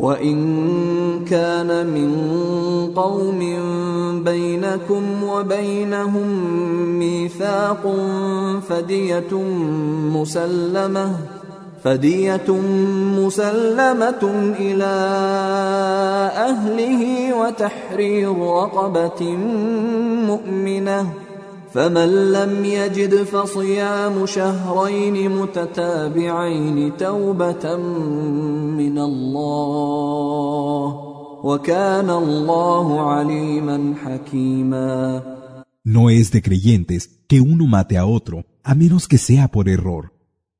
وإن 0.00 1.24
كان 1.24 1.86
من 1.86 2.10
قوم 2.96 3.40
بينكم 4.24 5.24
وبينهم 5.24 6.28
ميثاق 6.98 7.96
فدية 8.68 9.32
مسلمة 10.14 11.16
فدية 11.84 12.50
مسلمة 13.18 14.22
إلى 14.58 14.94
أهله 16.36 17.34
وتحرير 17.40 18.38
رقبة 18.38 19.22
مؤمنة. 20.26 21.23
فمن 21.73 22.31
لم 22.31 22.65
يجد 22.65 23.23
فصيام 23.23 24.25
شهرين 24.25 25.31
متتابعين 25.31 26.97
توبة 26.97 27.75
من 28.77 28.97
الله 28.99 30.85
وكان 31.43 32.09
الله 32.09 33.01
عليما 33.01 33.93
حكيما 34.03 35.21
No 35.85 36.09
es 36.09 36.31
de 36.31 36.41
creyentes 36.41 37.21
que 37.27 37.41
uno 37.41 37.65
mate 37.65 37.97
a 37.97 38.05
otro, 38.05 38.45
a 38.63 38.75
menos 38.75 39.07
que 39.07 39.17
sea 39.17 39.47
por 39.47 39.69
error. 39.69 40.13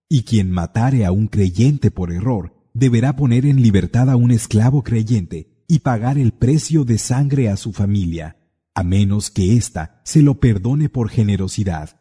Y 0.09 0.23
quien 0.23 0.49
matare 0.51 1.05
a 1.05 1.11
un 1.11 1.27
creyente 1.27 1.91
por 1.91 2.11
error, 2.11 2.53
deberá 2.73 3.15
poner 3.15 3.45
en 3.45 3.61
libertad 3.61 4.09
a 4.09 4.15
un 4.15 4.31
esclavo 4.31 4.81
creyente 4.83 5.63
y 5.67 5.79
pagar 5.79 6.17
el 6.17 6.31
precio 6.31 6.83
de 6.83 6.97
sangre 6.97 7.49
a 7.49 7.57
su 7.57 7.73
familia, 7.73 8.37
a 8.74 8.82
menos 8.82 9.30
que 9.30 9.56
ésta 9.56 10.00
se 10.04 10.20
lo 10.22 10.40
perdone 10.40 10.88
por 10.88 11.08
generosidad. 11.08 12.00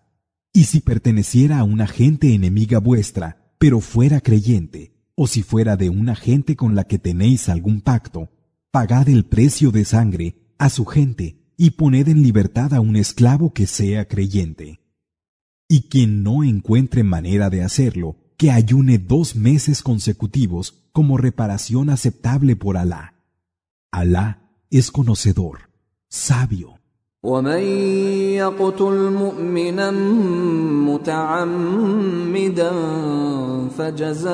Y 0.51 0.65
si 0.65 0.81
perteneciera 0.81 1.59
a 1.59 1.63
una 1.63 1.87
gente 1.87 2.33
enemiga 2.33 2.79
vuestra, 2.79 3.53
pero 3.57 3.79
fuera 3.79 4.21
creyente, 4.21 4.93
o 5.15 5.27
si 5.27 5.43
fuera 5.43 5.77
de 5.77 5.89
una 5.89 6.15
gente 6.15 6.55
con 6.55 6.75
la 6.75 6.83
que 6.85 6.99
tenéis 6.99 7.49
algún 7.49 7.81
pacto, 7.81 8.29
pagad 8.71 9.07
el 9.09 9.25
precio 9.25 9.71
de 9.71 9.85
sangre 9.85 10.55
a 10.57 10.69
su 10.69 10.85
gente 10.85 11.53
y 11.57 11.71
poned 11.71 12.07
en 12.07 12.23
libertad 12.23 12.73
a 12.73 12.81
un 12.81 12.95
esclavo 12.95 13.53
que 13.53 13.67
sea 13.67 14.07
creyente. 14.07 14.79
Y 15.67 15.83
quien 15.83 16.23
no 16.23 16.43
encuentre 16.43 17.03
manera 17.03 17.49
de 17.49 17.63
hacerlo, 17.63 18.17
que 18.37 18.51
ayune 18.51 18.97
dos 18.97 19.35
meses 19.35 19.83
consecutivos 19.83 20.87
como 20.91 21.17
reparación 21.17 21.89
aceptable 21.89 22.55
por 22.55 22.77
Alá. 22.77 23.15
Alá 23.91 24.51
es 24.69 24.91
conocedor, 24.91 25.72
sabio. 26.13 26.77
ومن 27.23 27.63
يقتل 28.35 29.11
مؤمنا 29.15 29.91
متعمدا 30.91 32.71
فجزاؤه 33.77 34.31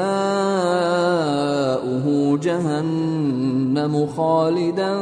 جهنم 2.37 4.07
خالدا 4.17 4.93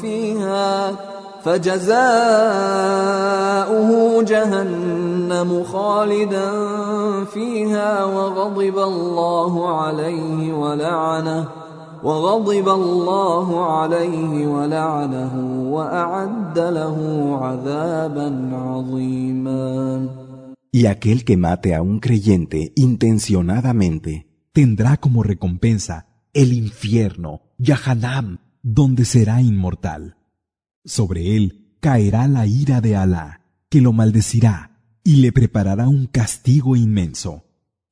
فيها 0.00 0.96
فجزاؤه 1.44 1.92
جهنم 4.22 5.64
خالدا 5.64 6.50
فيها 7.24 8.04
وغضب 8.04 8.78
الله 8.78 9.80
عليه 9.80 10.52
ولعنه 10.52 11.65
وغضب 12.03 12.69
الله 12.69 13.65
عليه 13.65 14.47
ولعنه 14.47 15.33
وأعد 15.73 16.59
له 16.59 16.97
عذابا 17.41 18.29
عظيما 18.53 20.09
Y 20.73 20.85
aquel 20.85 21.25
que 21.25 21.35
mate 21.35 21.75
a 21.75 21.81
un 21.81 21.99
creyente 21.99 22.71
intencionadamente 22.77 24.27
tendrá 24.53 24.95
como 24.97 25.21
recompensa 25.21 26.07
el 26.33 26.53
infierno, 26.53 27.41
Yahanam, 27.57 28.39
donde 28.63 29.03
será 29.03 29.41
inmortal. 29.41 30.15
Sobre 30.85 31.35
él 31.35 31.75
caerá 31.81 32.27
la 32.29 32.47
ira 32.47 32.79
de 32.79 32.95
Alá, 32.95 33.41
que 33.69 33.81
lo 33.81 33.91
maldecirá 33.91 34.79
y 35.03 35.17
le 35.17 35.33
preparará 35.33 35.89
un 35.89 36.05
castigo 36.07 36.77
inmenso. 36.77 37.43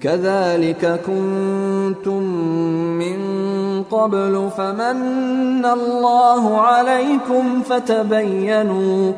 كذلك 0.00 1.00
كنتم 1.06 2.22
من 2.98 3.18
قبل 3.82 4.50
فمن 4.56 5.64
الله 5.64 6.60
عليكم 6.60 7.62
فتبينوا 7.62 9.12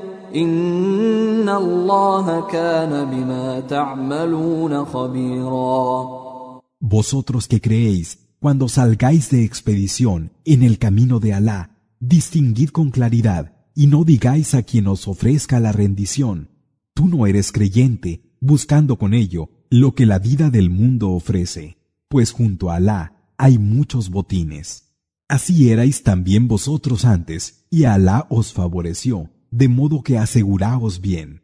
Vosotros 6.80 7.48
que 7.48 7.60
creéis, 7.60 8.18
cuando 8.38 8.68
salgáis 8.68 9.30
de 9.30 9.44
expedición 9.44 10.32
en 10.44 10.62
el 10.62 10.78
camino 10.78 11.20
de 11.20 11.32
Alá, 11.32 11.70
distinguid 12.00 12.68
con 12.68 12.90
claridad 12.90 13.52
y 13.74 13.86
no 13.86 14.04
digáis 14.04 14.54
a 14.54 14.62
quien 14.62 14.88
os 14.88 15.08
ofrezca 15.08 15.58
la 15.60 15.72
rendición, 15.72 16.50
tú 16.92 17.06
no 17.06 17.26
eres 17.26 17.50
creyente, 17.52 18.36
buscando 18.40 18.96
con 18.96 19.14
ello 19.14 19.48
lo 19.73 19.95
que 19.95 20.05
la 20.05 20.19
vida 20.19 20.49
del 20.49 20.69
mundo 20.69 21.11
ofrece, 21.11 21.77
pues 22.09 22.33
junto 22.33 22.69
a 22.69 22.75
Alá 22.75 23.31
hay 23.37 23.57
muchos 23.57 24.09
botines. 24.09 24.91
Así 25.29 25.71
erais 25.71 26.03
también 26.03 26.49
vosotros 26.49 27.05
antes, 27.05 27.65
y 27.69 27.85
Alá 27.85 28.27
os 28.29 28.51
favoreció, 28.51 29.29
de 29.49 29.69
modo 29.69 30.03
que 30.03 30.17
aseguraos 30.17 30.99
bien. 30.99 31.43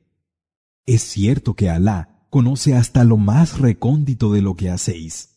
Es 0.86 1.04
cierto 1.04 1.54
que 1.54 1.70
Alá 1.70 2.28
conoce 2.30 2.76
hasta 2.76 3.06
lo 3.06 3.16
más 3.16 3.60
recóndito 3.60 4.34
de 4.34 4.42
lo 4.42 4.56
que 4.56 4.72
hacéis. 4.72 5.37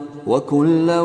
وكلا 0.26 1.00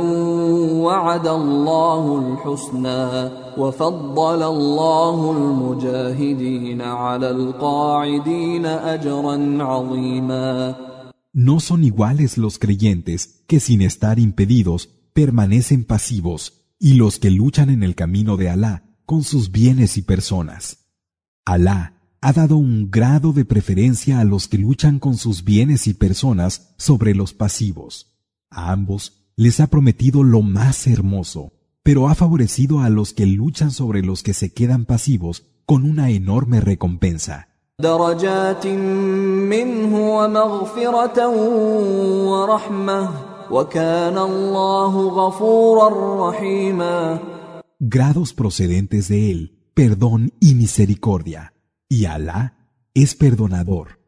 وعد 0.85 1.27
الله 1.27 2.03
الحسنى 2.19 3.31
وفضل 3.57 4.43
الله 4.43 5.31
المجاهدين 5.37 6.81
على 6.81 7.29
القاعدين 7.31 8.65
اجرا 8.65 9.63
عظيما 9.63 10.75
No 11.33 11.61
son 11.61 11.83
iguales 11.85 12.37
los 12.37 12.59
creyentes 12.59 13.45
que 13.47 13.61
sin 13.61 13.81
estar 13.81 14.19
impedidos 14.19 14.89
permanecen 15.13 15.85
pasivos 15.85 16.41
y 16.77 16.95
los 16.95 17.19
que 17.19 17.29
luchan 17.29 17.69
en 17.69 17.83
el 17.83 17.95
camino 17.95 18.35
de 18.35 18.49
Alá 18.49 18.83
con 19.05 19.23
sus 19.23 19.51
bienes 19.51 19.97
y 19.97 20.01
personas. 20.01 20.87
Alá 21.45 22.01
ha 22.21 22.33
dado 22.33 22.57
un 22.57 22.91
grado 22.91 23.33
de 23.33 23.45
preferencia 23.45 24.19
a 24.19 24.23
los 24.25 24.47
que 24.47 24.57
luchan 24.57 24.99
con 24.99 25.15
sus 25.17 25.43
bienes 25.43 25.87
y 25.87 25.93
personas 25.93 26.73
sobre 26.77 27.15
los 27.15 27.33
pasivos. 27.33 28.11
A 28.56 28.72
ambos 28.72 29.12
les 29.36 29.60
ha 29.60 29.66
prometido 29.66 30.24
lo 30.24 30.40
más 30.40 30.86
hermoso, 30.86 31.52
pero 31.82 32.08
ha 32.08 32.14
favorecido 32.14 32.80
a 32.80 32.88
los 32.88 33.12
que 33.12 33.26
luchan 33.26 33.70
sobre 33.70 34.00
los 34.00 34.22
que 34.22 34.32
se 34.32 34.54
quedan 34.54 34.86
pasivos 34.86 35.44
con 35.66 35.84
una 35.84 36.08
enorme 36.08 36.62
recompensa. 36.62 37.48
Grados 47.78 48.32
procedentes 48.32 49.08
de 49.08 49.30
él, 49.30 49.70
perdón 49.74 50.32
y 50.40 50.54
misericordia. 50.54 51.52
Y 51.90 52.06
Alá 52.06 52.70
es 52.94 53.14
perdonador, 53.14 54.00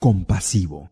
compasivo. 0.00 0.91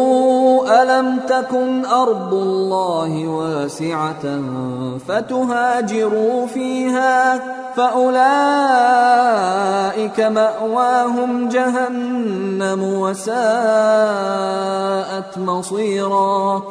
تكن 1.50 1.84
ارض 1.84 2.34
الله 2.34 3.26
واسعه 3.26 4.40
فتهاجروا 4.98 6.46
فيها 6.46 7.56
فاولئك 7.76 8.20
ماواهم 10.20 11.48
جهنم 11.48 12.82
وساءت 12.82 13.26
مصيرا 15.38 16.62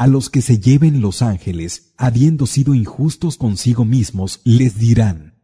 A 0.00 0.06
los 0.06 0.30
que 0.30 0.42
se 0.42 0.60
lleven 0.60 1.00
los 1.00 1.22
ángeles, 1.22 1.92
habiendo 1.96 2.46
sido 2.46 2.72
injustos 2.72 3.36
consigo 3.36 3.84
mismos, 3.84 4.40
les 4.44 4.78
dirán, 4.78 5.34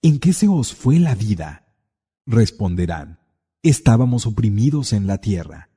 ¿en 0.00 0.18
qué 0.18 0.32
se 0.32 0.48
os 0.48 0.72
fue 0.72 0.98
la 0.98 1.14
vida? 1.14 1.50
Responderán, 2.26 3.18
estábamos 3.62 4.26
oprimidos 4.26 4.94
en 4.94 5.06
la 5.06 5.18
tierra. 5.18 5.68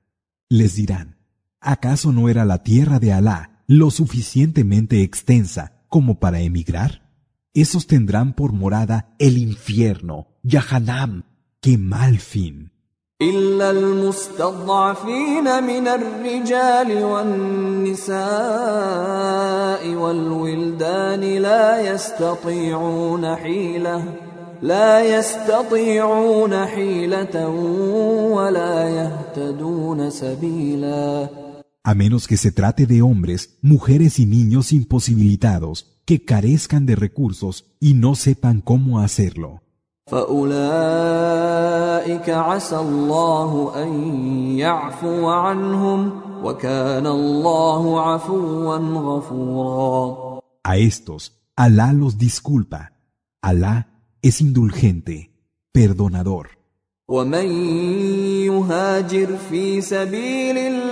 Les 0.48 0.76
dirán, 0.76 1.18
¿acaso 1.60 2.12
no 2.12 2.30
era 2.30 2.46
la 2.46 2.64
tierra 2.64 3.00
de 3.00 3.14
Alá 3.14 3.64
lo 3.68 3.92
suficientemente 3.92 5.02
extensa 5.02 5.84
como 5.90 6.20
para 6.20 6.40
emigrar? 6.42 7.10
Esos 7.54 7.88
tendrán 7.88 8.34
por 8.34 8.54
morada 8.54 9.16
el 9.18 9.38
infierno, 9.38 10.28
Yahanam, 10.44 11.24
qué 11.62 11.78
mal 11.78 12.20
fin. 12.20 12.72
لا 24.62 25.02
يستطيعون 25.02 26.66
حيلة 26.66 27.48
ولا 28.36 28.90
يهتدون 28.90 30.10
سبيلا 30.10 31.28
a 31.83 31.95
menos 31.95 32.29
que 32.29 32.37
se 32.37 32.53
trate 32.53 32.87
de 32.87 33.03
hombres, 33.03 33.59
mujeres 33.63 34.19
y 34.19 34.27
niños 34.27 34.73
imposibilitados 34.73 35.99
que 36.05 36.25
carezcan 36.25 36.87
de 36.87 36.97
recursos 36.97 37.67
y 37.81 37.95
no 37.95 38.15
sepan 38.15 38.61
cómo 38.61 39.01
hacerlo. 39.01 39.63
A 50.65 50.77
estos, 50.77 51.41
Alá 51.57 51.93
los 51.93 52.17
disculpa. 52.17 52.95
Alá 53.43 53.89
es 54.23 54.41
indulgente, 54.41 55.31
perdonador. 55.73 56.49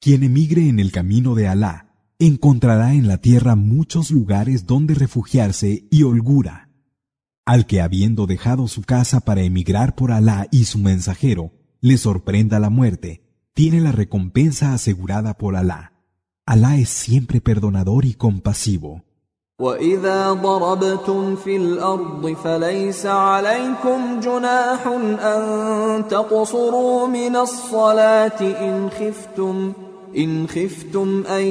Quien 0.00 0.24
emigre 0.24 0.68
en 0.68 0.80
el 0.80 0.90
camino 0.90 1.36
de 1.36 1.46
Alá 1.46 1.94
encontrará 2.18 2.94
en 2.94 3.06
la 3.06 3.18
tierra 3.18 3.54
muchos 3.54 4.10
lugares 4.10 4.66
donde 4.66 4.94
refugiarse 4.94 5.86
y 5.92 6.02
holgura. 6.02 6.70
Al 7.46 7.66
que 7.66 7.80
habiendo 7.80 8.26
dejado 8.26 8.66
su 8.66 8.82
casa 8.82 9.20
para 9.20 9.42
emigrar 9.42 9.94
por 9.94 10.10
Alá 10.10 10.48
y 10.50 10.64
su 10.64 10.80
mensajero, 10.80 11.52
le 11.80 11.98
sorprenda 11.98 12.58
la 12.58 12.68
muerte, 12.68 13.22
tiene 13.54 13.80
la 13.80 13.92
recompensa 13.92 14.74
asegurada 14.74 15.38
por 15.38 15.54
Alá. 15.54 15.92
Alá 16.46 16.78
es 16.78 16.88
siempre 16.88 17.40
perdonador 17.40 18.06
y 18.06 18.14
compasivo. 18.14 19.04
وإذا 19.60 20.32
ضربتم 20.32 21.36
في 21.36 21.56
الأرض 21.56 22.36
فليس 22.44 23.06
عليكم 23.06 24.20
جناح 24.22 24.86
أن 24.86 26.08
تقصروا 26.08 27.06
من 27.06 27.36
الصلاة 27.36 28.40
إن 28.40 28.90
خفتم 28.90 29.72
إن 30.16 30.46
خفتم 30.46 31.24
أن 31.26 31.42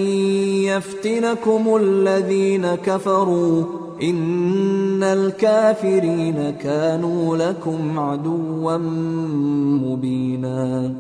يفتنكم 0.71 1.75
الذين 1.75 2.75
كفروا 2.75 3.65
إن 4.01 5.03
الكافرين 5.03 6.49
كانوا 6.49 7.38
لكم 7.38 7.99
عدوا 7.99 8.77
مبينا. 9.84 10.93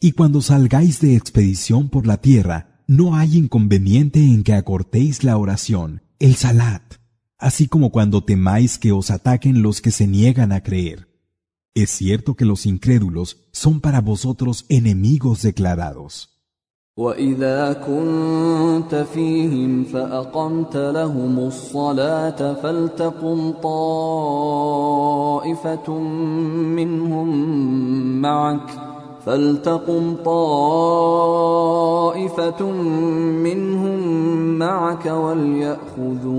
Y 0.00 0.12
cuando 0.12 0.40
salgáis 0.40 1.00
de 1.00 1.16
expedición 1.16 1.88
por 1.88 2.06
la 2.06 2.18
tierra, 2.18 2.68
no 2.86 3.16
hay 3.16 3.36
inconveniente 3.36 4.20
en 4.20 4.44
que 4.44 4.52
acortéis 4.54 5.24
la 5.24 5.36
oración, 5.38 6.02
el 6.19 6.35
salat, 6.35 6.83
así 7.37 7.67
como 7.67 7.91
cuando 7.91 8.23
temáis 8.23 8.77
que 8.77 8.91
os 8.91 9.11
ataquen 9.11 9.61
los 9.61 9.81
que 9.81 9.91
se 9.91 10.07
niegan 10.07 10.51
a 10.51 10.61
creer. 10.61 10.99
Es 11.73 11.89
cierto 11.89 12.35
que 12.35 12.45
los 12.45 12.65
incrédulos 12.65 13.37
son 13.51 13.81
para 13.81 14.01
vosotros 14.01 14.65
enemigos 14.69 15.41
declarados. 15.41 16.31
وإذا 16.97 17.73
كنت 17.73 18.95
فيهم 19.13 19.83
فأقمت 19.83 20.77
لهم 20.77 21.39
الصلاة 21.39 22.53
فلتقم 22.53 23.51
طائفة 23.51 24.79
منهم 26.79 27.27
معك 28.21 28.91
فلتقم 29.26 30.14
طائفة 30.24 31.16
منهم 33.42 33.98
معك 34.58 35.06
وليأخذوا 35.06 36.36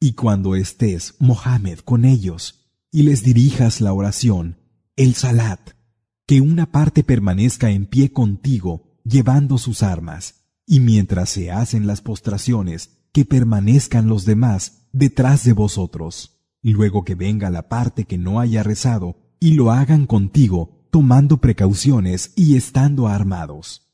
Y 0.00 0.12
cuando 0.14 0.56
estés, 0.56 1.14
Mohammed, 1.18 1.80
con 1.80 2.06
ellos 2.06 2.66
y 2.90 3.02
les 3.02 3.22
dirijas 3.22 3.82
la 3.82 3.92
oración, 3.92 4.56
el 4.96 5.14
salat, 5.14 5.60
que 6.26 6.40
una 6.40 6.72
parte 6.72 7.04
permanezca 7.04 7.70
en 7.70 7.86
pie 7.86 8.10
contigo, 8.10 8.98
llevando 9.04 9.58
sus 9.58 9.82
armas 9.82 10.46
y 10.66 10.80
mientras 10.80 11.28
se 11.28 11.50
hacen 11.50 11.86
las 11.86 12.00
postraciones, 12.00 13.00
que 13.12 13.24
permanezcan 13.24 14.06
los 14.06 14.24
demás 14.24 14.86
detrás 14.92 15.44
de 15.44 15.52
vosotros. 15.52 16.38
Luego 16.62 17.04
que 17.04 17.14
venga 17.14 17.50
la 17.50 17.68
parte 17.68 18.04
que 18.04 18.18
no 18.18 18.40
haya 18.40 18.62
rezado, 18.62 19.16
y 19.40 19.54
lo 19.54 19.72
hagan 19.72 20.06
contigo, 20.06 20.86
tomando 20.90 21.40
precauciones 21.40 22.32
y 22.36 22.56
estando 22.56 23.08
armados. 23.08 23.90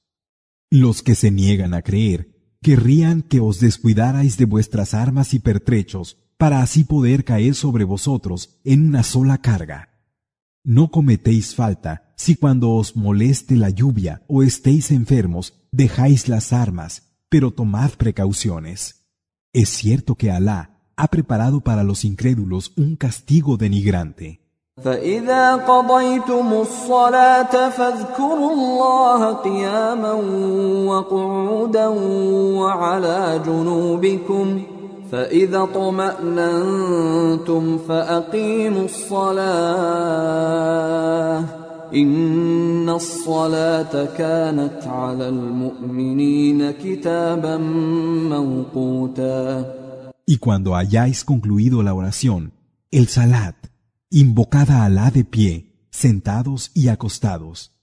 Los 0.69 1.03
que 1.03 1.15
se 1.15 1.31
niegan 1.31 1.73
a 1.73 1.83
creer, 1.83 2.36
querrían 2.62 3.23
que 3.23 3.41
os 3.41 3.61
descuidarais 3.61 4.37
de 4.37 4.45
vuestras 4.45 4.95
armas 4.95 5.35
y 5.35 5.39
pertrechos, 5.39 6.19
para 6.37 6.61
así 6.62 6.85
poder 6.85 7.24
caer 7.24 7.55
sobre 7.55 7.85
vosotros 7.85 8.61
en 8.65 8.89
una 8.89 9.03
sola 9.03 9.39
carga. 9.39 9.91
No 10.65 10.91
cometéis 10.91 11.55
falta 11.55 12.12
si 12.16 12.35
cuando 12.37 12.73
os 12.73 12.97
moleste 12.97 13.57
la 13.57 13.70
lluvia 13.70 14.23
o 14.27 14.43
estéis 14.43 14.91
enfermos 14.91 15.55
dejáis 15.70 16.28
las 16.28 16.53
armas, 16.53 17.15
pero 17.28 17.53
tomad 17.53 17.93
precauciones. 17.93 19.07
Es 19.53 19.69
cierto 19.69 20.16
que 20.16 20.31
Alá 20.31 20.93
ha 20.97 21.09
preparado 21.09 21.61
para 21.61 21.85
los 21.85 22.05
incrédulos 22.05 22.73
un 22.77 22.97
castigo 22.97 23.57
denigrante. 23.57 24.45
فإذا 24.85 25.57
قضيتم 25.57 26.53
الصلاة 26.53 27.69
فاذكروا 27.69 28.53
الله 28.53 29.32
قياما 29.32 30.12
وقعودا 30.90 31.86
وعلى 32.61 33.40
جنوبكم 33.47 34.62
فإذا 35.12 35.65
طمأننتم 35.74 36.98
فأقيموا 37.78 38.85
الصلاة 38.85 40.16
Y 50.27 50.39
cuando 50.39 50.74
hayáis 50.74 51.24
concluido 51.24 51.82
la 51.85 51.94
oración, 51.94 52.53
el 52.90 53.07
salat, 53.07 53.55
invocad 54.10 54.70
a 54.72 54.86
Alá 54.86 55.12
de 55.12 55.24
pie, 55.24 55.88
sentados 55.90 56.72
y 56.74 56.88
acostados. 56.90 57.74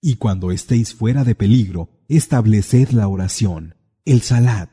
Y 0.00 0.16
cuando 0.16 0.50
estéis 0.50 0.94
fuera 0.94 1.24
de 1.24 1.34
peligro, 1.34 1.90
estableced 2.08 2.90
la 2.90 3.08
oración, 3.08 3.76
el 4.04 4.22
salat. 4.22 4.70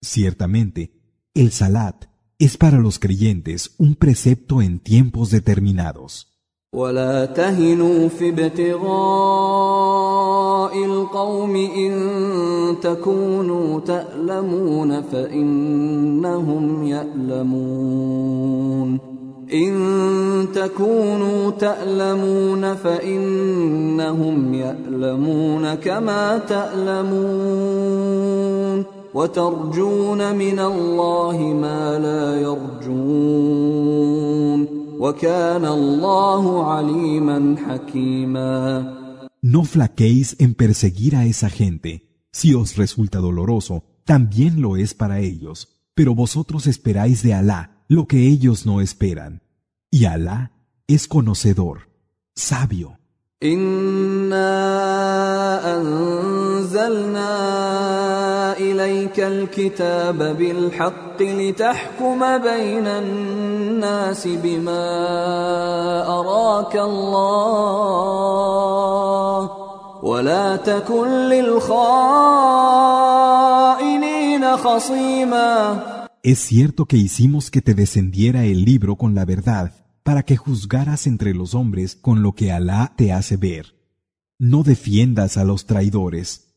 Ciertamente, 0.00 1.00
el 1.34 1.52
salat 1.52 2.06
es 2.38 2.56
para 2.56 2.78
los 2.78 2.98
creyentes 2.98 3.74
un 3.78 3.94
precepto 3.94 4.60
en 4.62 4.80
tiempos 4.80 5.30
determinados. 5.30 6.32
ولا 6.74 7.24
تهنوا 7.24 8.08
في 8.08 8.28
ابتغاء 8.28 8.82
القوم 10.84 11.56
إن 11.56 12.76
تكونوا 12.82 13.80
تألمون 13.80 15.02
فإنهم 15.02 16.84
يألمون 16.84 18.72
إن 19.52 20.48
تكونوا 20.54 21.50
تألمون 21.50 22.74
فإنهم 22.74 24.54
يألمون 24.54 25.74
كما 25.74 26.38
تألمون 26.38 27.72
وترجون 29.14 30.36
من 30.36 30.58
الله 30.58 31.38
ما 31.38 31.98
لا 31.98 32.40
يرجون 32.40 33.42
No 39.42 39.64
flaquéis 39.64 40.36
en 40.38 40.54
perseguir 40.54 41.16
a 41.16 41.26
esa 41.26 41.50
gente. 41.50 41.90
Si 42.30 42.54
os 42.54 42.76
resulta 42.76 43.18
doloroso, 43.18 43.82
también 44.04 44.62
lo 44.62 44.76
es 44.76 44.94
para 44.94 45.18
ellos. 45.18 45.80
Pero 45.94 46.14
vosotros 46.14 46.68
esperáis 46.68 47.24
de 47.24 47.34
Alá 47.34 47.75
lo 47.87 48.07
que 48.07 48.27
ellos 48.27 48.65
no 48.65 48.81
esperan. 48.81 49.41
Y 49.89 50.05
Alá 50.05 50.51
es 50.87 51.07
conocedor, 51.07 51.89
sabio. 52.35 52.97
إليك 58.59 59.19
الكتاب 59.19 60.17
بالحق 60.37 61.21
لتحكم 61.21 62.37
بين 62.37 62.87
الناس 62.87 64.27
بما 64.27 64.87
أراك 66.19 66.75
الله 66.75 68.21
ولا 70.03 70.55
تكن 70.55 71.07
للخائنين 71.07 72.17
خصيما 74.57 75.79
Es 76.23 76.39
cierto 76.39 76.85
que 76.85 76.97
hicimos 76.97 77.51
que 77.51 77.61
te 77.61 77.73
descendiera 77.73 78.43
el 78.43 78.65
libro 78.65 78.95
con 78.95 79.13
la 79.15 79.25
verdad, 79.25 79.73
para 80.03 80.23
que 80.23 80.35
juzgaras 80.37 81.05
entre 81.05 81.33
los 81.33 81.53
hombres 81.53 81.95
con 81.95 82.23
lo 82.23 82.33
que 82.33 82.51
Alá 82.51 82.93
te 82.95 83.11
hace 83.13 83.37
ver. 83.37 83.75
No 84.39 84.63
defiendas 84.63 85.37
a 85.37 85.43
los 85.43 85.65
traidores. 85.65 86.55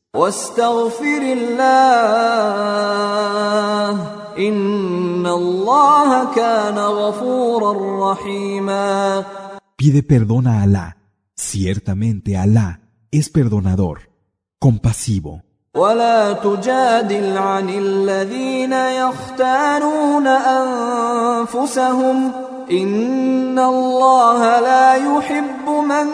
Pide 9.77 10.03
perdón 10.03 10.47
a 10.47 10.63
Alá. 10.63 10.97
Ciertamente 11.37 12.37
Alá 12.37 12.81
es 13.11 13.31
perdonador, 13.31 14.11
compasivo. 14.59 15.43
ولا 15.76 16.34
تجادل 16.34 17.38
عن 17.38 17.70
الذين 17.70 18.74
يختانون 18.74 20.28
أنفسهم 21.48 22.32
إن 22.72 23.60
الله 23.60 24.60
لا 24.60 24.96
يحب 24.96 25.70
من 25.70 26.08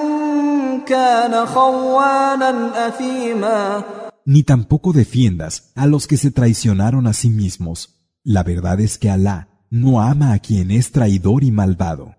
كان 0.85 1.45
خوانا 1.45 2.87
أثيما 2.87 3.83
Ni 4.23 4.43
tampoco 4.43 4.93
defiendas 4.93 5.71
a 5.75 5.87
los 5.87 6.05
que 6.07 6.15
se 6.15 6.29
traicionaron 6.29 7.07
a 7.07 7.13
sí 7.13 7.29
mismos. 7.29 7.77
La 8.23 8.43
verdad 8.43 8.79
es 8.79 8.99
que 8.99 9.09
Alá 9.09 9.47
no 9.71 9.99
ama 9.99 10.33
a 10.33 10.39
quien 10.39 10.69
es 10.69 10.91
traidor 10.91 11.43
y 11.43 11.51
malvado. 11.51 12.14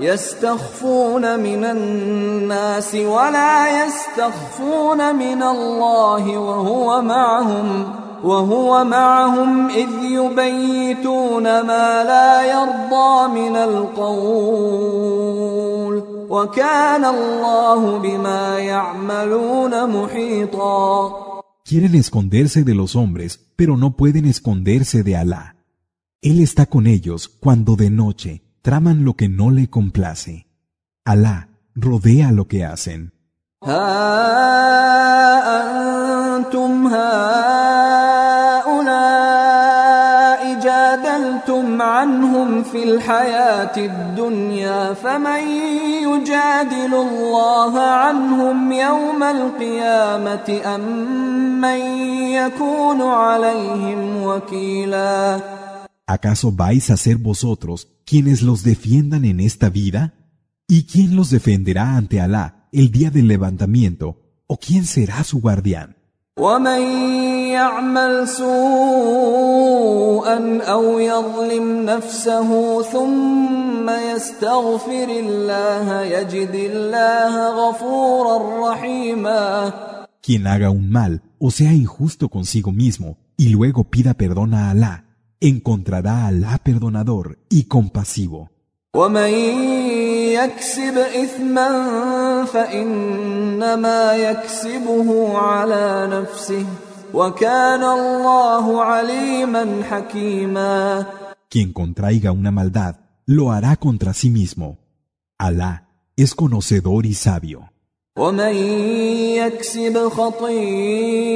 يستخفون 0.00 1.40
من 1.40 1.64
الناس 1.64 2.94
ولا 2.94 3.84
يستخفون 3.84 5.14
من 5.16 5.42
الله 5.42 6.38
وهو 6.38 7.02
معهم 7.02 7.92
وهو 8.24 8.84
معهم 8.84 9.68
إذ 9.68 9.88
يبيتون 10.02 11.42
ما 11.42 12.04
لا 12.04 12.42
يرضى 12.42 13.28
من 13.40 13.56
القول 13.56 14.74
وكان 16.28 17.04
الله 17.04 17.98
بما 17.98 18.58
يعملون 18.58 19.90
محيطا 19.90 21.24
Quieren 21.66 21.94
esconderse 21.94 22.62
de 22.62 22.74
los 22.74 22.94
hombres, 22.96 23.38
pero 23.56 23.76
no 23.76 23.96
pueden 23.96 24.26
esconderse 24.26 25.02
de 25.02 25.16
Alá. 25.16 25.56
Él 26.20 26.40
está 26.40 26.66
con 26.66 26.86
ellos 26.88 27.28
cuando 27.28 27.76
de 27.76 27.90
noche 27.90 28.42
traman 28.61 29.05
lo 29.05 29.15
que 29.15 29.29
no 29.29 29.51
le 29.51 29.69
complace. 29.69 30.47
Alá 31.05 31.49
rodea 31.75 32.31
lo 32.31 32.47
que 32.47 32.65
hacen. 32.65 33.11
جادلتم 40.63 41.81
عنهم 41.81 42.63
في 42.63 42.83
الحياة 42.83 43.77
الدنيا 43.77 44.93
فمن 44.93 45.47
يجادل 46.03 46.93
الله 46.93 47.79
عنهم 47.79 48.71
يوم 48.71 49.23
القيامة 49.23 50.61
أم 50.65 50.81
من 51.61 51.79
يكون 52.31 53.01
عليهم 53.01 54.23
وكيلا 54.23 55.39
¿Acaso 56.08 56.52
vais 56.52 56.90
a 56.90 56.96
ser 56.96 57.16
vosotros 57.16 57.88
quienes 58.04 58.42
los 58.42 58.62
defiendan 58.62 59.24
en 59.24 59.40
esta 59.40 59.70
vida? 59.70 60.14
¿Y 60.68 60.84
quién 60.84 61.16
los 61.16 61.30
defenderá 61.30 61.96
ante 61.96 62.20
Alá 62.20 62.68
el 62.72 62.90
día 62.90 63.10
del 63.10 63.28
levantamiento? 63.28 64.20
¿O 64.46 64.58
quién 64.58 64.84
será 64.84 65.24
su 65.24 65.40
guardián? 65.40 65.96
ومن 66.38 66.80
يعمل 67.52 68.28
سوءا 68.28 68.58
او 70.62 70.98
يظلم 70.98 71.86
نفسه 71.86 72.82
ثم 72.82 73.90
يستغفر 73.90 75.08
الله 75.08 76.02
يجد 76.02 76.54
الله 76.54 77.48
غفورا 77.48 78.70
رحيما 78.70 79.72
Quien 80.26 80.46
haga 80.46 80.70
un 80.70 80.90
mal 80.90 81.22
o 81.38 81.50
sea 81.50 81.72
injusto 81.72 82.28
consigo 82.28 82.72
mismo 82.72 83.18
y 83.36 83.50
luego 83.50 83.84
pida 83.84 84.14
perdón 84.14 84.54
a 84.54 84.70
Alá, 84.70 85.04
encontrará 85.40 86.24
a 86.24 86.26
Alá 86.28 86.58
perdonador 86.58 87.38
y 87.48 87.64
compasivo. 87.64 88.50
ومن 88.94 89.30
يكسب 90.38 90.98
اثما 90.98 91.70
فانما 92.44 94.14
يكسبه 94.16 95.38
على 95.38 96.08
نفسه 96.10 96.66
وكان 97.14 97.82
الله 97.82 98.82
عليما 98.82 99.82
حكيما 99.90 101.06
Quien 101.50 101.72
contraiga 101.72 102.32
una 102.32 102.50
maldad, 102.50 102.96
lo 103.26 103.52
hará 103.52 103.76
contra 103.76 104.12
sí 104.12 104.30
mismo. 104.30 104.78
Alá 105.38 105.88
es 106.16 106.34
conocedor 106.34 107.06
y 107.06 107.14
sabio. 107.14 107.67
ومن 108.19 108.55
يكسب 109.39 109.95
خطيئة 110.09 111.35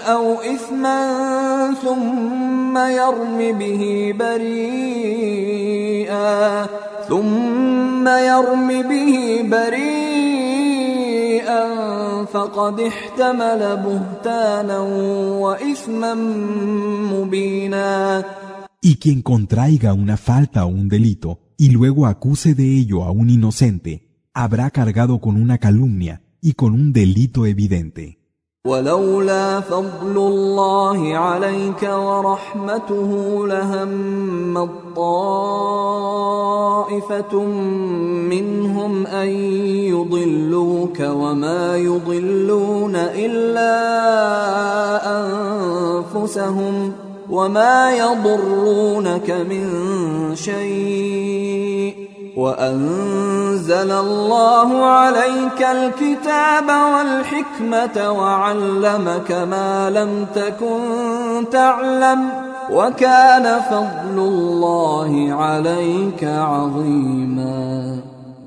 أو 0.00 0.24
إثما 0.40 1.00
ثم 1.82 2.78
يرم 2.78 3.58
به 3.58 4.14
بريئا 4.18 5.62
ثم 7.08 8.08
يرم 8.08 8.82
به 8.82 9.42
بريئا 9.52 10.02
فقد 12.24 12.80
احتمل 12.80 13.76
بهتانا 13.76 14.78
وإثما 15.40 16.14
مبينا. 17.12 18.24
Y 18.84 18.96
quien 18.96 19.22
contraiga 19.22 19.94
una 19.94 20.16
falta 20.16 20.66
o 20.66 20.68
un 20.68 20.88
delito 20.88 21.38
y 21.56 21.70
luego 21.70 22.06
acuse 22.06 22.54
de 22.54 22.64
ello 22.64 23.04
a 23.04 23.10
un 23.12 23.30
inocente, 23.30 24.11
habrá 24.34 24.70
cargado 24.70 25.20
con 25.20 25.36
una 25.36 25.58
calumnia 25.58 26.22
y 26.40 26.54
con 26.54 26.72
un 26.72 26.92
delito 26.92 27.46
evidente. 27.46 28.18
ولولا 28.66 29.60
فضل 29.60 30.16
الله 30.16 31.16
عليك 31.16 31.82
ورحمته 31.82 33.46
لهم 33.46 34.68
طائفة 34.96 36.14
منهم 38.30 39.06
أن 39.06 39.28
يضلوك 39.90 41.00
وما 41.00 41.76
يضلون 41.76 42.96
إلا 42.96 43.72
أنفسهم 46.14 46.92
وما 47.30 47.96
يضرونك 47.96 49.30
من 49.30 49.66
شيء 50.34 52.01
وأنزل 52.37 53.91
الله 53.91 54.85
عليك 54.85 55.61
الكتاب 55.61 56.67
والحكمة 56.93 58.11
وعلمك 58.11 59.31
ما 59.31 59.89
لم 59.89 60.27
تكن 60.35 61.49
تعلم 61.51 62.31
وكان 62.71 63.61
فضل 63.61 64.17
الله 64.19 65.33
عليك 65.33 66.23
عظيما 66.23 68.03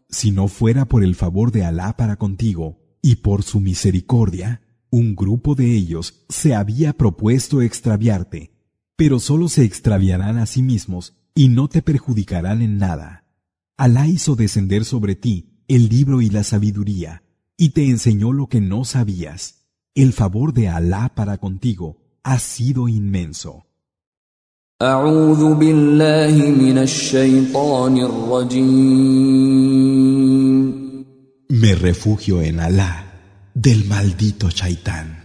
Si 0.08 0.32
no 0.32 0.48
fuera 0.48 0.86
por 0.86 1.04
el 1.04 1.14
favor 1.14 1.52
de 1.52 1.64
Alá 1.64 1.96
para 1.96 2.16
contigo 2.16 2.78
y 3.00 3.16
por 3.16 3.42
su 3.42 3.60
misericordia, 3.60 4.60
un 4.90 5.14
grupo 5.14 5.54
de 5.54 5.72
ellos 5.72 6.24
se 6.28 6.54
había 6.54 6.92
propuesto 6.92 7.62
extraviarte, 7.62 8.52
pero 8.96 9.20
solo 9.20 9.48
se 9.48 9.62
extraviarán 9.62 10.38
a 10.38 10.46
sí 10.46 10.62
mismos 10.62 11.14
y 11.34 11.48
no 11.48 11.68
te 11.68 11.80
perjudicarán 11.80 12.60
en 12.60 12.78
nada. 12.78 13.23
Alá 13.77 14.07
hizo 14.07 14.37
descender 14.37 14.85
sobre 14.85 15.15
ti 15.15 15.63
el 15.67 15.89
libro 15.89 16.21
y 16.21 16.29
la 16.29 16.43
sabiduría, 16.43 17.23
y 17.57 17.69
te 17.69 17.89
enseñó 17.89 18.31
lo 18.31 18.47
que 18.47 18.61
no 18.61 18.85
sabías. 18.85 19.65
El 19.95 20.13
favor 20.13 20.53
de 20.53 20.69
Alá 20.69 21.11
para 21.13 21.37
contigo 21.39 21.97
ha 22.23 22.39
sido 22.39 22.87
inmenso. 22.87 23.65
Me 31.49 31.75
refugio 31.75 32.41
en 32.41 32.59
Alá 32.59 33.05
del 33.53 33.85
maldito 33.85 34.51
Chaitán. 34.51 35.24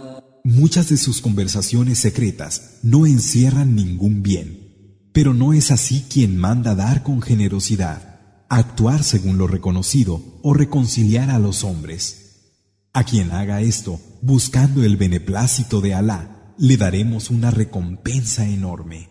Muchas 0.43 0.89
de 0.89 0.97
sus 0.97 1.21
conversaciones 1.21 1.99
secretas 1.99 2.79
no 2.81 3.05
encierran 3.05 3.75
ningún 3.75 4.23
bien, 4.23 5.07
pero 5.13 5.35
no 5.35 5.53
es 5.53 5.69
así 5.69 6.05
quien 6.09 6.35
manda 6.35 6.73
dar 6.73 7.03
con 7.03 7.21
generosidad, 7.21 8.45
actuar 8.49 9.03
según 9.03 9.37
lo 9.37 9.45
reconocido 9.45 10.39
o 10.41 10.55
reconciliar 10.55 11.29
a 11.29 11.37
los 11.37 11.63
hombres. 11.63 12.55
A 12.91 13.03
quien 13.03 13.31
haga 13.31 13.61
esto, 13.61 13.99
buscando 14.23 14.83
el 14.83 14.97
beneplácito 14.97 15.79
de 15.79 15.93
Alá, 15.93 16.55
le 16.57 16.75
daremos 16.75 17.29
una 17.29 17.51
recompensa 17.51 18.47
enorme. 18.47 19.10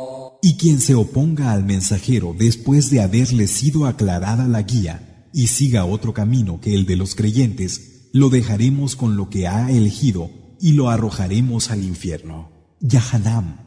Y 0.42 0.56
quien 0.56 0.80
se 0.80 0.94
oponga 0.94 1.52
al 1.52 1.64
mensajero 1.64 2.34
después 2.36 2.90
de 2.90 3.00
haberle 3.00 3.46
sido 3.46 3.86
aclarada 3.86 4.48
la 4.48 4.62
guía 4.62 5.28
y 5.32 5.48
siga 5.48 5.84
otro 5.84 6.14
camino 6.14 6.60
que 6.60 6.74
el 6.74 6.86
de 6.86 6.96
los 6.96 7.14
creyentes, 7.14 8.08
lo 8.12 8.30
dejaremos 8.30 8.96
con 8.96 9.16
lo 9.16 9.28
que 9.28 9.46
ha 9.46 9.70
elegido 9.70 10.30
y 10.60 10.72
lo 10.72 10.88
arrojaremos 10.88 11.70
al 11.70 11.84
infierno. 11.84 12.50
Yahanam, 12.80 13.58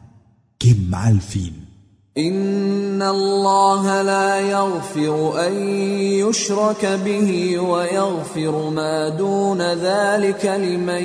qué 0.58 0.74
mal 0.74 1.20
fin. 1.20 1.70
ان 2.18 3.02
الله 3.02 4.02
لا 4.02 4.40
يغفر 4.40 5.46
ان 5.46 5.68
يشرك 6.26 6.86
به 7.04 7.58
ويغفر 7.58 8.70
ما 8.70 9.08
دون 9.08 9.62
ذلك 9.62 10.46
لمن 10.46 11.04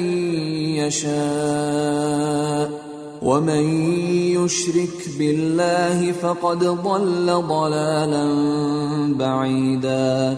يشاء 0.75 2.78
ومن 3.21 3.65
يشرك 4.37 5.17
بالله 5.19 6.11
فقد 6.11 6.59
ضل 6.63 7.25
ضلالا 7.47 8.25
بعيدا 9.17 10.37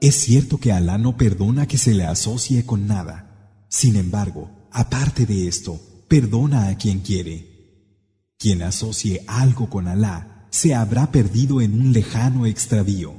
Es 0.00 0.14
cierto 0.26 0.58
que 0.58 0.72
Alá 0.72 0.98
no 0.98 1.16
perdona 1.16 1.66
que 1.66 1.78
se 1.78 1.92
le 1.94 2.04
asocie 2.04 2.66
con 2.66 2.86
nada. 2.86 3.16
Sin 3.68 3.96
embargo, 3.96 4.50
aparte 4.70 5.26
de 5.26 5.48
esto, 5.48 5.80
perdona 6.06 6.68
a 6.68 6.76
quien 6.76 7.00
quiere. 7.00 7.36
Quien 8.38 8.62
asocie 8.62 9.24
algo 9.26 9.68
con 9.70 9.88
Alá 9.88 10.48
se 10.50 10.74
habrá 10.74 11.10
perdido 11.10 11.60
en 11.60 11.80
un 11.80 11.92
lejano 11.92 12.46
extravío. 12.46 13.12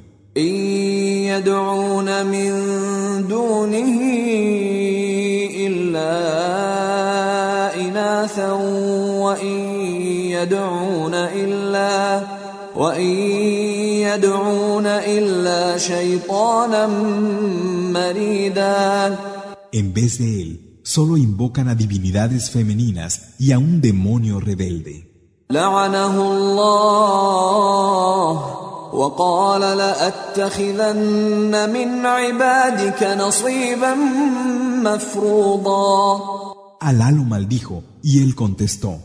يدعون 1.28 2.26
من 2.26 2.52
دونه 3.28 4.02
إلا 5.68 6.14
إناثا 7.76 8.52
وإن 9.33 9.59
يدعون 10.37 11.15
إلا 11.15 12.21
وإن 12.77 13.11
يدعون 14.05 14.87
إلا 14.87 15.79
شيطانا 15.79 16.87
مريدا 17.97 19.17
En 19.73 19.93
vez 19.95 20.19
de 20.19 20.43
él, 20.43 20.81
solo 20.83 21.17
invocan 21.17 21.69
a 21.69 21.75
divinidades 21.75 22.51
femeninas 22.51 23.35
y 23.39 23.53
a 23.53 23.59
un 23.59 23.81
demonio 23.81 24.39
rebelde. 24.41 25.05
لعنه 25.51 26.33
الله 26.33 28.33
وقال 28.95 29.61
لأتخذن 29.61 31.71
من 31.73 32.07
عبادك 32.07 33.03
نصيبا 33.03 33.95
مفروضا 34.85 36.21
Alá 36.83 37.13
lo 37.13 37.23
maldijo 37.23 37.85
y 38.03 38.23
él 38.25 38.35
contestó, 38.35 38.99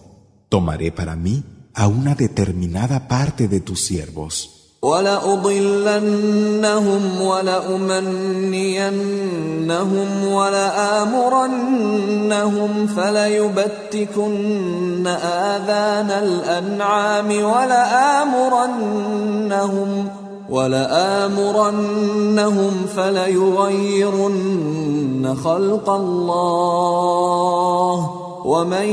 Tomaré 0.49 0.91
para 0.91 1.15
mí 1.15 1.44
a 1.74 1.88
una 1.88 2.15
determinada 2.15 3.07
parte 3.07 3.48
de 3.48 3.60
tus 3.60 3.86
siervos. 3.86 4.57
ولأضلنهم 4.82 6.02
ولأمنينهم 7.22 8.07
ولآمرنهم 10.32 11.68
فليبتكن 12.88 14.28
آذان 15.07 16.11
الأنعام 16.11 17.44
ولآمرنهم 17.44 18.69
ولآمرنهم 20.49 21.65
فليغيرن 22.95 24.48
خلق 25.44 25.90
الله 25.90 27.07
ومن 28.47 28.89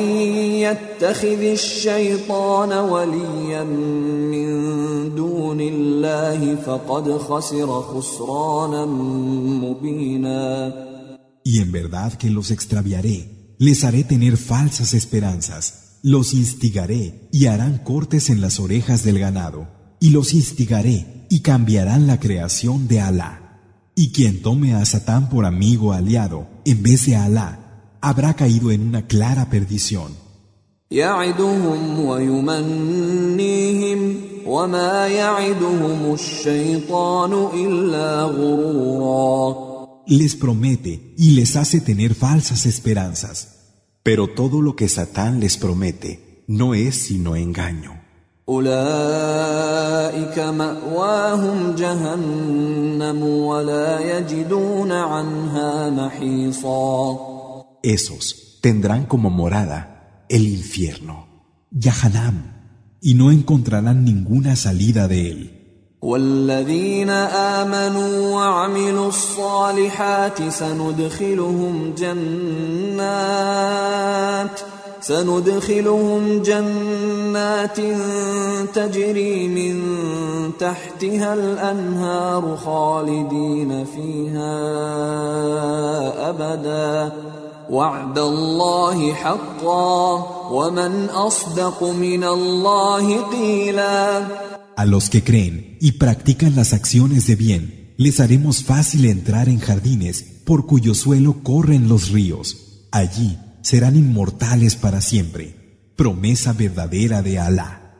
يتخذ 0.65 1.41
الشيطان 1.41 2.73
وليا 2.73 3.63
من 3.63 4.49
دون 5.15 5.61
الله 5.61 6.55
فقد 6.55 7.17
خسر 7.17 7.81
خسرانا 7.81 8.85
مبينا 9.65 10.89
y 11.43 11.59
en 11.59 11.71
verdad 11.71 12.13
que 12.13 12.29
los 12.29 12.51
extraviaré, 12.51 13.55
les 13.57 13.83
haré 13.83 14.03
tener 14.03 14.37
falsas 14.37 14.93
esperanzas, 14.93 15.97
los 16.03 16.35
instigaré 16.35 17.27
y 17.31 17.47
harán 17.47 17.79
cortes 17.79 18.29
en 18.29 18.39
las 18.39 18.59
orejas 18.59 19.03
del 19.03 19.17
ganado, 19.17 19.67
y 19.99 20.11
los 20.11 20.35
instigaré 20.35 21.25
y 21.29 21.39
cambiarán 21.39 22.05
la 22.05 22.19
creación 22.19 22.87
de 22.87 23.01
Alá. 23.01 23.61
Y 23.95 24.11
quien 24.11 24.43
tome 24.43 24.75
a 24.75 24.85
Satán 24.85 25.29
por 25.29 25.45
amigo 25.45 25.91
aliado 25.91 26.47
en 26.65 26.83
vez 26.83 27.07
de 27.07 27.15
Alá, 27.15 27.62
habrá 28.03 28.33
caído 28.33 28.71
en 28.71 28.87
una 28.87 29.07
clara 29.07 29.49
perdición. 29.49 30.11
يعدهم 30.91 31.99
ويمنيهم 31.99 34.15
وما 34.45 35.07
يعدهم 35.07 36.13
الشيطان 36.13 37.47
إلا 37.53 38.23
غرورا 38.23 39.69
Les 40.07 40.35
promete 40.35 41.13
y 41.17 41.31
les 41.35 41.55
hace 41.55 41.81
tener 41.81 42.15
falsas 42.15 42.65
esperanzas. 42.65 43.47
Pero 44.01 44.29
todo 44.29 44.63
lo 44.63 44.75
que 44.75 44.89
Satán 44.89 45.39
les 45.39 45.57
promete 45.57 46.43
no 46.47 46.73
es 46.73 46.95
sino 46.95 47.35
engaño. 47.35 47.99
أولئك 48.49 50.39
مأواهم 50.39 51.75
جهنم 51.75 53.23
ولا 53.23 54.17
يجدون 54.17 54.91
عنها 54.91 55.89
محيصا 55.89 57.32
Esos 57.83 58.59
tendrán 58.61 59.05
como 59.05 59.29
morada 59.29 60.25
el 60.29 60.47
infierno. 60.47 61.27
Yahanam, 61.71 62.37
y 63.01 63.13
no 63.13 63.31
encontrarán 63.31 64.03
ninguna 64.03 64.55
salida 64.55 65.07
de 65.07 65.31
él. 65.31 65.55
والذين 66.01 67.09
آمنوا 67.59 68.35
وعملوا 68.35 69.07
الصالحات 69.07 70.49
سندخلهم 70.49 71.93
جنات 71.97 73.39
سندخلهم 75.01 76.41
جنات 76.41 77.79
تجري 78.73 79.47
من 79.47 79.81
تحتها 80.59 81.33
الأنهار 81.33 82.55
خالدين 82.55 83.85
فيها 83.85 84.59
أبدا 86.29 87.11
وعد 87.69 88.19
الله 88.19 89.13
حقا 89.13 90.49
ومن 90.51 91.05
أصدق 91.09 91.83
من 91.83 92.23
الله 92.23 93.21
قيلا 93.31 94.27
A 94.75 94.85
los 94.85 95.09
que 95.09 95.23
creen 95.23 95.77
y 95.81 95.93
practican 95.93 96.55
las 96.55 96.71
acciones 96.73 97.27
de 97.27 97.35
bien, 97.35 97.93
les 97.97 98.21
haremos 98.21 98.63
fácil 98.63 99.05
entrar 99.05 99.49
en 99.49 99.59
jardines 99.59 100.23
por 100.45 100.65
cuyo 100.65 100.95
suelo 100.95 101.43
corren 101.43 101.89
los 101.89 102.11
ríos. 102.11 102.87
Allí 102.91 103.37
serán 103.61 103.97
inmortales 103.97 104.77
para 104.77 105.01
siempre. 105.01 105.93
Promesa 105.97 106.53
verdadera 106.53 107.21
de 107.21 107.39
Alá. 107.39 107.93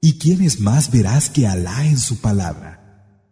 ¿Y 0.00 0.18
quién 0.18 0.42
es 0.42 0.58
más 0.58 0.90
veraz 0.90 1.30
que 1.30 1.46
Alá 1.46 1.86
en 1.86 1.98
su 1.98 2.20
palabra? 2.20 2.81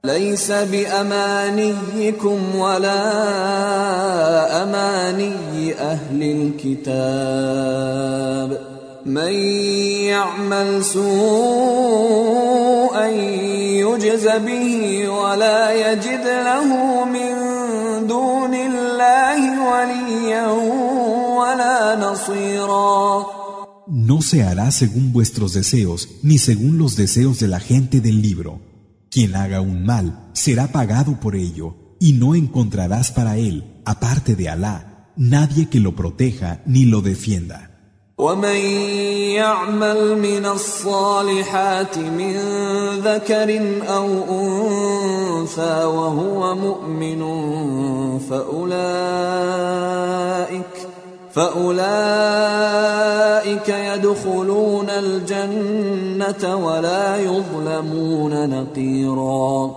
ليس 0.04 0.52
بأمانيكم 0.52 2.38
ولا 2.56 3.02
أماني 4.62 5.74
أهل 5.74 6.22
الكتاب 6.62 7.96
من 9.06 9.32
يعمل 10.12 10.84
سوءا 10.84 12.26
يجز 13.82 14.28
به 14.28 15.08
ولا 15.08 15.72
يجد 15.72 16.26
له 16.26 16.64
من 17.04 17.34
دون 18.06 18.54
الله 18.54 19.40
وليا 19.70 20.46
ولا 21.38 21.96
نصيرا 22.00 23.26
No 23.88 24.20
se 24.20 24.42
hará 24.42 24.70
según 24.72 25.12
vuestros 25.12 25.52
deseos, 25.54 26.08
ni 26.22 26.38
según 26.38 26.76
los 26.76 26.96
deseos 26.96 27.38
de 27.38 27.46
la 27.46 27.60
gente 27.60 28.00
del 28.00 28.20
libro. 28.20 28.58
Quien 29.10 29.36
haga 29.36 29.60
un 29.60 29.84
mal 29.84 30.30
será 30.32 30.68
pagado 30.68 31.20
por 31.20 31.36
ello, 31.36 31.96
y 31.98 32.12
no 32.12 32.34
encontrarás 32.34 33.12
para 33.12 33.38
él, 33.38 33.64
aparte 33.84 34.36
de 34.36 34.48
Alá, 34.48 35.12
nadie 35.16 35.68
que 35.68 35.80
lo 35.80 35.94
proteja 35.94 36.62
ni 36.66 36.84
lo 36.84 37.00
defienda. 37.00 37.70
ومن 38.18 38.56
يعمل 39.36 40.18
من 40.18 40.46
الصالحات 40.46 41.98
من 41.98 42.36
ذكر 43.04 43.80
او 43.88 44.08
انثى 44.30 45.84
وهو 45.84 46.54
مؤمن 46.54 47.22
فاولئك 48.18 49.56
فاولئك 51.36 52.88
يدخلون 53.68 54.90
الجنه 54.90 56.56
ولا 56.56 57.16
يظلمون 57.16 58.50
نقيرا 58.50 59.76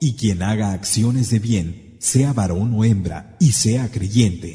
Y 0.00 0.14
quien 0.14 0.42
haga 0.42 0.72
acciones 0.72 1.30
de 1.30 1.38
bien, 1.38 1.96
sea 2.00 2.32
varón 2.32 2.74
o 2.74 2.84
hembra, 2.84 3.36
y 3.38 3.52
sea 3.52 3.88
creyente, 3.88 4.50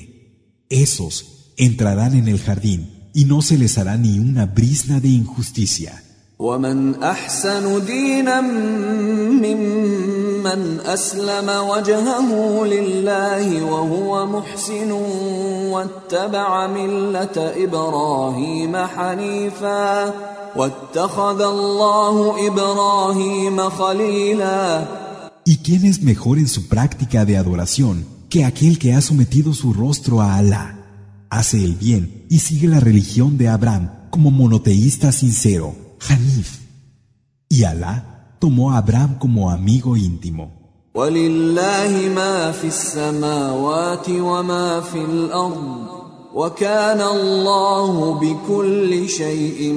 esos 0.70 1.54
entrarán 1.56 2.14
en 2.16 2.28
el 2.28 2.40
jardín 2.40 3.10
y 3.14 3.24
no 3.26 3.42
se 3.42 3.58
les 3.58 3.78
hará 3.78 3.96
ni 3.98 4.20
una 4.20 4.46
brisna 4.46 5.00
de 5.00 5.08
injusticia. 5.08 6.01
ومن 6.42 7.04
احسن 7.04 7.86
دينا 7.86 8.42
ممن 9.42 10.80
اسلم 10.86 11.50
وجهه 11.70 12.66
لله 12.66 13.64
وهو 13.64 14.26
محسن 14.26 14.92
واتبع 15.72 16.68
مله 16.68 17.38
ابراهيم 17.38 18.78
حنيفا 18.78 20.14
واتخذ 20.56 21.42
الله 21.42 22.48
ابراهيم 22.48 23.70
خليلا 23.70 24.86
¿Y 25.46 25.58
quién 25.58 25.86
es 25.86 26.02
mejor 26.04 26.38
en 26.38 26.48
su 26.48 26.68
práctica 26.68 27.26
de 27.26 27.38
adoración 27.38 28.06
que 28.30 28.46
aquel 28.46 28.78
que 28.78 28.94
ha 28.94 29.02
sometido 29.02 29.54
su 29.54 29.74
rostro 29.74 30.22
a 30.22 30.36
Alá? 30.36 30.78
Hace 31.30 31.64
el 31.64 31.74
bien 31.76 32.26
y 32.30 32.40
sigue 32.40 32.68
la 32.68 32.80
religión 32.80 33.38
de 33.38 33.48
Abraham 33.48 33.90
como 34.12 34.30
monoteísta 34.30 35.12
sincero. 35.12 35.81
Hanif. 36.08 36.60
Y 37.50 37.64
Alá 37.64 38.36
tomó 38.40 38.72
a 38.72 38.78
Abraham 38.78 39.18
como 39.20 39.50
amigo 39.50 39.96
íntimo. 39.98 40.58
ولله 40.96 42.10
ما 42.16 42.52
في 42.52 42.68
السماوات 42.68 44.10
وما 44.10 44.82
في 44.82 44.98
الأرض 44.98 45.88
وكان 46.34 47.02
الله 47.02 48.20
بكل 48.20 49.10
شيء 49.10 49.74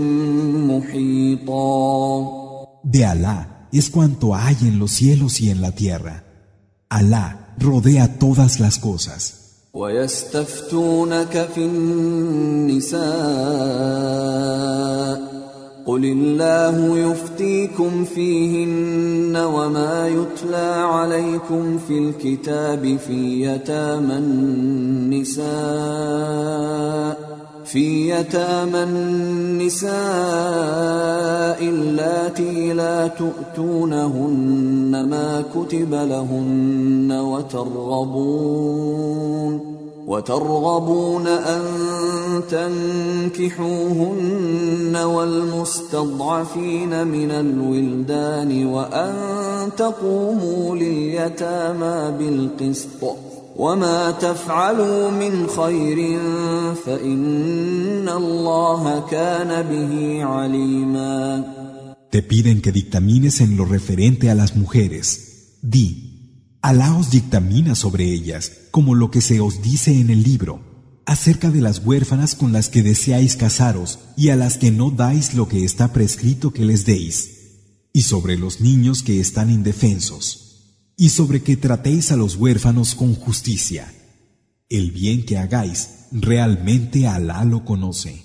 محيطا 0.70 2.40
De 2.84 3.04
Alá 3.04 3.68
es 3.72 3.90
cuanto 3.90 4.34
hay 4.34 4.56
en 4.62 4.78
los 4.78 4.92
cielos 4.92 5.40
y 5.40 5.50
en 5.50 5.60
la 5.60 5.72
tierra. 5.72 6.24
Alá 6.88 7.54
rodea 7.58 8.18
todas 8.18 8.58
las 8.60 8.78
cosas. 8.78 9.36
ويستفتونك 9.74 11.48
في 11.54 11.64
النساء 11.64 13.00
قل 15.85 16.05
الله 16.05 16.97
يفتيكم 16.97 18.05
فيهن 18.05 19.37
وما 19.37 20.07
يتلى 20.07 20.85
عليكم 20.87 21.77
في 21.87 21.97
الكتاب 21.97 22.97
في 23.07 23.45
يتامى 23.45 24.13
النساء 24.17 25.45
في 27.65 28.09
يتامى 28.09 28.83
النساء 28.83 29.89
اللاتي 31.61 32.73
لا 32.73 33.07
تؤتونهن 33.07 35.05
ما 35.09 35.43
كتب 35.55 35.93
لهن 35.93 37.11
وترغبون 37.11 38.65
وترغبون 40.07 41.27
أن 41.27 41.61
تنكحوهن 43.29 44.15
والمستضعفين 44.95 46.67
من 47.07 47.31
الولدان 47.31 48.65
وأن 48.65 49.13
تقوموا 49.77 50.75
لليتامى 50.75 52.17
بالقسط 52.19 53.03
وما 53.55 54.11
تفعلوا 54.11 55.11
من 55.11 55.47
خير 55.47 56.19
فإن 56.85 58.09
الله 58.09 59.03
كان 59.11 59.61
به 59.61 60.23
عليما 60.25 61.43
Te 62.11 62.21
piden 62.21 62.61
que 62.61 62.71
dictamines 62.71 63.41
en 63.41 63.57
lo 63.57 63.65
referente 63.65 64.29
a 64.29 64.35
las 64.35 64.55
mujeres. 64.55 65.59
Di, 65.61 66.04
Alá 66.65 66.97
os 66.97 67.11
dictamina 67.11 67.75
sobre 67.75 68.11
ellas, 68.11 68.51
como 68.71 68.95
lo 68.95 69.11
que 69.11 69.21
se 69.21 69.39
os 69.39 69.61
dice 69.61 69.99
en 69.99 70.09
el 70.09 70.23
libro, 70.23 70.63
acerca 71.05 71.51
de 71.51 71.61
las 71.61 71.77
huérfanas 71.85 72.33
con 72.33 72.53
las 72.53 72.69
que 72.69 72.81
deseáis 72.81 73.35
casaros 73.35 73.99
y 74.17 74.29
a 74.29 74.35
las 74.35 74.57
que 74.57 74.71
no 74.71 74.89
dais 74.89 75.35
lo 75.35 75.47
que 75.47 75.63
está 75.63 75.93
prescrito 75.93 76.53
que 76.53 76.65
les 76.65 76.83
deis, 76.83 77.89
y 77.93 78.01
sobre 78.01 78.35
los 78.35 78.61
niños 78.61 79.03
que 79.03 79.19
están 79.19 79.51
indefensos, 79.51 80.87
y 80.97 81.09
sobre 81.09 81.43
que 81.43 81.55
tratéis 81.55 82.11
a 82.11 82.15
los 82.15 82.35
huérfanos 82.35 82.95
con 82.95 83.13
justicia. 83.13 83.93
El 84.67 84.89
bien 84.89 85.23
que 85.23 85.37
hagáis, 85.37 86.07
realmente 86.11 87.05
Alá 87.05 87.45
lo 87.45 87.63
conoce. 87.63 88.24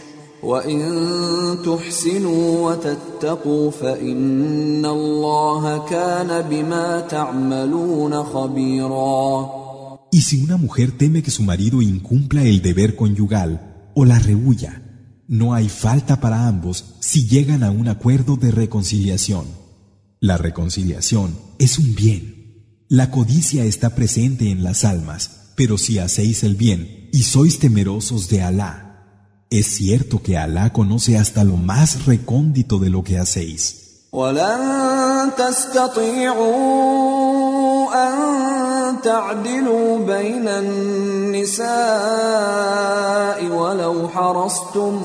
وإن 0.42 1.58
تحسنوا 1.64 2.70
وتتقوا 2.70 3.70
فإن 3.70 4.86
الله 4.86 5.88
كان 5.88 6.42
بما 6.50 7.00
تعملون 7.00 8.22
خبيرا 8.22 9.66
Y 10.12 10.22
si 10.22 10.42
una 10.42 10.56
mujer 10.56 10.96
teme 10.96 11.22
que 11.22 11.30
su 11.30 11.42
marido 11.42 11.82
incumpla 11.82 12.42
el 12.44 12.62
deber 12.62 12.96
conyugal 12.96 13.90
o 13.94 14.04
la 14.04 14.18
rehuya, 14.18 14.82
no 15.28 15.52
hay 15.52 15.68
falta 15.68 16.20
para 16.20 16.46
ambos 16.46 16.94
si 17.00 17.26
llegan 17.26 17.62
a 17.64 17.70
un 17.70 17.88
acuerdo 17.88 18.36
de 18.36 18.50
reconciliación. 18.50 19.44
La 20.20 20.38
reconciliación 20.38 21.36
es 21.58 21.78
un 21.78 21.94
bien. 21.94 22.64
La 22.88 23.10
codicia 23.10 23.64
está 23.64 23.94
presente 23.94 24.50
en 24.50 24.62
las 24.62 24.84
almas, 24.84 25.52
pero 25.56 25.76
si 25.76 25.98
hacéis 25.98 26.44
el 26.44 26.54
bien 26.54 27.10
y 27.12 27.24
sois 27.24 27.58
temerosos 27.58 28.28
de 28.28 28.42
Alá, 28.42 28.89
es 29.50 29.66
cierto 29.66 30.22
que 30.22 30.36
Alá 30.36 30.72
conoce 30.72 31.16
hasta 31.18 31.44
lo 31.44 31.56
más 31.56 32.06
recóndito 32.06 32.78
de 32.78 32.90
lo 32.90 33.02
que 33.02 33.18
hacéis. 33.18 33.82
ولن 34.12 35.30
تستطيعوا 35.36 36.56
أن 37.94 38.12
تعدلوا 39.02 39.98
بين 39.98 40.48
النساء 40.48 41.66
ولو 43.46 44.08
حرصتم 44.08 45.00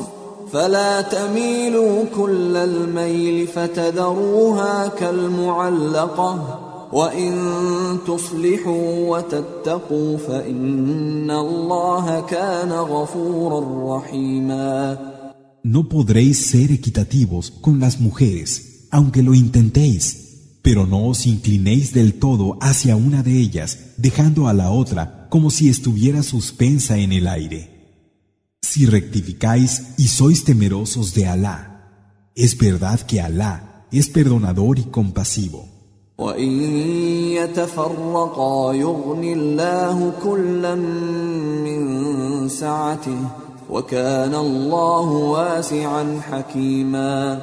فلا 0.53 1.01
تميلوا 1.01 2.05
كل 2.15 2.57
الميل 2.57 3.47
فتذروها 3.47 4.88
كالمعلقة 4.88 6.59
وإن 6.95 7.33
تصلحوا 8.07 9.17
وتتقوا 9.17 10.17
فإن 10.17 11.31
الله 11.31 12.21
كان 12.21 12.71
غفورا 12.71 13.97
رحيما 13.97 14.97
No 15.63 15.88
podréis 15.88 16.49
ser 16.49 16.71
equitativos 16.71 17.51
con 17.51 17.79
las 17.79 17.99
mujeres, 17.99 18.88
aunque 18.89 19.21
lo 19.21 19.35
intentéis, 19.35 20.57
pero 20.63 20.88
no 20.88 21.07
os 21.07 21.27
inclinéis 21.27 21.93
del 21.93 22.15
todo 22.15 22.57
hacia 22.61 22.95
una 22.95 23.21
de 23.21 23.38
ellas, 23.38 23.77
dejando 23.97 24.47
a 24.47 24.53
la 24.53 24.71
otra 24.71 25.27
como 25.29 25.51
si 25.51 25.69
estuviera 25.69 26.23
suspensa 26.23 26.97
en 26.97 27.13
el 27.13 27.27
aire. 27.27 27.61
Si 28.61 28.85
rectificáis 28.85 29.93
y 29.97 30.07
sois 30.07 30.43
temerosos 30.43 31.13
de 31.13 31.27
Alá, 31.27 31.59
es 32.35 32.57
verdad 32.57 32.99
que 33.01 33.21
Alá 33.21 33.88
es 33.91 34.09
perdonador 34.09 34.79
y 34.79 34.83
compasivo. 34.83 35.74
وإن 36.18 36.52
يتفرقا 37.38 38.72
يغن 38.72 39.24
الله 39.24 40.12
كلا 40.24 40.74
من 41.64 42.48
سعته 42.48 43.18
وكان 43.70 44.34
الله 44.34 45.09
واسعا 45.10 46.20
حكيما 46.30 47.40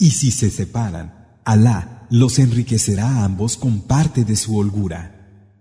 Y 0.00 0.10
si 0.10 0.30
se 0.30 0.50
separan, 0.50 1.24
Alá 1.44 2.06
los 2.10 2.38
enriquecerá 2.38 3.06
a 3.08 3.24
ambos 3.24 3.56
con 3.56 3.80
parte 3.80 4.24
de 4.24 4.36
su 4.36 4.56
holgura. 4.56 5.00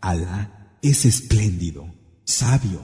Alá 0.01 0.49
es 0.81 1.05
espléndido, 1.05 1.85
sabio. 2.25 2.79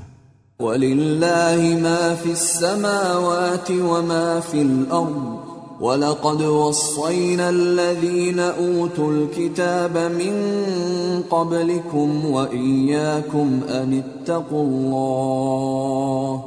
ولله 0.59 1.79
ما 1.81 2.15
في 2.15 2.31
السماوات 2.31 3.71
وما 3.71 4.39
في 4.39 4.61
الأرض 4.61 5.48
ولقد 5.79 6.41
وصينا 6.41 7.49
الذين 7.49 8.39
اوتوا 8.39 9.11
الكتاب 9.11 9.97
من 9.97 10.33
قبلكم 11.29 12.25
واياكم 12.25 13.59
ان 13.69 14.03
اتقوا 14.03 14.63
الله 14.63 16.43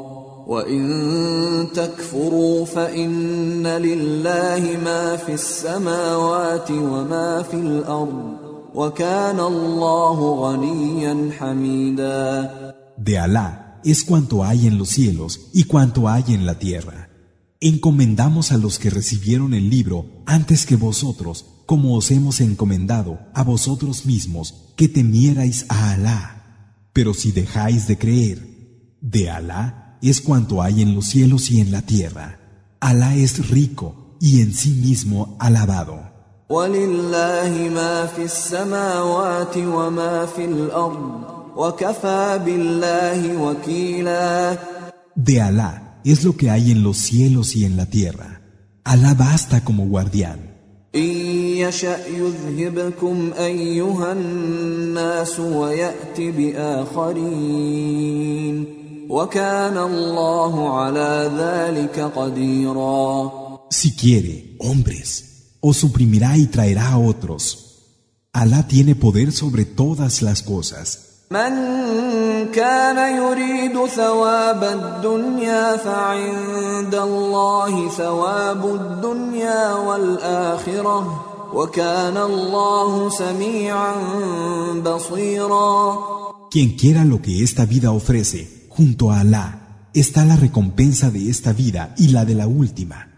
وان 0.46 1.68
تكفروا 1.74 2.64
فان 2.64 3.66
لله 3.66 4.78
ما 4.84 5.16
في 5.16 5.32
السماوات 5.34 6.70
وما 6.70 7.42
في 7.42 7.56
الأرض 7.56 8.32
وكان 8.74 9.40
الله 9.40 10.34
غنيا 10.34 11.30
حميدا 11.38 12.50
De 12.98 13.18
Alá 13.18 13.80
es 13.84 14.04
cuanto 14.04 14.44
hay 14.44 14.66
en 14.66 14.78
los 14.78 14.90
cielos 14.90 15.40
y 15.52 15.64
cuanto 15.64 16.08
hay 16.08 16.24
en 16.28 16.46
la 16.46 16.54
tierra. 16.58 17.11
Encomendamos 17.64 18.50
a 18.50 18.56
los 18.56 18.80
que 18.80 18.90
recibieron 18.90 19.54
el 19.54 19.70
libro 19.70 20.06
antes 20.26 20.66
que 20.66 20.74
vosotros, 20.74 21.46
como 21.64 21.94
os 21.96 22.10
hemos 22.10 22.40
encomendado 22.40 23.20
a 23.34 23.44
vosotros 23.44 24.04
mismos, 24.04 24.72
que 24.74 24.88
temierais 24.88 25.66
a 25.68 25.92
Alá. 25.92 26.74
Pero 26.92 27.14
si 27.14 27.30
dejáis 27.30 27.86
de 27.86 27.96
creer, 27.96 28.96
de 29.00 29.30
Alá 29.30 29.96
es 30.02 30.20
cuanto 30.20 30.60
hay 30.60 30.82
en 30.82 30.96
los 30.96 31.06
cielos 31.06 31.52
y 31.52 31.60
en 31.60 31.70
la 31.70 31.82
tierra. 31.82 32.40
Alá 32.80 33.14
es 33.14 33.48
rico 33.48 34.16
y 34.18 34.40
en 34.42 34.54
sí 34.54 34.70
mismo 34.70 35.36
alabado. 35.38 36.02
De 45.14 45.40
Alá 45.40 45.91
es 46.10 46.24
lo 46.24 46.36
que 46.36 46.50
hay 46.50 46.70
en 46.70 46.82
los 46.82 46.96
cielos 46.96 47.54
y 47.54 47.64
en 47.64 47.76
la 47.76 47.86
tierra. 47.86 48.42
Alá 48.84 49.14
basta 49.14 49.62
como 49.64 49.86
guardián. 49.86 50.52
Si 63.70 63.96
quiere, 63.96 64.56
hombres, 64.58 65.56
os 65.60 65.78
suprimirá 65.78 66.36
y 66.36 66.46
traerá 66.46 66.90
a 66.90 66.98
otros. 66.98 67.68
Alá 68.32 68.66
tiene 68.68 68.94
poder 68.94 69.32
sobre 69.32 69.64
todas 69.64 70.20
las 70.22 70.42
cosas. 70.42 71.11
من 71.31 71.51
كان 72.51 73.15
يريد 73.15 73.85
ثواب 73.85 74.63
الدنيا 74.63 75.77
فعند 75.77 76.95
الله 76.95 77.89
ثواب 77.89 78.65
الدنيا 78.65 79.73
والآخرة 79.73 81.25
وكان 81.53 82.17
الله 82.17 83.09
سميعا 83.09 83.93
بصيرا 84.85 85.97
Quien 86.49 86.77
quiera 86.77 87.03
lo 87.03 87.21
que 87.21 87.43
esta 87.43 87.65
vida 87.65 87.91
ofrece, 87.91 88.67
junto 88.69 89.11
a 89.11 89.19
Alá, 89.19 89.89
está 89.93 90.23
la 90.23 90.37
recompensa 90.37 91.11
de 91.11 91.29
esta 91.29 91.51
vida 91.51 91.93
y 91.97 92.07
la 92.09 92.23
de 92.23 92.35
la 92.35 92.47
última. 92.47 93.09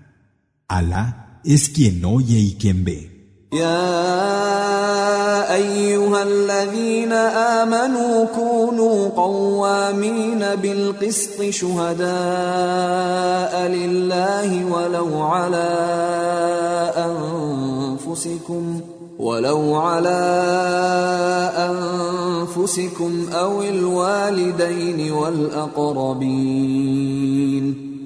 Alá 0.67 1.41
es 1.45 1.69
quien 1.69 2.03
oye 2.05 2.39
y 2.39 2.55
quien 2.55 2.83
ve. 2.83 3.19
يا 3.53 4.82
أيها 5.50 6.22
الذين 6.22 7.12
آمنوا 7.62 8.24
كونوا 8.24 9.08
قوامين 9.08 10.44
بالقسط 10.62 11.42
شهداء 11.50 12.08
لله 13.68 14.64
ولو 14.64 15.22
على 15.22 15.70
أنفسكم 16.96 18.80
ولو 19.18 19.74
على 19.74 20.24
أنفسكم 21.56 23.26
أو 23.32 23.62
الوالدين 23.62 25.12
والأقربين 25.12 26.74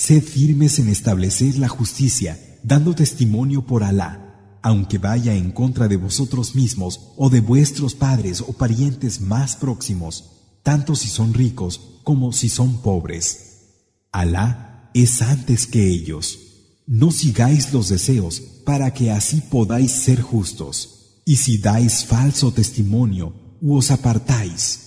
sed 0.00 0.22
firmes 0.22 0.78
en 0.78 0.88
establecer 0.88 1.58
la 1.58 1.68
justicia, 1.68 2.58
dando 2.62 2.94
testimonio 2.94 3.66
por 3.66 3.84
Alá, 3.84 4.58
aunque 4.62 4.96
vaya 4.96 5.34
en 5.34 5.50
contra 5.50 5.88
de 5.88 5.98
vosotros 5.98 6.54
mismos 6.54 7.12
o 7.18 7.28
de 7.28 7.42
vuestros 7.42 7.94
padres 7.94 8.40
o 8.40 8.54
parientes 8.54 9.20
más 9.20 9.56
próximos, 9.56 10.30
tanto 10.62 10.96
si 10.96 11.08
son 11.08 11.34
ricos 11.34 11.98
como 12.02 12.32
si 12.32 12.48
son 12.48 12.80
pobres. 12.80 13.74
Alá 14.10 14.90
es 14.94 15.20
antes 15.20 15.66
que 15.66 15.90
ellos. 15.90 16.38
No 16.86 17.10
sigáis 17.10 17.70
los 17.74 17.90
deseos 17.90 18.40
para 18.64 18.94
que 18.94 19.10
así 19.10 19.42
podáis 19.50 19.92
ser 19.92 20.22
justos. 20.22 21.20
Y 21.26 21.36
si 21.36 21.58
dais 21.58 22.06
falso 22.06 22.52
testimonio 22.52 23.34
u 23.60 23.76
os 23.76 23.90
apartáis, 23.90 24.80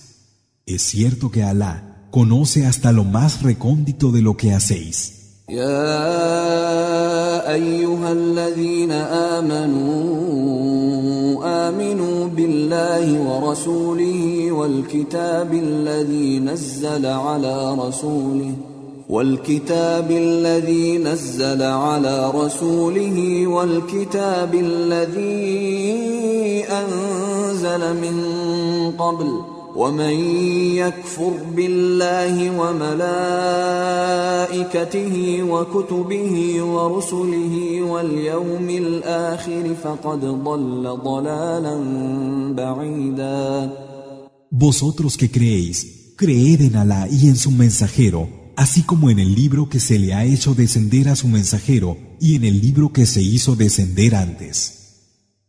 es 0.66 0.82
cierto 0.82 1.30
que 1.30 1.44
Alá 1.44 1.93
conoce 2.18 2.64
hasta 2.64 2.92
lo 2.92 3.02
más 3.02 3.42
recóndito 3.42 4.12
de 4.12 4.22
lo 4.22 4.36
que 4.36 4.52
hacéis. 4.52 4.96
يا 5.48 7.52
أيها 7.52 8.12
الذين 8.12 8.92
آمنوا 9.36 10.08
آمنوا 11.68 12.28
بالله 12.28 13.06
ورسوله 13.28 14.52
والكتاب 14.52 15.52
الذي 15.52 16.38
نزل 16.38 17.06
على 17.06 17.74
رسوله 17.74 18.52
والكتاب 19.08 20.10
الذي 20.10 20.98
نزل 20.98 21.62
على 21.62 22.30
رسوله 22.30 23.46
والكتاب 23.46 24.54
الذي 24.54 26.64
أنزل 26.64 27.94
من 28.00 28.16
قبل 28.98 29.53
ومن 29.75 30.13
يكفر 30.75 31.33
بالله 31.55 32.59
وملائكته 32.59 33.83
وكتبه 35.43 36.63
ورسله 36.63 37.81
واليوم 37.81 38.69
الآخر 38.69 39.75
فقد 39.83 40.19
ضل 40.19 40.97
ضلالا 41.03 41.75
بعيدا 42.53 43.69
Vosotros 44.51 45.15
que 45.15 45.29
creéis, 45.29 46.15
creed 46.17 46.61
en 46.61 46.75
Alá 46.75 47.07
y 47.07 47.27
en 47.27 47.35
su 47.35 47.51
mensajero, 47.51 48.27
así 48.55 48.81
como 48.81 49.11
en 49.11 49.19
el 49.19 49.35
libro 49.35 49.69
que 49.69 49.79
se 49.79 49.99
le 49.99 50.15
ha 50.15 50.25
hecho 50.25 50.55
descender 50.55 51.07
a 51.07 51.15
su 51.15 51.27
mensajero 51.27 51.97
y 52.19 52.35
en 52.35 52.43
el 52.43 52.59
libro 52.59 52.91
que 52.91 53.05
se 53.05 53.21
hizo 53.21 53.55
descender 53.55 54.15
antes. 54.15 54.55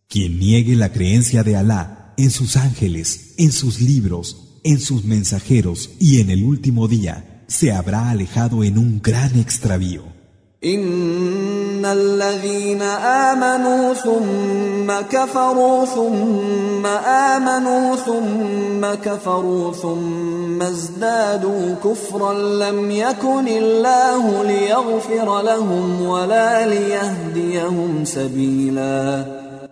Quien 0.07 0.39
niegue 0.39 0.77
la 0.77 0.93
creencia 0.93 1.43
de 1.43 1.57
Alá 1.57 2.04
en 2.18 2.32
sus 2.32 2.58
ángeles, 2.58 3.34
en 3.38 3.52
sus 3.52 3.82
libros, 3.82 4.60
en 4.64 4.80
sus 4.80 5.04
mensajeros 5.04 5.92
y 6.00 6.22
en 6.22 6.30
el 6.30 6.44
último 6.44 6.88
día, 6.88 7.44
se 7.48 7.72
habrá 7.72 8.10
alejado 8.10 8.64
en 8.64 8.78
un 8.78 9.02
gran 9.02 9.38
extravío. 9.38 10.16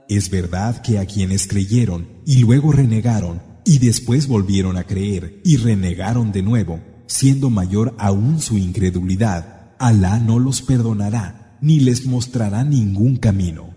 Es 0.10 0.30
verdad 0.30 0.82
que 0.82 1.00
a 1.00 1.06
quienes 1.06 1.48
creyeron 1.48 2.08
y 2.26 2.40
luego 2.40 2.72
renegaron 2.72 3.42
y 3.66 3.80
después 3.80 4.28
volvieron 4.28 4.78
a 4.78 4.84
creer 4.84 5.42
y 5.44 5.58
renegaron 5.58 6.32
de 6.32 6.42
nuevo, 6.42 6.82
siendo 7.08 7.50
mayor 7.50 7.96
aún 7.98 8.42
su 8.42 8.58
incredulidad, 8.58 9.76
Alá 9.80 10.20
no 10.20 10.40
los 10.40 10.62
perdonará 10.62 11.58
ni 11.62 11.80
les 11.80 12.06
mostrará 12.06 12.64
ningún 12.64 13.16
camino. 13.16 13.74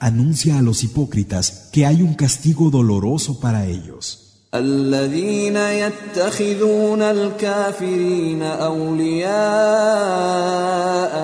Anuncia 0.00 0.58
a 0.58 0.62
los 0.62 0.82
hipócritas 0.82 1.68
que 1.72 1.84
hay 1.84 2.02
un 2.02 2.14
castigo 2.14 2.70
doloroso 2.70 3.38
para 3.38 3.66
ellos. 3.66 4.19
الذين 4.55 5.57
يتخذون 5.57 7.01
الكافرين 7.01 8.41
اولياء 8.41 9.27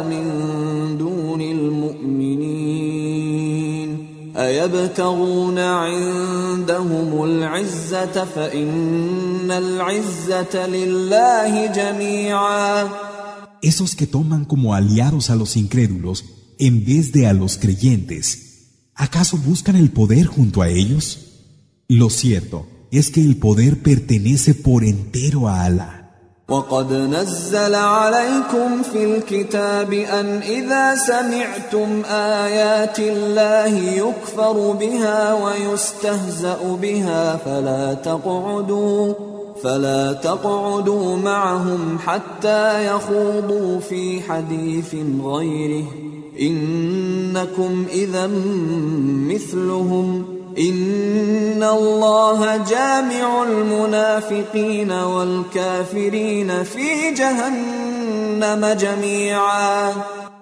من 0.03 0.25
دون 0.97 1.41
المؤمنين 1.41 2.81
ايبتغون 4.37 5.59
عندهم 5.59 7.23
العزه 7.23 8.25
فان 8.25 9.51
العزه 9.51 10.67
لله 10.67 11.65
جميعا 11.65 12.89
Esos 13.63 13.95
que 13.95 14.07
toman 14.07 14.43
como 14.45 14.73
aliados 14.73 15.29
a 15.29 15.35
los 15.35 15.55
incrédulos 15.55 16.25
en 16.57 16.83
vez 16.83 17.11
de 17.11 17.27
a 17.27 17.33
los 17.33 17.59
creyentes, 17.59 18.25
¿acaso 18.95 19.37
buscan 19.37 19.75
el 19.75 19.91
poder 19.91 20.25
junto 20.25 20.63
a 20.63 20.69
ellos? 20.69 21.05
Lo 21.87 22.09
cierto 22.09 22.65
es 22.90 23.10
que 23.10 23.20
el 23.20 23.36
poder 23.36 23.82
pertenece 23.82 24.54
por 24.54 24.84
entero 24.84 25.48
a 25.48 25.64
Alá. 25.64 26.06
وقد 26.48 26.92
نزل 26.92 27.74
عليكم 27.74 28.82
في 28.92 29.04
الكتاب 29.04 29.92
أن 29.92 30.26
إذا 30.26 30.94
سمعتم 30.94 32.02
آيات 32.10 32.98
الله 32.98 33.76
يكفر 33.76 34.72
بها 34.72 35.34
ويستهزأ 35.34 36.58
بها 36.82 37.36
فلا 37.36 37.94
تقعدوا 37.94 39.14
فلا 39.62 40.12
تقعدوا 40.12 41.16
معهم 41.16 41.98
حتى 41.98 42.86
يخوضوا 42.86 43.80
في 43.80 44.22
حديث 44.22 44.94
غيره 45.24 45.84
إنكم 46.40 47.86
إذا 47.92 48.30
مثلهم 49.26 50.35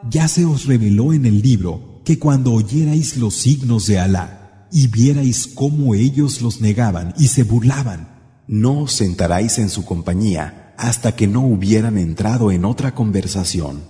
Ya 0.08 0.28
se 0.28 0.44
os 0.44 0.66
reveló 0.66 1.12
en 1.12 1.26
el 1.26 1.42
libro 1.42 2.00
que 2.04 2.20
cuando 2.20 2.52
oyerais 2.52 3.16
los 3.16 3.34
signos 3.34 3.88
de 3.88 3.98
Alá 3.98 4.68
y 4.70 4.86
vierais 4.86 5.48
cómo 5.48 5.96
ellos 5.96 6.40
los 6.40 6.60
negaban 6.60 7.12
y 7.18 7.26
se 7.26 7.42
burlaban, 7.42 8.08
no 8.46 8.82
os 8.82 8.92
sentaráis 8.92 9.58
en 9.58 9.68
su 9.68 9.84
compañía 9.84 10.74
hasta 10.78 11.16
que 11.16 11.26
no 11.26 11.40
hubieran 11.40 11.98
entrado 11.98 12.52
en 12.52 12.64
otra 12.64 12.94
conversación. 12.94 13.82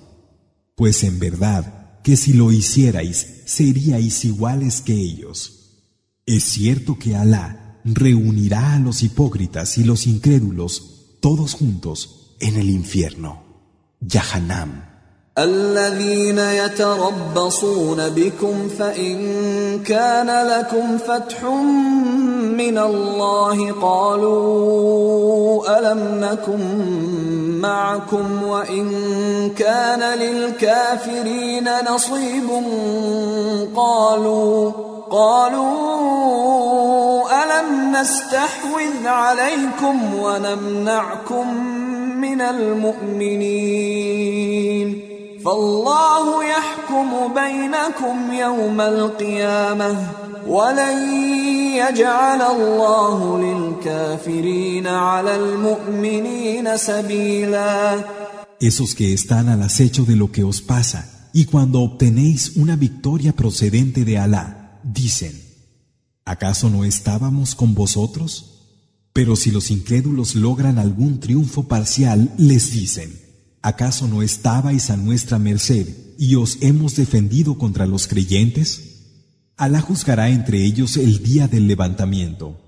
Pues 0.75 1.05
en 1.05 1.19
verdad 1.19 2.01
que 2.03 2.17
si 2.17 2.33
lo 2.33 2.51
hicierais 2.51 3.43
seríais 3.45 4.25
iguales 4.25 4.81
que 4.81 4.95
ellos. 4.95 5.64
Es 6.26 6.44
cierto 6.44 6.98
que 6.98 7.16
Alá 7.16 7.80
reunirá 7.84 8.74
a 8.74 8.80
los 8.80 9.03
hipócritas 9.03 9.78
y 9.78 9.84
los 9.84 10.07
incrédulos 10.07 11.18
todos 11.22 11.53
juntos 11.53 12.20
En 12.41 12.56
el 12.56 12.70
infierno, 12.70 13.44
Yahanam, 13.99 14.86
الذين 15.38 16.40
يتربصون 16.40 18.10
بكم 18.10 18.70
فإن 18.80 19.18
كان 19.84 20.48
لكم 20.48 20.98
فتح 20.98 21.44
من 22.57 22.78
الله 22.78 23.72
قالوا 23.72 25.80
ألم 25.80 26.22
نكن 26.22 26.60
معكم 27.61 28.44
وإن 28.44 28.90
كان 29.49 30.20
للكافرين 30.20 31.70
نصيب 31.90 32.49
قالوا 33.76 34.72
قالوا 35.10 36.85
ألم 37.44 37.97
نستحوذ 37.97 39.06
عليكم 39.06 40.14
ونمنعكم 40.14 41.64
من 42.20 42.40
المؤمنين 42.40 43.85
فالله 45.44 46.44
يحكم 46.44 47.35
بينكم 47.35 48.32
يوم 48.32 48.81
القيامة 48.81 49.97
ولن 50.47 51.14
يجعل 51.76 52.43
الله 52.43 53.39
للكافرين 53.39 54.86
على 54.86 55.36
المؤمنين 55.36 56.76
سبيلا. 56.76 58.05
Esos 58.60 58.94
que 58.94 59.12
están 59.12 59.48
al 59.48 59.62
acecho 59.62 60.05
de 60.05 60.16
lo 60.16 60.31
que 60.32 60.44
os 60.44 60.62
pasa, 60.62 61.05
y 61.35 61.44
cuando 61.44 61.81
obtenéis 61.82 62.56
una 62.56 62.76
victoria 62.76 63.32
procedente 63.32 64.05
de 64.05 64.18
Alá, 64.18 64.64
dicen, 64.95 65.39
¿acaso 66.25 66.71
no 66.71 66.85
estábamos 66.85 67.55
con 67.55 67.75
vosotros? 67.75 68.53
Pero 69.12 69.37
si 69.37 69.51
los 69.51 69.71
incrédulos 69.71 70.35
logran 70.35 70.79
algún 70.79 71.21
triunfo 71.21 71.69
parcial, 71.69 72.33
les 72.39 72.73
dicen, 72.73 73.21
¿acaso 73.61 74.09
no 74.09 74.23
estabais 74.23 74.91
a 74.91 74.97
nuestra 74.97 75.39
merced 75.39 75.89
y 76.19 76.37
os 76.37 76.59
hemos 76.62 76.97
defendido 76.97 77.59
contra 77.59 77.87
los 77.87 78.07
creyentes? 78.07 78.95
Alá 79.57 79.81
juzgará 79.81 80.31
entre 80.31 80.65
ellos 80.65 80.97
el 80.97 81.23
día 81.23 81.47
del 81.47 81.69
levantamiento. 81.69 82.61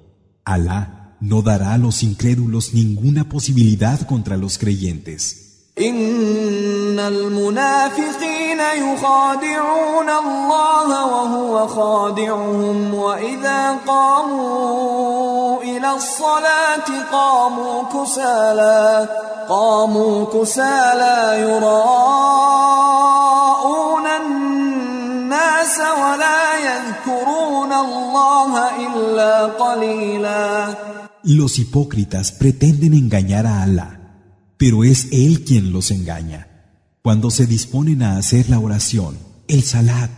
Alá 0.44 1.16
no 1.20 1.42
dará 1.42 1.74
a 1.74 1.78
los 1.78 2.02
incrédulos 2.02 2.74
ninguna 2.74 3.28
posibilidad 3.28 4.06
contra 4.06 4.36
los 4.36 4.58
creyentes. 4.58 5.45
إن 5.76 6.98
المنافقين 6.98 8.60
يخادعون 8.60 10.08
الله 10.08 11.06
وهو 11.06 11.66
خادعهم 11.66 12.94
وإذا 12.94 13.76
قاموا 13.86 15.62
إلى 15.62 15.90
الصلاة 15.92 16.88
قاموا 17.12 17.82
كسالى 17.92 19.08
قاموا 19.48 20.24
كسالى 20.24 21.40
يراءون 21.40 22.46
الناس 24.06 25.78
ولا 25.78 26.58
يذكرون 26.68 27.72
الله 27.72 28.68
إلا 28.86 29.46
قليلا. 29.46 30.74
Los 31.22 31.58
hipócritas 31.58 32.32
pretenden 32.32 32.94
engañar 32.94 33.46
a 33.46 33.62
Alá, 33.64 33.95
pero 34.56 34.84
es 34.84 35.08
Él 35.12 35.44
quien 35.44 35.72
los 35.72 35.90
engaña. 35.90 36.48
Cuando 37.02 37.30
se 37.30 37.46
disponen 37.46 38.02
a 38.02 38.16
hacer 38.16 38.50
la 38.50 38.58
oración, 38.58 39.18
el 39.48 39.62
salat, 39.62 40.10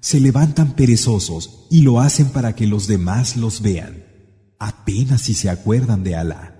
se 0.00 0.20
levantan 0.20 0.72
perezosos 0.76 1.66
y 1.70 1.82
lo 1.82 2.00
hacen 2.00 2.28
para 2.28 2.54
que 2.54 2.66
los 2.66 2.86
demás 2.86 3.36
los 3.36 3.60
vean, 3.62 4.04
apenas 4.58 5.22
si 5.22 5.34
se 5.34 5.50
acuerdan 5.50 6.04
de 6.04 6.14
Alá. 6.14 6.52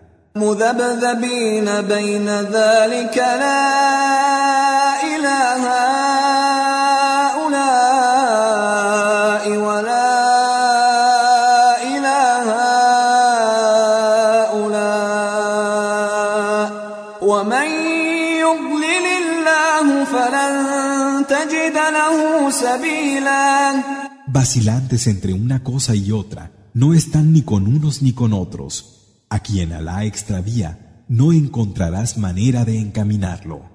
Vacilantes 24.45 25.07
entre 25.07 25.33
una 25.33 25.63
cosa 25.63 25.95
y 25.95 26.11
otra, 26.11 26.51
no 26.73 26.93
están 26.93 27.33
ni 27.33 27.41
con 27.41 27.67
unos 27.67 28.01
ni 28.01 28.13
con 28.13 28.33
otros. 28.33 28.97
A 29.29 29.39
quien 29.39 29.73
Alá 29.73 30.05
extravía, 30.05 31.03
no 31.07 31.31
encontrarás 31.31 32.17
manera 32.17 32.65
de 32.65 32.79
encaminarlo. 32.79 33.71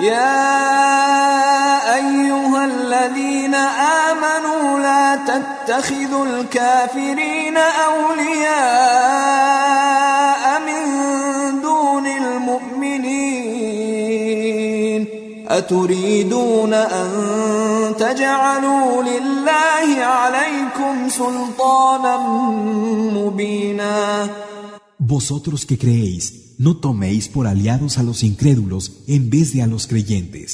يا 0.00 0.54
أيها 1.94 2.64
الذين 2.64 3.54
آمنوا 4.14 4.78
لا 4.78 5.16
تتخذوا 5.16 6.26
الكافرين 6.26 7.56
أولياء 7.56 9.61
أتريدون 15.52 16.74
أن 16.74 17.08
تجعلوا 17.98 19.02
لله 19.02 20.04
عليكم 20.04 21.08
سلطانا 21.08 22.16
مبينا 23.14 24.28
Vosotros 25.00 25.64
que 25.64 25.78
creéis, 25.78 26.56
no 26.58 26.76
toméis 26.76 27.28
por 27.28 27.46
aliados 27.46 27.98
a 27.98 28.02
los 28.02 28.22
incrédulos 28.22 29.04
en 29.06 29.30
vez 29.30 29.54
de 29.54 29.62
a 29.62 29.66
los 29.66 29.86
creyentes. 29.86 30.50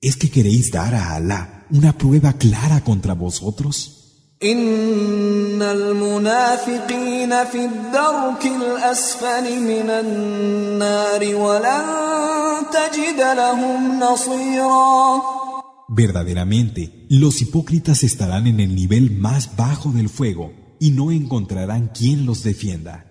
¿Es 0.00 0.14
que 0.16 0.30
queréis 0.30 0.70
dar 0.70 0.94
a 0.94 1.14
Alá 1.16 1.66
una 1.70 1.92
prueba 1.92 2.34
clara 2.34 2.84
contra 2.84 3.14
vosotros? 3.14 4.02
إن 4.44 5.62
المنافقين 5.62 7.44
في 7.44 7.64
الدرك 7.64 8.46
الأسفل 8.46 9.60
من 9.60 9.90
النار 9.90 11.34
ولن 11.34 11.84
تجد 11.84 11.92
لهم 11.92 11.92
نصيرا 11.92 12.25
Verdaderamente, 15.89 17.05
los 17.09 17.41
hipócritas 17.41 18.03
estarán 18.03 18.45
en 18.47 18.59
el 18.59 18.75
nivel 18.75 19.11
más 19.11 19.55
bajo 19.55 19.91
del 19.91 20.09
fuego 20.09 20.51
y 20.79 20.91
no 20.91 21.11
encontrarán 21.11 21.87
quien 21.87 22.25
los 22.25 22.43
defienda 22.43 23.05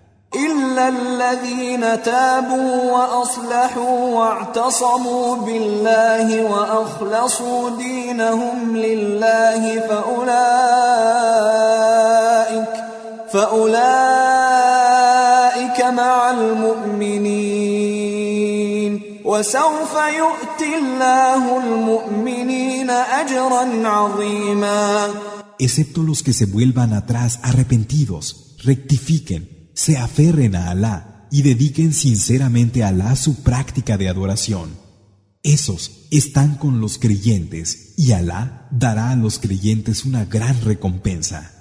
وسوف 19.36 19.94
يؤتي 19.94 20.78
الله 20.78 21.58
المؤمنين 21.64 22.90
أجرا 22.90 23.88
عظيما 23.88 25.10
Excepto 25.58 26.02
los 26.02 26.22
que 26.24 26.32
se 26.32 26.46
vuelvan 26.46 26.92
atrás 26.92 27.38
arrepentidos, 27.42 28.56
rectifiquen, 28.64 29.70
se 29.74 29.96
aferren 29.96 30.56
a 30.56 30.70
Alá, 30.70 31.28
y 31.30 31.42
dediquen 31.42 31.92
sinceramente 31.92 32.82
a 32.82 32.88
Alá 32.88 33.14
su 33.16 33.42
práctica 33.42 33.96
de 33.96 34.08
adoración. 34.08 34.70
Esos 35.42 36.06
están 36.10 36.56
con 36.56 36.80
los 36.80 36.98
creyentes 36.98 37.94
y 37.96 38.12
Alá 38.12 38.68
dará 38.70 39.10
a 39.10 39.16
los 39.16 39.38
creyentes 39.38 40.04
una 40.04 40.24
gran 40.24 40.60
recompensa. 40.62 41.55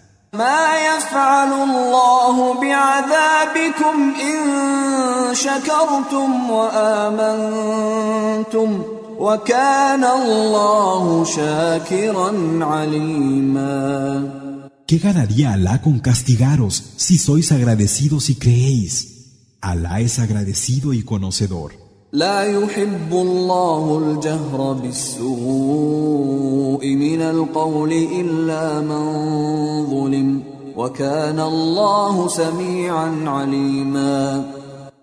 ¿Qué 14.87 14.99
ganaría 14.99 15.53
Alá 15.53 15.81
con 15.81 15.99
castigaros 16.01 16.93
si 16.97 17.19
sois 17.19 17.51
agradecidos 17.51 18.31
y 18.31 18.37
creéis? 18.37 18.93
Alá 19.61 20.01
es 20.01 20.19
agradecido 20.19 20.93
y 20.93 21.03
conocedor. 21.03 21.86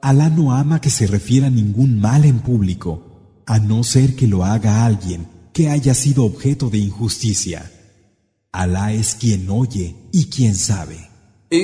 Alá 0.01 0.30
no 0.30 0.51
ama 0.53 0.80
que 0.80 0.89
se 0.89 1.07
refiera 1.07 1.49
ningún 1.49 1.99
mal 1.99 2.23
en 2.25 2.39
público 2.39 3.01
a 3.45 3.59
no 3.59 3.84
ser 3.84 4.15
que 4.15 4.27
lo 4.27 4.45
haga 4.45 4.85
alguien 4.85 5.27
que 5.51 5.69
haya 5.69 5.93
sido 5.93 6.23
objeto 6.23 6.69
de 6.69 6.77
injusticia. 6.77 7.69
Alá 8.51 8.93
es 8.93 9.15
quien 9.15 9.49
oye 9.49 9.95
y 10.11 10.25
quien 10.25 10.55
sabe. 10.55 11.12
Pero 11.53 11.61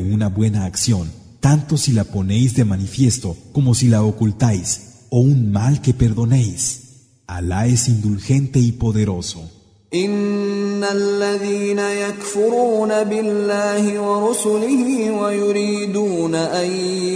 una 0.00 0.28
buena 0.28 0.64
acción, 0.66 1.10
tanto 1.40 1.76
si 1.76 1.92
la 1.92 2.04
ponéis 2.04 2.54
de 2.54 2.64
manifiesto 2.64 3.36
como 3.50 3.74
si 3.74 3.88
la 3.88 4.04
ocultáis, 4.04 5.06
o 5.10 5.18
un 5.18 5.50
mal 5.50 5.80
que 5.80 5.94
perdonéis, 5.94 6.84
Alá 7.26 7.66
es 7.66 7.88
indulgente 7.88 8.60
y 8.60 8.70
poderoso. 8.70 9.50
إن 9.94 10.67
الذين 10.84 11.78
يكفرون 11.78 13.04
بالله 13.04 14.00
ورسله 14.00 15.10
ويريدون 15.22 16.34
أن 16.34 16.70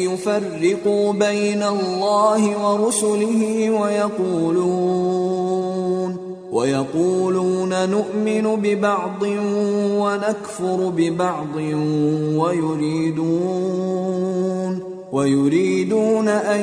يفرقوا 0.08 1.12
بين 1.12 1.62
الله 1.62 2.42
ورسله 2.66 3.70
ويقولون 3.80 5.32
ويقولون 6.52 7.88
نؤمن 7.90 8.56
ببعض 8.62 9.22
ونكفر 10.02 10.88
ببعض 10.96 11.56
ويريدون 12.36 14.22
ويريدون 15.12 16.28
أن 16.28 16.60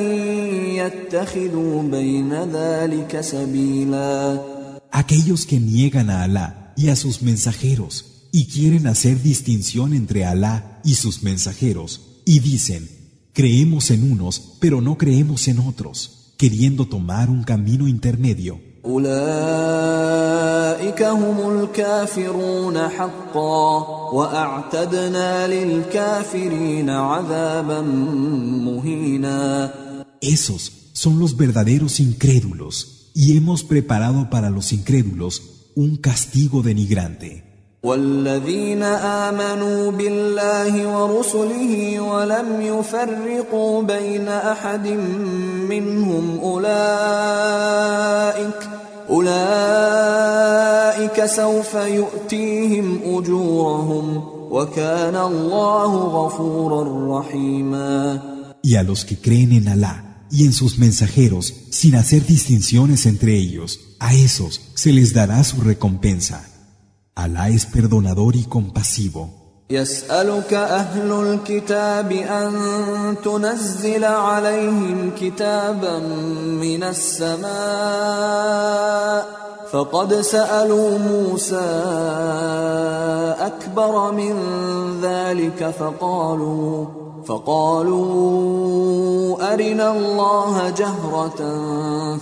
يتخذوا 0.76 1.82
بين 1.82 2.34
ذلك 2.52 3.20
سبيلا 3.20 4.40
Aquellos 4.92 5.46
que 5.46 5.58
niegan 5.60 6.10
a 6.10 6.24
Alá 6.26 6.59
y 6.76 6.88
a 6.88 6.96
sus 6.96 7.22
mensajeros 7.22 8.28
y 8.32 8.46
quieren 8.46 8.86
hacer 8.86 9.22
distinción 9.22 9.94
entre 9.94 10.24
Alá 10.24 10.80
y 10.84 10.94
sus 10.94 11.22
mensajeros 11.22 12.02
y 12.24 12.40
dicen, 12.40 12.88
creemos 13.32 13.90
en 13.90 14.10
unos 14.10 14.56
pero 14.60 14.80
no 14.80 14.96
creemos 14.96 15.48
en 15.48 15.58
otros, 15.58 16.34
queriendo 16.36 16.86
tomar 16.86 17.28
un 17.30 17.42
camino 17.42 17.88
intermedio. 17.88 18.60
Esos 30.22 30.72
son 30.92 31.18
los 31.18 31.36
verdaderos 31.36 32.00
incrédulos 32.00 33.10
y 33.14 33.36
hemos 33.36 33.64
preparado 33.64 34.30
para 34.30 34.50
los 34.50 34.72
incrédulos 34.72 35.59
un 35.75 35.97
castigo 35.97 36.61
denigrante. 36.61 37.45
والذين 37.85 38.83
آمنوا 38.83 39.91
بالله 39.91 40.97
ورسله 40.97 41.99
ولم 41.99 42.61
يفرقوا 42.61 43.81
بين 43.81 44.27
أحد 44.27 44.87
منهم 45.69 46.39
أولئك 46.43 47.35
أولئك 49.09 50.45
سوف 51.25 51.73
يؤتيهم 51.75 52.99
أجورهم 53.05 54.23
وكان 54.51 55.15
الله 55.15 55.95
غفورا 55.95 57.19
رحيما 57.19 58.21
Y 58.63 58.75
a 58.77 58.83
los 58.83 59.05
que 59.05 59.15
creen 59.17 59.51
en 59.53 59.67
Allah 59.67 60.08
y 60.31 60.45
en 60.45 60.53
sus 60.53 60.77
mensajeros 60.77 61.53
sin 61.69 61.95
hacer 61.95 62.25
distinciones 62.25 63.05
entre 63.05 63.35
ellos. 63.35 63.79
A 63.99 64.13
esos 64.13 64.61
se 64.73 64.91
les 64.91 65.13
dará 65.13 65.43
su 65.43 65.61
recompensa. 65.61 66.45
Alá 67.15 67.49
es 67.49 67.65
perdonador 67.65 68.35
y 68.35 68.43
compasivo. 68.43 69.45
يسألك 69.69 70.53
أهل 70.53 71.11
الكتاب 71.11 72.11
أن 72.11 72.53
تنزل 73.23 74.05
عليهم 74.05 75.11
كتابا 75.19 75.99
من 76.61 76.83
السماء 76.83 77.45
فقد 79.71 80.13
سألوا 80.13 80.97
موسى 80.97 81.71
أكبر 83.39 84.11
من 84.11 84.35
ذلك 85.01 85.73
فقالوا 85.79 86.85
فقالوا 87.26 88.10
أرنا 89.52 89.96
الله 89.96 90.70
جهرة 90.70 91.40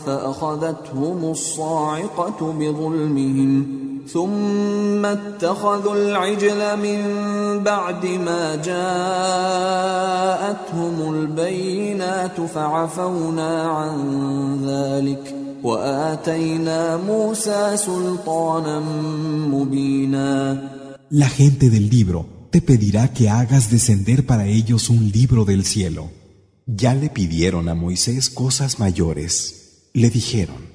فأخذتهم 0.07 1.31
الصاعقة 1.31 2.53
بظلمهم 2.53 3.79
ثم 4.13 5.07
اتخذوا 5.07 5.95
العجل 5.95 6.77
من 6.77 7.01
بعد 7.65 8.07
ما 8.07 8.57
جاءتهم 8.57 9.55
البينات 11.15 12.41
فعفونا 12.41 13.63
عن 13.63 13.97
ذلك 14.67 15.35
وآتينا 15.63 16.97
موسى 16.97 17.77
سلطانا 17.77 18.81
مبينا. 19.51 20.59
La 21.11 21.29
gente 21.29 21.71
del 21.71 21.89
libro 21.89 22.38
te 22.51 22.63
pedirá 22.63 23.13
que 23.13 23.29
hagas 23.29 23.71
descender 23.71 24.27
para 24.27 24.47
ellos 24.47 24.89
un 24.91 25.11
libro 25.11 25.45
del 25.45 25.65
cielo. 25.65 26.11
Ya 26.67 26.95
le 26.95 27.11
pidieron 27.11 27.69
a 27.69 27.75
Moisés 27.75 28.31
cosas 28.31 28.79
mayores. 28.79 29.89
Le 29.93 30.11
dijeron, 30.11 30.67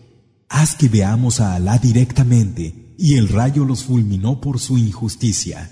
haz 0.50 0.76
que 0.76 0.90
veamos 0.90 1.40
a 1.40 1.56
Alá 1.56 1.78
directamente, 1.78 2.96
y 2.98 3.16
el 3.16 3.28
rayo 3.28 3.66
los 3.66 3.84
fulminó 3.84 4.40
por 4.40 4.60
su 4.60 4.78
injusticia. 4.78 5.72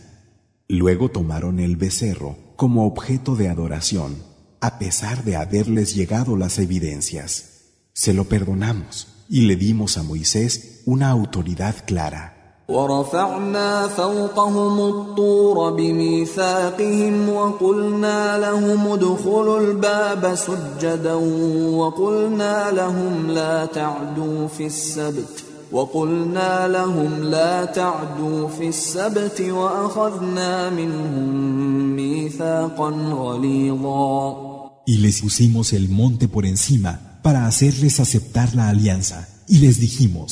Luego 0.68 1.10
tomaron 1.10 1.60
el 1.60 1.76
becerro 1.76 2.38
como 2.56 2.86
objeto 2.86 3.36
de 3.36 3.50
adoración, 3.50 4.16
a 4.60 4.80
pesar 4.80 5.24
de 5.24 5.36
haberles 5.36 5.96
llegado 5.96 6.38
las 6.38 6.60
evidencias. 6.60 7.46
Se 7.94 8.14
lo 8.14 8.26
perdonamos 8.26 9.08
y 9.30 9.42
le 9.42 9.56
dimos 9.56 9.98
a 9.98 10.04
Moisés 10.04 10.82
una 10.86 11.10
autoridad 11.10 11.76
clara. 11.86 12.31
ورفعنا 12.72 13.88
فوقهم 13.88 14.80
الطور 14.80 15.72
بميثاقهم 15.72 17.30
وقلنا 17.30 18.38
لهم 18.38 18.88
ادخلوا 18.92 19.60
الباب 19.60 20.36
سجدا 20.36 21.14
وقلنا 21.76 22.72
لهم 22.72 23.32
لا 23.32 23.66
تعدوا 23.66 24.48
في 24.48 24.66
السبت 24.66 25.44
وقلنا 25.72 26.68
لهم 26.68 27.24
لا 27.24 27.66
تعدوا 27.66 28.48
في 28.48 28.68
السبت 28.68 29.42
وأخذنا 29.42 30.70
منهم 30.70 31.96
ميثاقا 31.96 32.90
غليظا. 33.24 34.52
Y 34.86 34.98
les 34.98 35.22
pusimos 35.22 35.74
el 35.74 35.90
monte 35.90 36.28
por 36.28 36.46
encima 36.46 37.20
para 37.22 37.46
hacerles 37.46 38.00
aceptar 38.00 38.56
la 38.56 38.70
alianza. 38.70 39.28
Y 39.48 39.58
les 39.60 39.80
dijimos, 39.80 40.32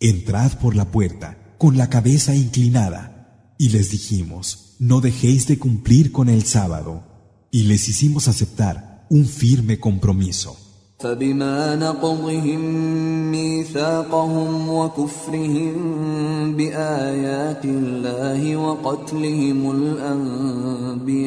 entrad 0.00 0.52
por 0.62 0.76
la 0.76 0.84
puerta 0.84 1.39
con 1.59 1.77
la 1.77 1.89
cabeza 1.89 2.35
inclinada. 2.35 3.55
Y 3.57 3.69
les 3.69 3.91
dijimos, 3.91 4.75
no 4.79 5.01
dejéis 5.01 5.47
de 5.47 5.57
cumplir 5.57 6.11
con 6.11 6.29
el 6.29 6.43
sábado. 6.43 7.03
Y 7.51 7.63
les 7.63 7.87
hicimos 7.87 8.27
aceptar 8.27 9.05
un 9.09 9.25
firme 9.25 9.79
compromiso. 9.79 10.57
فبما 10.99 11.75
نقضهم 11.75 12.61
ميثاقهم 13.31 14.69
وكفرهم 14.69 15.75
بآيات 16.57 17.65
الله 17.65 18.55
وقتلهم 18.55 19.71
الأنبياء 19.71 21.25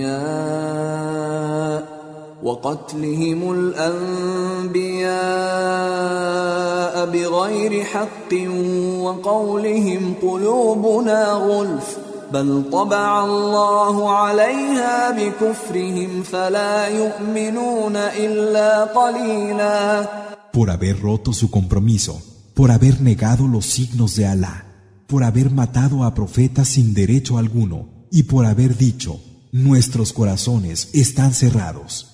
وقتلهم 2.43 3.53
الانبياء 3.53 5.09
بغير 7.07 7.85
حق 7.85 8.33
وقولهم 9.01 10.15
قلوبنا 10.23 11.33
غلف 11.33 11.99
بل 12.33 12.65
طبع 12.73 13.25
الله 13.25 14.11
عليها 14.11 15.11
بكفرهم 15.11 16.23
فلا 16.23 16.89
يؤمنون 16.89 17.97
الا 17.97 18.85
قليلا 18.85 20.09
Por 20.53 20.71
haber 20.71 21.01
roto 21.01 21.33
su 21.33 21.51
compromiso, 21.51 22.21
por 22.55 22.71
haber 22.71 23.01
negado 23.01 23.47
los 23.47 23.67
signos 23.67 24.17
de 24.17 24.27
Alá, 24.27 24.67
por 25.07 25.23
haber 25.23 25.51
matado 25.51 26.05
a 26.05 26.15
profetas 26.15 26.69
sin 26.69 26.95
derecho 26.95 27.39
alguno 27.39 27.89
y 28.11 28.25
por 28.25 28.45
haber 28.45 28.77
dicho, 28.77 29.21
nuestros 29.53 30.13
corazones 30.13 30.91
están 30.93 31.33
cerrados. 31.33 32.12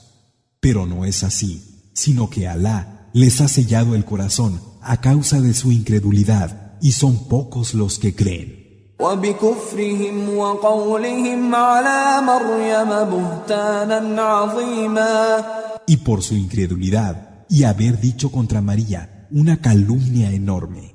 Pero 0.60 0.86
no 0.86 1.04
es 1.04 1.24
así, 1.24 1.90
sino 1.92 2.30
que 2.30 2.48
Alá 2.48 3.08
les 3.12 3.40
ha 3.40 3.48
sellado 3.48 3.94
el 3.94 4.04
corazón 4.04 4.60
a 4.80 5.00
causa 5.00 5.40
de 5.40 5.54
su 5.54 5.72
incredulidad 5.72 6.78
y 6.80 6.92
son 6.92 7.28
pocos 7.28 7.74
los 7.74 7.98
que 7.98 8.14
creen. 8.14 8.64
وبكفرهم 9.00 10.36
وقولهم 10.38 11.54
على 11.54 12.26
مريم 12.26 12.90
بهتانا 13.10 14.22
عظيما 14.22 15.44
Y 15.86 15.96
por 15.98 16.22
su 16.22 16.34
incredulidad 16.34 17.44
y 17.48 17.64
haber 17.64 18.00
dicho 18.00 18.30
contra 18.30 18.60
María 18.62 19.26
una 19.30 19.60
calumnia 19.60 20.30
enorme. 20.30 20.94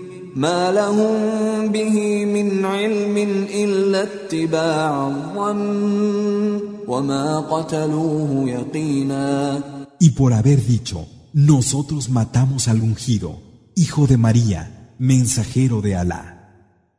ما 0.36 0.72
لهم 0.72 1.72
به 1.72 2.24
من 2.24 2.64
علم 2.64 3.16
إلا 3.54 4.02
اتباع 4.02 5.08
الظن 5.08 6.60
وما 6.88 7.40
قتلوه 7.40 8.50
يقينا 8.50 9.62
Y 9.98 10.10
por 10.10 10.34
haber 10.34 10.64
dicho, 10.66 11.06
nosotros 11.32 12.10
matamos 12.10 12.68
al 12.68 12.82
ungido, 12.82 13.40
hijo 13.74 14.06
de 14.06 14.18
María, 14.18 14.94
mensajero 14.98 15.80
de 15.80 15.96
Alá. 15.96 16.22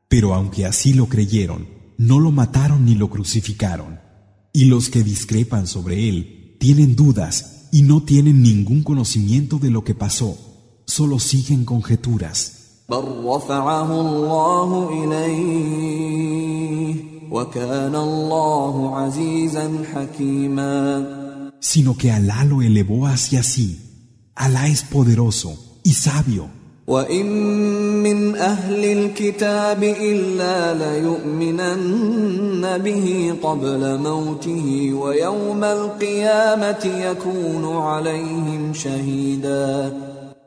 Pero 0.09 0.33
aunque 0.33 0.65
así 0.65 0.93
lo 0.93 1.07
creyeron, 1.07 1.67
no 1.97 2.19
lo 2.19 2.31
mataron 2.31 2.85
ni 2.85 2.95
lo 2.95 3.09
crucificaron. 3.09 3.99
Y 4.51 4.65
los 4.65 4.89
que 4.89 5.03
discrepan 5.03 5.67
sobre 5.67 6.09
él 6.09 6.55
tienen 6.59 6.95
dudas 6.95 7.67
y 7.71 7.83
no 7.83 8.01
tienen 8.01 8.41
ningún 8.41 8.81
conocimiento 8.81 9.59
de 9.59 9.69
lo 9.69 9.83
que 9.83 9.93
pasó, 9.93 10.37
solo 10.87 11.19
siguen 11.19 11.65
conjeturas. 11.65 12.60
بل 12.92 13.04
رفعه 13.24 14.00
الله 14.00 14.88
إليه 15.04 16.94
وكان 17.30 17.94
الله 17.96 18.96
عزيزا 18.96 19.84
حكيما 19.94 21.22
Sino 21.72 21.92
que 21.96 22.10
Alá 22.10 22.44
lo 22.44 22.60
elevó 22.60 23.06
hacia 23.06 23.42
sí. 23.42 23.68
Alá 24.34 24.66
es 24.74 24.82
poderoso 24.82 25.50
y 25.84 25.92
sabio. 25.92 26.48
وإن 26.86 27.26
من 28.02 28.36
أهل 28.36 28.84
الكتاب 28.84 29.82
إلا 29.82 30.74
ليؤمنن 30.74 32.78
به 32.78 33.34
قبل 33.42 33.98
موته 33.98 34.92
ويوم 34.94 35.64
القيامة 35.64 36.84
يكون 36.84 37.76
عليهم 37.76 38.74
شهيدا 38.74 39.92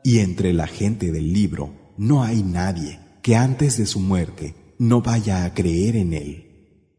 Y 0.03 0.19
entre 0.19 0.53
la 0.53 0.67
gente 0.67 1.11
del 1.11 1.33
libro 1.33 1.84
no 1.96 2.22
hay 2.22 2.42
nadie 2.42 2.98
que 3.22 3.36
antes 3.36 3.76
de 3.76 3.86
su 3.86 4.00
muerte 4.00 4.54
no 4.78 5.02
vaya 5.02 5.44
a 5.44 5.54
creer 5.54 5.96
en 5.96 6.14
él. 6.14 6.46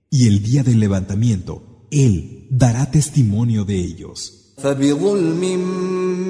Y 0.10 0.28
el 0.28 0.44
día 0.44 0.62
del 0.64 0.80
levantamiento, 0.80 1.64
Él 1.90 2.48
dará 2.52 2.92
testimonio 2.92 3.66
de 3.66 3.80
ellos. 3.80 4.38
فبظلم 4.58 5.42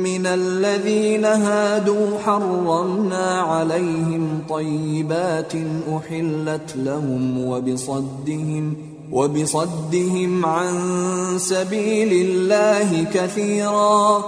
من 0.04 0.26
الذين 0.26 1.26
هادوا 1.26 2.20
حرمنا 2.20 3.40
عليهم 3.40 4.44
طيبات 4.50 5.54
أحلت 5.90 6.76
لهم 6.76 7.44
وبصدهم 7.46 8.76
وبصدهم 9.12 10.46
عن 10.46 10.74
سبيل 11.40 12.12
الله 12.14 13.04
كثيرا 13.04 14.24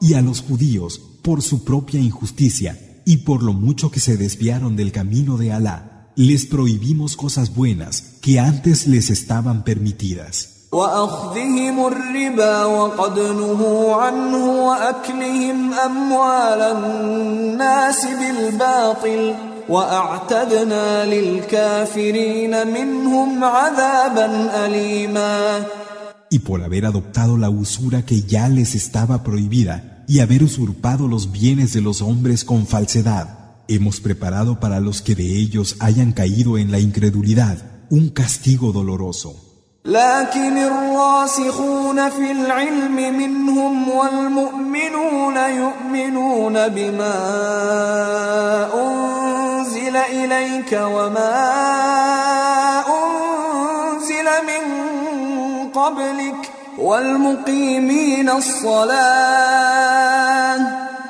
Y 0.00 0.14
a 0.14 0.20
los 0.22 0.42
judíos, 0.42 1.00
por 1.22 1.42
su 1.42 1.64
propia 1.64 1.98
injusticia 1.98 2.78
y 3.05 3.17
por 3.17 3.43
lo 3.43 3.53
mucho 3.53 3.91
que 3.91 3.99
se 3.99 4.17
desviaron 4.17 4.75
del 4.75 4.91
camino 4.91 5.37
de 5.37 5.51
Alá, 5.51 6.09
les 6.15 6.45
prohibimos 6.45 7.15
cosas 7.15 7.55
buenas 7.55 8.17
que 8.21 8.39
antes 8.39 8.87
les 8.87 9.09
estaban 9.09 9.63
permitidas. 9.63 10.69
Y 26.29 26.39
por 26.39 26.63
haber 26.63 26.85
adoptado 26.85 27.37
la 27.37 27.49
usura 27.49 28.01
que 28.03 28.21
ya 28.23 28.49
les 28.49 28.73
estaba 28.73 29.23
prohibida, 29.23 29.92
y 30.06 30.20
haber 30.20 30.42
usurpado 30.42 31.08
los 31.08 31.32
bienes 31.32 31.72
de 31.72 31.80
los 31.80 32.00
hombres 32.02 32.44
con 32.44 32.66
falsedad, 32.66 33.38
hemos 33.68 34.00
preparado 34.00 34.58
para 34.60 34.80
los 34.80 35.02
que 35.02 35.14
de 35.14 35.36
ellos 35.36 35.76
hayan 35.80 36.12
caído 36.12 36.56
en 36.58 36.70
la 36.70 36.78
incredulidad 36.78 37.58
un 37.90 38.08
castigo 38.10 38.72
doloroso. 38.72 39.48
لكن 39.84 40.58
الراسخون 40.58 42.10
في 42.10 42.32
العلم 42.32 42.96
منهم 43.18 43.88
والمؤمنون 43.88 45.36
يؤمنون 45.36 46.68
بما 46.68 47.18
أنزل 48.74 49.96
إليك 49.96 50.72
وما 50.72 51.34
أنزل 52.88 54.24
من 54.24 54.62
قبلك 55.70 56.51
والمقيمين 56.77 58.29
الصلاة 58.29 60.03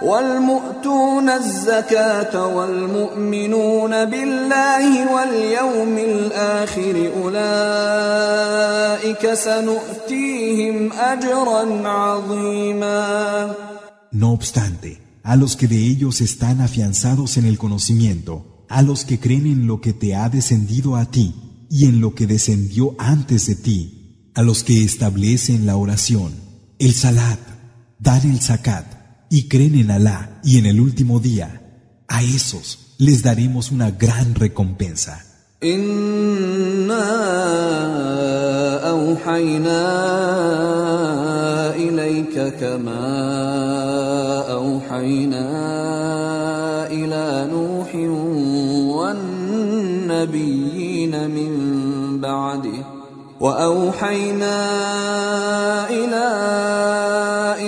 والمؤتون 0.03 1.29
الزكاة 1.29 2.47
والمؤمنون 2.47 4.05
بالله 4.05 5.13
واليوم 5.13 5.97
الآخر 5.97 7.11
أولئك 7.23 8.53
سنؤتيهم 9.33 10.91
أجرا 10.93 11.87
عظيما 11.87 13.53
No 14.11 14.31
obstante, 14.31 15.01
a 15.23 15.35
los 15.35 15.55
que 15.55 15.67
de 15.67 15.77
ellos 15.77 16.21
están 16.21 16.61
afianzados 16.61 17.37
en 17.37 17.45
el 17.45 17.57
conocimiento, 17.57 18.65
a 18.69 18.83
los 18.83 19.05
que 19.05 19.19
creen 19.19 19.47
en 19.47 19.65
lo 19.65 19.81
que 19.81 19.93
te 19.93 20.15
ha 20.15 20.29
descendido 20.29 20.95
a 20.97 21.05
ti 21.05 21.33
y 21.69 21.85
en 21.85 21.99
lo 21.99 22.13
que 22.13 22.27
descendió 22.27 22.93
antes 22.99 23.47
de 23.47 23.55
ti, 23.55 24.02
a 24.35 24.41
los 24.41 24.63
que 24.63 24.83
establecen 24.83 25.65
la 25.65 25.75
oración, 25.75 26.33
el 26.79 26.93
salat, 26.93 27.39
dan 27.99 28.29
el 28.29 28.39
zakat 28.41 28.85
y 29.29 29.47
creen 29.47 29.75
en 29.75 29.91
Alá 29.91 30.39
y 30.43 30.57
en 30.57 30.65
el 30.65 30.79
último 30.79 31.19
día, 31.19 31.61
a 32.07 32.23
esos 32.23 32.95
les 32.97 33.23
daremos 33.23 33.71
una 33.71 33.91
gran 33.91 34.35
recompensa. 34.35 35.25
وأوحينا 53.43 54.59
إلى 55.89 56.27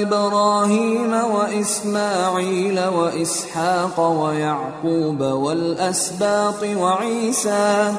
إبراهيم 0.02 1.14
وإسماعيل 1.14 2.80
وإسحاق 2.80 3.99
ويعقوب 3.99 5.22
والأسباط 5.22 6.64
وعيسى 6.64 7.95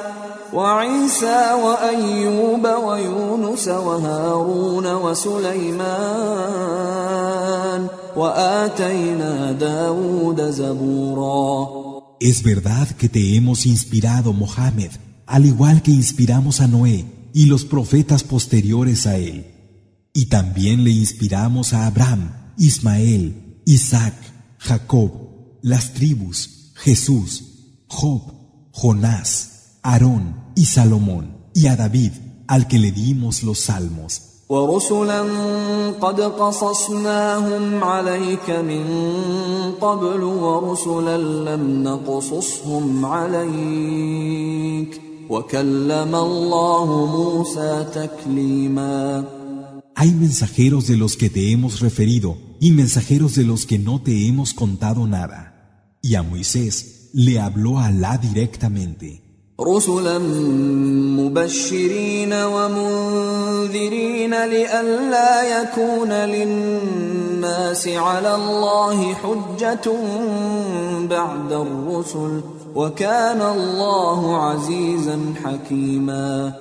وعيسى 0.53 1.53
وأيوب 1.65 2.67
ويونس 2.83 3.67
وهارون 3.67 4.93
وسليمان 4.93 5.87
وآتينا 8.15 9.51
داود 9.51 10.41
زبورا. 10.41 11.67
Es 12.19 12.41
verdad 12.41 12.87
que 12.97 13.07
te 13.07 13.35
hemos 13.35 13.67
inspirado, 13.67 14.33
Mohammed, 14.33 14.89
al 15.27 15.45
igual 15.45 15.83
que 15.83 15.91
inspiramos 15.91 16.59
a 16.61 16.67
Noé 16.67 17.16
y 17.36 17.46
los 17.46 17.64
profetas 17.64 18.24
posteriores 18.24 19.06
a 19.06 19.16
él. 19.16 19.46
Y 20.12 20.26
también 20.26 20.84
le 20.84 20.90
inspiramos 20.90 21.72
a 21.72 21.86
Abraham, 21.86 22.52
Ismael, 22.58 23.60
Isaac, 23.64 24.14
Jacob, 24.58 25.10
las 25.62 25.94
tribus, 25.94 26.72
Jesús, 26.74 27.44
Job, 27.86 28.22
Jonás, 28.72 29.78
Aarón 29.82 30.36
y 30.54 30.66
Salomón, 30.66 31.36
y 31.54 31.66
a 31.66 31.76
David, 31.76 32.12
al 32.46 32.68
que 32.68 32.78
le 32.78 32.92
dimos 32.92 33.42
los 33.42 33.60
salmos. 33.60 34.32
ورسلا 34.52 35.22
قد 36.00 36.20
قصصناهم 36.20 37.84
عليك 37.84 38.50
من 38.50 38.84
قبل 39.80 40.22
ورسلا 40.22 41.16
لم 41.18 41.82
نقصصهم 41.82 43.06
عليك 43.06 45.00
وكلم 45.30 46.14
الله 46.14 47.06
موسى 47.06 47.86
تكليما 47.94 49.24
Hay 49.94 50.10
mensajeros 50.12 50.86
de 50.86 50.96
los 50.96 51.16
que 51.16 51.28
te 51.30 51.52
hemos 51.52 51.80
referido 51.80 52.36
y 52.60 52.70
mensajeros 52.70 53.34
de 53.34 53.44
los 53.44 53.66
que 53.66 53.78
no 53.78 54.00
te 54.00 54.26
hemos 54.26 54.54
contado 54.54 55.06
nada. 55.06 55.98
Y 56.02 56.14
a 56.14 56.22
Moisés 56.22 57.10
le 57.12 57.38
habló 57.38 57.78
Alá 57.78 58.18
directamente. 58.18 59.20
رسلا 59.60 60.18
مبشرين 61.18 62.32
ومنذرين 62.32 64.44
لئلا 64.44 65.62
يكون 65.62 66.12
للناس 66.12 67.88
على 67.88 68.34
الله 68.34 69.14
حجة 69.14 69.92
بعد 71.10 71.52
الرسل 71.52 72.40
وكان 72.76 73.40
الله 73.40 74.36
عزيزا 74.36 75.34
حكيما 75.44 76.54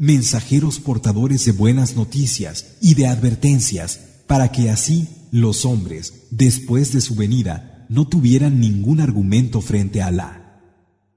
mensajeros 0.00 0.80
portadores 0.80 1.44
de 1.44 1.52
buenas 1.52 1.94
noticias 1.94 2.78
y 2.80 2.94
de 2.94 3.06
advertencias, 3.06 4.00
para 4.26 4.50
que 4.50 4.70
así 4.70 5.08
los 5.30 5.66
hombres, 5.66 6.26
después 6.30 6.94
de 6.94 7.02
su 7.02 7.14
venida, 7.14 7.84
no 7.90 8.08
tuvieran 8.08 8.60
ningún 8.60 9.00
argumento 9.00 9.60
frente 9.60 10.00
a 10.00 10.06
Alá. 10.06 10.62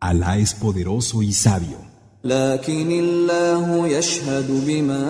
Alá 0.01 0.37
es 0.37 0.53
poderoso 0.53 1.23
y 1.23 1.31
sabio. 1.31 1.77
لكن 2.23 2.91
الله 2.91 3.87
يشهد 3.87 4.65
بما 4.67 5.05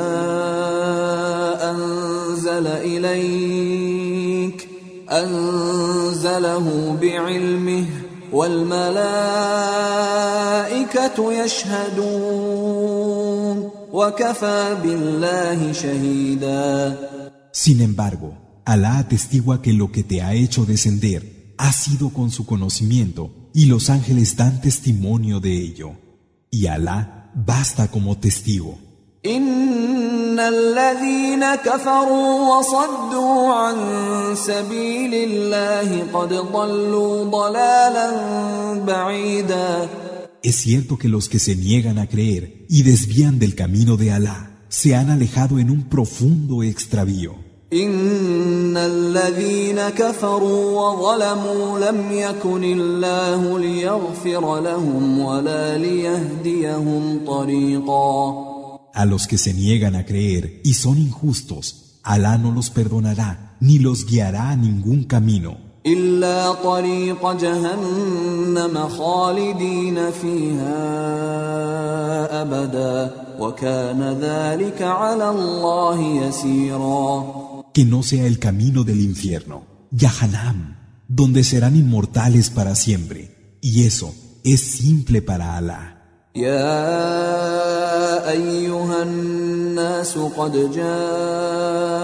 أنزل 1.72 2.68
إليك 2.68 4.68
أنزله 5.10 6.98
بعلمه 7.02 7.86
والملائكة 8.32 8.94
يشهدون 11.44 12.64
وكفى 13.94 14.78
بالله 14.84 15.72
شهيدا 15.72 16.98
Sin 17.54 17.82
embargo, 17.82 18.34
Alá 18.66 18.98
atestigua 18.98 19.62
que 19.62 19.74
lo 19.74 19.92
que 19.92 20.04
te 20.04 20.22
ha 20.22 20.34
hecho 20.34 20.66
descender 20.66 21.54
ha 21.58 21.72
sido 21.72 22.10
con 22.10 22.32
su 22.32 22.46
conocimiento 22.46 23.50
y 23.54 23.66
los 23.66 23.90
ángeles 23.90 24.36
dan 24.36 24.62
testimonio 24.62 25.40
de 25.40 25.54
ello. 25.68 25.92
Y 26.50 26.68
Alá 26.68 27.32
basta 27.36 27.90
como 27.90 28.18
testigo. 28.18 28.78
إن 29.37 30.39
الذين 30.41 31.45
كفروا 31.55 32.57
وصدوا 32.57 33.55
عن 33.55 33.77
سبيل 34.35 35.15
الله 35.15 36.03
قد 36.13 36.33
ضلوا 36.53 37.25
ضلالا 37.25 38.09
بعيدا 38.87 39.89
Es 40.43 40.57
cierto 40.57 40.97
que 40.97 41.09
los 41.09 41.29
que 41.29 41.41
se 41.41 41.57
niegan 41.57 41.99
a 41.99 42.07
creer 42.07 42.65
y 42.69 42.83
desvían 42.85 43.39
del 43.39 43.55
camino 43.55 43.97
de 43.97 44.13
Alá 44.13 44.39
se 44.69 44.95
han 44.95 45.11
alejado 45.11 45.59
en 45.59 45.69
un 45.71 45.89
profundo 45.89 46.63
extravío. 46.63 47.35
إن 47.73 48.77
الذين 48.77 49.89
كفروا 49.89 50.81
وظلموا 50.81 51.79
لم 51.79 52.13
يكن 52.13 52.65
الله 52.65 53.59
ليغفر 53.59 54.61
لهم 54.61 55.19
ولا 55.19 55.79
ليهديهم 55.79 57.21
طريقا 57.27 58.48
A 58.98 59.06
los 59.06 59.28
que 59.28 59.38
se 59.38 59.54
niegan 59.54 59.96
a 59.96 60.06
creer 60.06 60.62
y 60.64 60.74
son 60.74 60.98
injustos, 60.98 62.00
Alá 62.04 62.38
no 62.38 62.52
los 62.52 62.70
perdonará 62.70 63.56
ni 63.60 63.80
los 63.80 64.06
guiará 64.06 64.50
a 64.50 64.56
ningún 64.56 65.06
camino. 65.06 65.58
إلا 65.86 66.54
طريق 66.54 67.32
جهنم 67.32 68.88
خالدين 68.90 70.12
فيها 70.12 70.82
أبدا 72.42 73.12
وكان 73.40 74.02
ذلك 74.22 74.82
على 74.82 75.30
الله 75.30 76.00
يسيرا 76.28 77.44
que 77.74 77.86
no 77.86 78.04
sea 78.04 78.28
el 78.28 78.38
camino 78.38 78.84
del 78.84 79.02
infierno, 79.02 79.64
Yahanam, 79.92 80.78
donde 81.08 81.44
serán 81.44 81.76
inmortales 81.76 82.52
para 82.52 82.76
siempre, 82.76 83.58
y 83.62 83.86
eso 83.86 84.14
es 84.44 84.62
simple 84.62 85.24
para 85.24 85.58
Alá. 85.58 85.97
يا 86.39 88.31
أيها 88.31 89.03
الناس 89.03 90.19
قد 90.19 90.71
جاءكم 90.73 91.95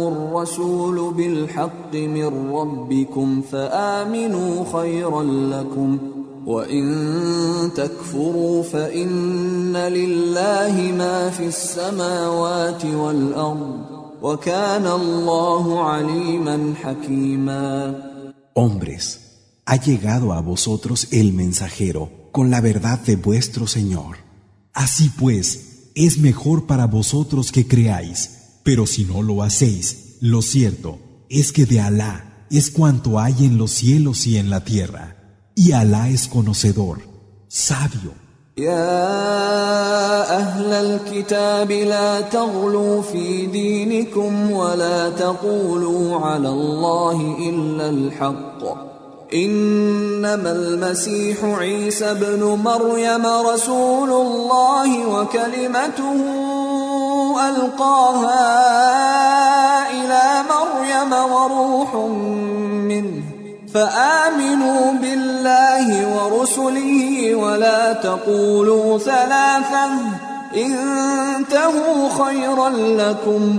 الرسول 0.00 1.14
بالحق 1.14 1.94
من 1.94 2.52
ربكم 2.52 3.42
فآمنوا 3.52 4.64
خيرا 4.72 5.22
لكم 5.22 5.98
وإن 6.46 6.86
تكفروا 7.76 8.62
فإن 8.62 9.76
لله 9.76 10.92
ما 10.98 11.30
في 11.30 11.46
السماوات 11.46 12.84
والأرض 12.84 13.80
وكان 14.22 14.86
الله 14.86 15.84
عليما 15.84 16.74
حكيما. 16.82 17.94
Hombres, 18.54 19.04
ha 19.66 19.76
llegado 19.76 20.32
a 20.32 20.40
vosotros 20.40 21.08
el 21.12 21.32
mensajero 21.32 22.25
con 22.35 22.49
la 22.49 22.61
verdad 22.61 22.99
de 22.99 23.15
vuestro 23.15 23.67
Señor. 23.67 24.17
Así 24.73 25.09
pues, 25.09 25.91
es 25.95 26.17
mejor 26.17 26.67
para 26.67 26.87
vosotros 26.87 27.51
que 27.51 27.67
creáis, 27.67 28.59
pero 28.63 28.87
si 28.87 29.05
no 29.05 29.21
lo 29.21 29.43
hacéis, 29.43 30.17
lo 30.21 30.41
cierto 30.41 30.99
es 31.29 31.51
que 31.51 31.65
de 31.65 31.81
Alá 31.81 32.45
es 32.49 32.71
cuanto 32.71 33.19
hay 33.19 33.45
en 33.45 33.57
los 33.57 33.71
cielos 33.71 34.27
y 34.27 34.37
en 34.37 34.49
la 34.49 34.63
tierra, 34.63 35.51
y 35.55 35.71
Alá 35.71 36.09
es 36.09 36.27
conocedor, 36.27 37.01
sabio. 37.47 38.13
يا 38.57 40.37
أهل 40.37 40.73
الكتاب 40.73 41.71
لا 41.71 42.21
تغلوا 42.21 43.01
في 43.01 43.45
دينكم 43.45 44.51
ولا 44.51 45.09
تقولوا 45.09 46.17
على 46.17 46.49
الله 46.49 47.37
إلا 47.49 47.89
الحق 47.89 48.94
إنما 49.34 50.52
المسيح 50.52 51.44
عيسى 51.44 52.10
ابن 52.10 52.60
مريم 52.64 53.26
رسول 53.26 54.10
الله 54.10 55.06
وكلمته 55.06 56.16
ألقاها 57.48 58.40
إلى 59.90 60.42
مريم 60.50 61.12
وروح 61.32 61.94
منه 61.94 63.22
فآمنوا 63.74 64.92
بالله 64.92 66.16
ورسله 66.16 67.34
ولا 67.34 67.92
تقولوا 67.92 68.98
ثلاثة 68.98 69.90
انتهوا 70.56 72.08
خيرا 72.24 72.68
لكم 72.70 73.58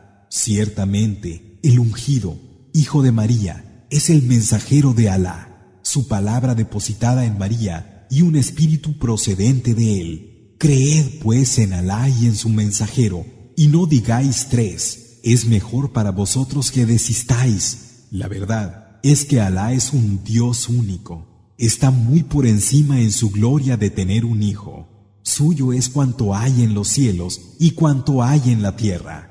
Ciertamente, 0.33 1.59
el 1.61 1.77
ungido, 1.77 2.39
hijo 2.73 3.03
de 3.03 3.11
María, 3.11 3.85
es 3.89 4.09
el 4.09 4.23
mensajero 4.23 4.93
de 4.93 5.09
Alá 5.09 5.51
su 5.83 6.07
palabra 6.07 6.55
depositada 6.55 7.25
en 7.25 7.37
María 7.37 8.07
y 8.09 8.21
un 8.21 8.37
espíritu 8.37 8.97
procedente 8.97 9.73
de 9.73 9.99
él. 9.99 10.55
Creed 10.57 11.19
pues 11.21 11.59
en 11.59 11.73
Alá 11.73 12.07
y 12.07 12.27
en 12.27 12.37
su 12.37 12.47
mensajero, 12.47 13.25
y 13.57 13.67
no 13.67 13.87
digáis 13.87 14.47
tres, 14.49 15.19
es 15.21 15.47
mejor 15.47 15.91
para 15.91 16.11
vosotros 16.11 16.71
que 16.71 16.85
desistáis. 16.85 18.05
La 18.09 18.29
verdad 18.29 18.99
es 19.03 19.25
que 19.25 19.41
Alá 19.41 19.73
es 19.73 19.91
un 19.91 20.23
Dios 20.23 20.69
único, 20.69 21.53
está 21.57 21.91
muy 21.91 22.23
por 22.23 22.47
encima 22.47 23.01
en 23.01 23.11
su 23.11 23.31
gloria 23.31 23.75
de 23.75 23.89
tener 23.89 24.23
un 24.23 24.43
hijo. 24.43 25.19
Suyo 25.23 25.73
es 25.73 25.89
cuanto 25.89 26.33
hay 26.33 26.63
en 26.63 26.73
los 26.73 26.87
cielos 26.87 27.41
y 27.59 27.71
cuanto 27.71 28.23
hay 28.23 28.41
en 28.45 28.61
la 28.61 28.77
tierra, 28.77 29.30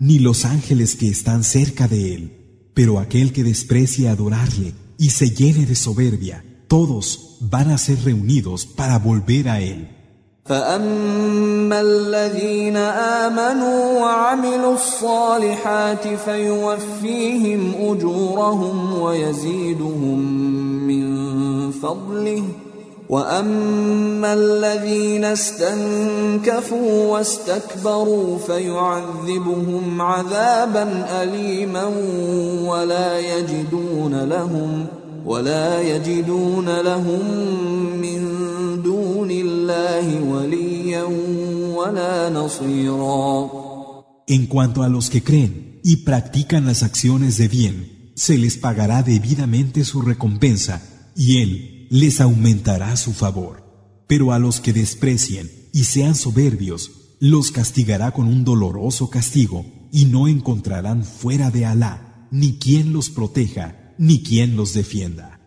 ni 0.00 0.18
los 0.18 0.44
ángeles 0.44 0.96
que 0.96 1.08
están 1.08 1.44
cerca 1.44 1.88
de 1.88 2.14
él. 2.14 2.70
Pero 2.74 2.98
aquel 2.98 3.32
que 3.32 3.44
desprecie 3.44 4.08
adorarle 4.08 4.74
y 4.98 5.10
se 5.10 5.30
llene 5.30 5.66
de 5.66 5.74
soberbia, 5.74 6.44
todos 6.68 7.38
van 7.40 7.70
a 7.70 7.78
ser 7.78 8.02
reunidos 8.04 8.66
para 8.66 8.98
volver 8.98 9.48
a 9.48 9.60
él. 9.60 9.96
فأما 10.46 11.80
الذين 11.80 12.76
آمنوا 13.26 14.00
وعملوا 14.00 14.74
الصالحات 14.74 16.08
فيوفيهم 16.08 17.74
أجورهم 17.80 19.00
ويزيدهم 19.00 20.18
من 20.86 21.70
فضله 21.70 22.44
واما 23.11 24.33
الذين 24.33 25.25
استنكفوا 25.25 27.11
واستكبروا 27.11 28.37
فيعذبهم 28.39 30.01
عذابا 30.01 31.05
اليما 31.23 31.85
ولا 32.65 33.19
يجدون 33.19 34.23
لهم 34.23 34.87
ولا 35.25 35.81
يجدون 35.81 36.79
لهم 36.79 37.21
من 38.01 38.21
دون 38.83 39.31
الله 39.31 40.23
وليا 40.23 41.03
ولا 41.75 42.29
نصيرا. 42.29 43.49
En 44.27 44.47
cuanto 44.47 44.83
a 44.83 44.87
los 44.87 45.09
que 45.09 45.21
creen 45.21 45.81
y 45.83 45.97
practican 46.05 46.65
las 46.65 46.81
acciones 46.81 47.37
de 47.37 47.49
bien, 47.49 48.13
se 48.15 48.37
les 48.37 48.55
pagará 48.55 49.03
debidamente 49.03 49.83
su 49.83 50.01
recompensa, 50.01 50.81
y 51.17 51.41
Él 51.41 51.70
les 51.91 52.21
aumentará 52.21 52.95
su 52.95 53.11
favor. 53.11 53.63
Pero 54.07 54.31
a 54.31 54.39
los 54.39 54.61
que 54.61 54.71
desprecien 54.71 55.51
y 55.73 55.83
sean 55.83 56.15
soberbios, 56.15 56.91
los 57.19 57.51
castigará 57.51 58.11
con 58.11 58.27
un 58.27 58.45
doloroso 58.45 59.09
castigo 59.09 59.65
y 59.91 60.05
no 60.05 60.29
encontrarán 60.29 61.03
fuera 61.03 61.51
de 61.51 61.65
Alá 61.65 62.29
ni 62.31 62.57
quien 62.57 62.93
los 62.93 63.09
proteja 63.09 63.93
ni 63.97 64.23
quien 64.23 64.55
los 64.55 64.73
defienda. 64.73 65.41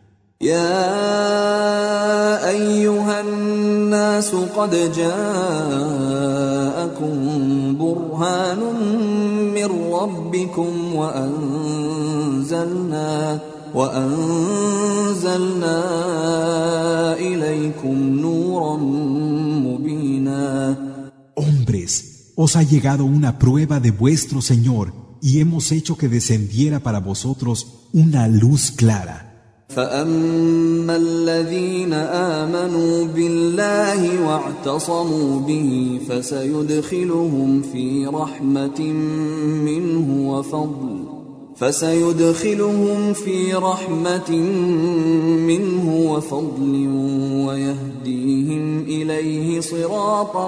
Hombres, 21.36 22.34
os 22.36 22.56
ha 22.56 22.64
llegado 22.64 23.06
una 23.06 23.38
prueba 23.38 23.80
de 23.80 23.92
vuestro 23.92 24.42
Señor 24.42 24.94
y 25.22 25.40
hemos 25.40 25.72
hecho 25.72 25.98
que 25.98 26.10
descendiera 26.10 26.80
para 26.80 27.00
vosotros 27.00 27.90
una 27.94 28.28
luz 28.28 28.72
clara. 28.72 29.30
فأما 29.70 30.96
الذين 30.96 31.94
آمنوا 31.94 33.06
بالله 33.06 34.28
واعتصموا 34.28 35.40
به 35.40 36.00
فسيدخلهم 36.10 37.62
في 37.62 38.06
رحمة 38.06 38.82
منه 39.66 40.32
وفضل 40.32 41.13
فسيدخلهم 41.56 43.14
في 43.14 43.54
رحمة 43.54 44.32
منه 45.50 46.12
وفضل 46.12 46.88
ويهديهم 47.48 48.80
إليه 48.80 49.60
صراطا 49.60 50.48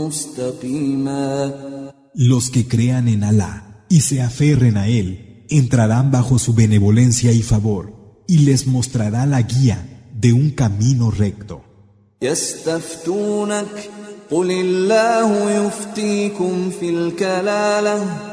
مستقيما 0.00 1.52
Los 2.14 2.50
que 2.50 2.68
crean 2.68 3.08
en 3.08 3.24
Alá 3.24 3.86
y 3.88 4.00
se 4.00 4.20
aferren 4.22 4.76
a 4.76 4.88
Él 4.88 5.46
entrarán 5.50 6.10
bajo 6.10 6.38
su 6.38 6.54
benevolencia 6.54 7.32
y 7.32 7.42
favor 7.42 7.92
y 8.26 8.38
les 8.38 8.66
mostrará 8.66 9.26
la 9.26 9.42
guía 9.42 9.78
de 10.14 10.32
un 10.32 10.50
camino 10.50 11.10
recto. 11.10 11.60
يستفتونك 12.22 13.90
قل 14.30 14.50
الله 14.50 15.50
يفتيكم 15.50 16.70
في 16.80 16.90
الكلاله 16.90 18.32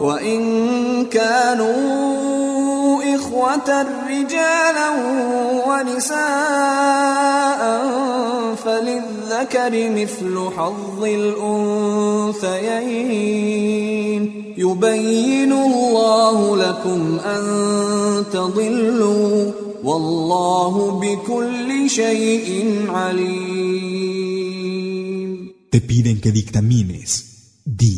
وإن 0.00 1.06
كانوا 1.06 2.20
إخوة 3.14 3.86
رجالا 4.08 4.90
ونساء 5.68 7.60
فللذكر 8.64 9.90
مثل 9.90 10.50
حظ 10.56 11.04
الأنثيين 11.04 12.80
يبين 14.58 15.52
الله 15.52 16.56
لكم 16.56 17.18
أن 17.26 17.44
تضلوا 18.32 19.52
والله 19.84 21.00
بكل 21.00 21.90
شيء 21.90 22.64
عليم 22.88 24.20
Te 25.70 25.78
piden 25.80 26.18
que 26.20 26.30
dictamines. 26.32 27.12
Di, 27.64 27.94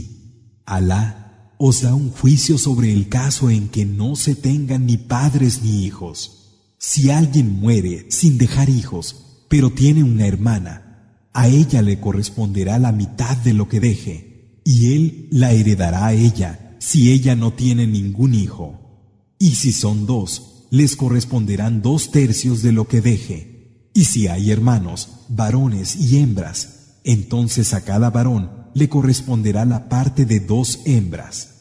Alá 0.67 1.22
os 1.65 1.83
da 1.83 1.95
un 1.95 2.11
juicio 2.11 2.59
sobre 2.59 2.93
el 2.93 3.09
caso 3.09 3.49
en 3.49 3.69
que 3.69 3.87
no 3.87 4.17
se 4.17 4.35
tengan 4.35 4.85
ni 4.85 4.97
padres 4.97 5.63
ni 5.63 5.85
hijos. 5.85 6.75
Si 6.77 7.09
alguien 7.09 7.61
muere 7.61 8.07
sin 8.09 8.37
dejar 8.37 8.69
hijos, 8.69 9.45
pero 9.49 9.71
tiene 9.71 10.03
una 10.03 10.27
hermana, 10.27 11.29
a 11.33 11.47
ella 11.47 11.81
le 11.81 12.01
corresponderá 12.01 12.81
la 12.81 12.91
mitad 12.91 13.37
de 13.37 13.55
lo 13.55 13.69
que 13.69 13.79
deje, 13.79 14.61
y 14.65 14.93
él 14.95 15.29
la 15.31 15.53
heredará 15.53 16.07
a 16.07 16.15
ella 16.15 16.77
si 16.81 17.13
ella 17.13 17.37
no 17.37 17.53
tiene 17.53 17.87
ningún 17.87 18.35
hijo. 18.35 19.37
Y 19.39 19.55
si 19.55 19.73
son 19.73 20.05
dos, 20.05 20.67
les 20.71 20.97
corresponderán 20.97 21.81
dos 21.81 22.11
tercios 22.11 22.63
de 22.63 22.73
lo 22.73 22.89
que 22.89 23.01
deje. 23.01 23.89
Y 23.95 24.07
si 24.07 24.27
hay 24.27 24.51
hermanos, 24.51 25.11
varones 25.29 25.95
y 25.95 26.19
hembras, 26.19 26.97
entonces 27.05 27.73
a 27.73 27.85
cada 27.85 28.11
varón 28.11 28.51
le 28.75 28.89
corresponderá 28.89 29.65
la 29.65 29.89
parte 29.89 30.25
de 30.25 30.41
dos 30.41 30.81
hembras. 30.87 31.52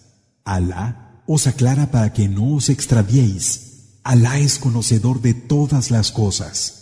Alá 0.52 1.22
os 1.26 1.48
aclara 1.48 1.88
para 1.88 2.12
que 2.12 2.28
no 2.28 2.56
os 2.56 2.68
extraviéis. 2.68 4.00
Alá 4.04 4.38
es 4.38 4.60
conocedor 4.60 5.22
de 5.22 5.34
todas 5.34 5.92
las 5.92 6.12
cosas. 6.12 6.81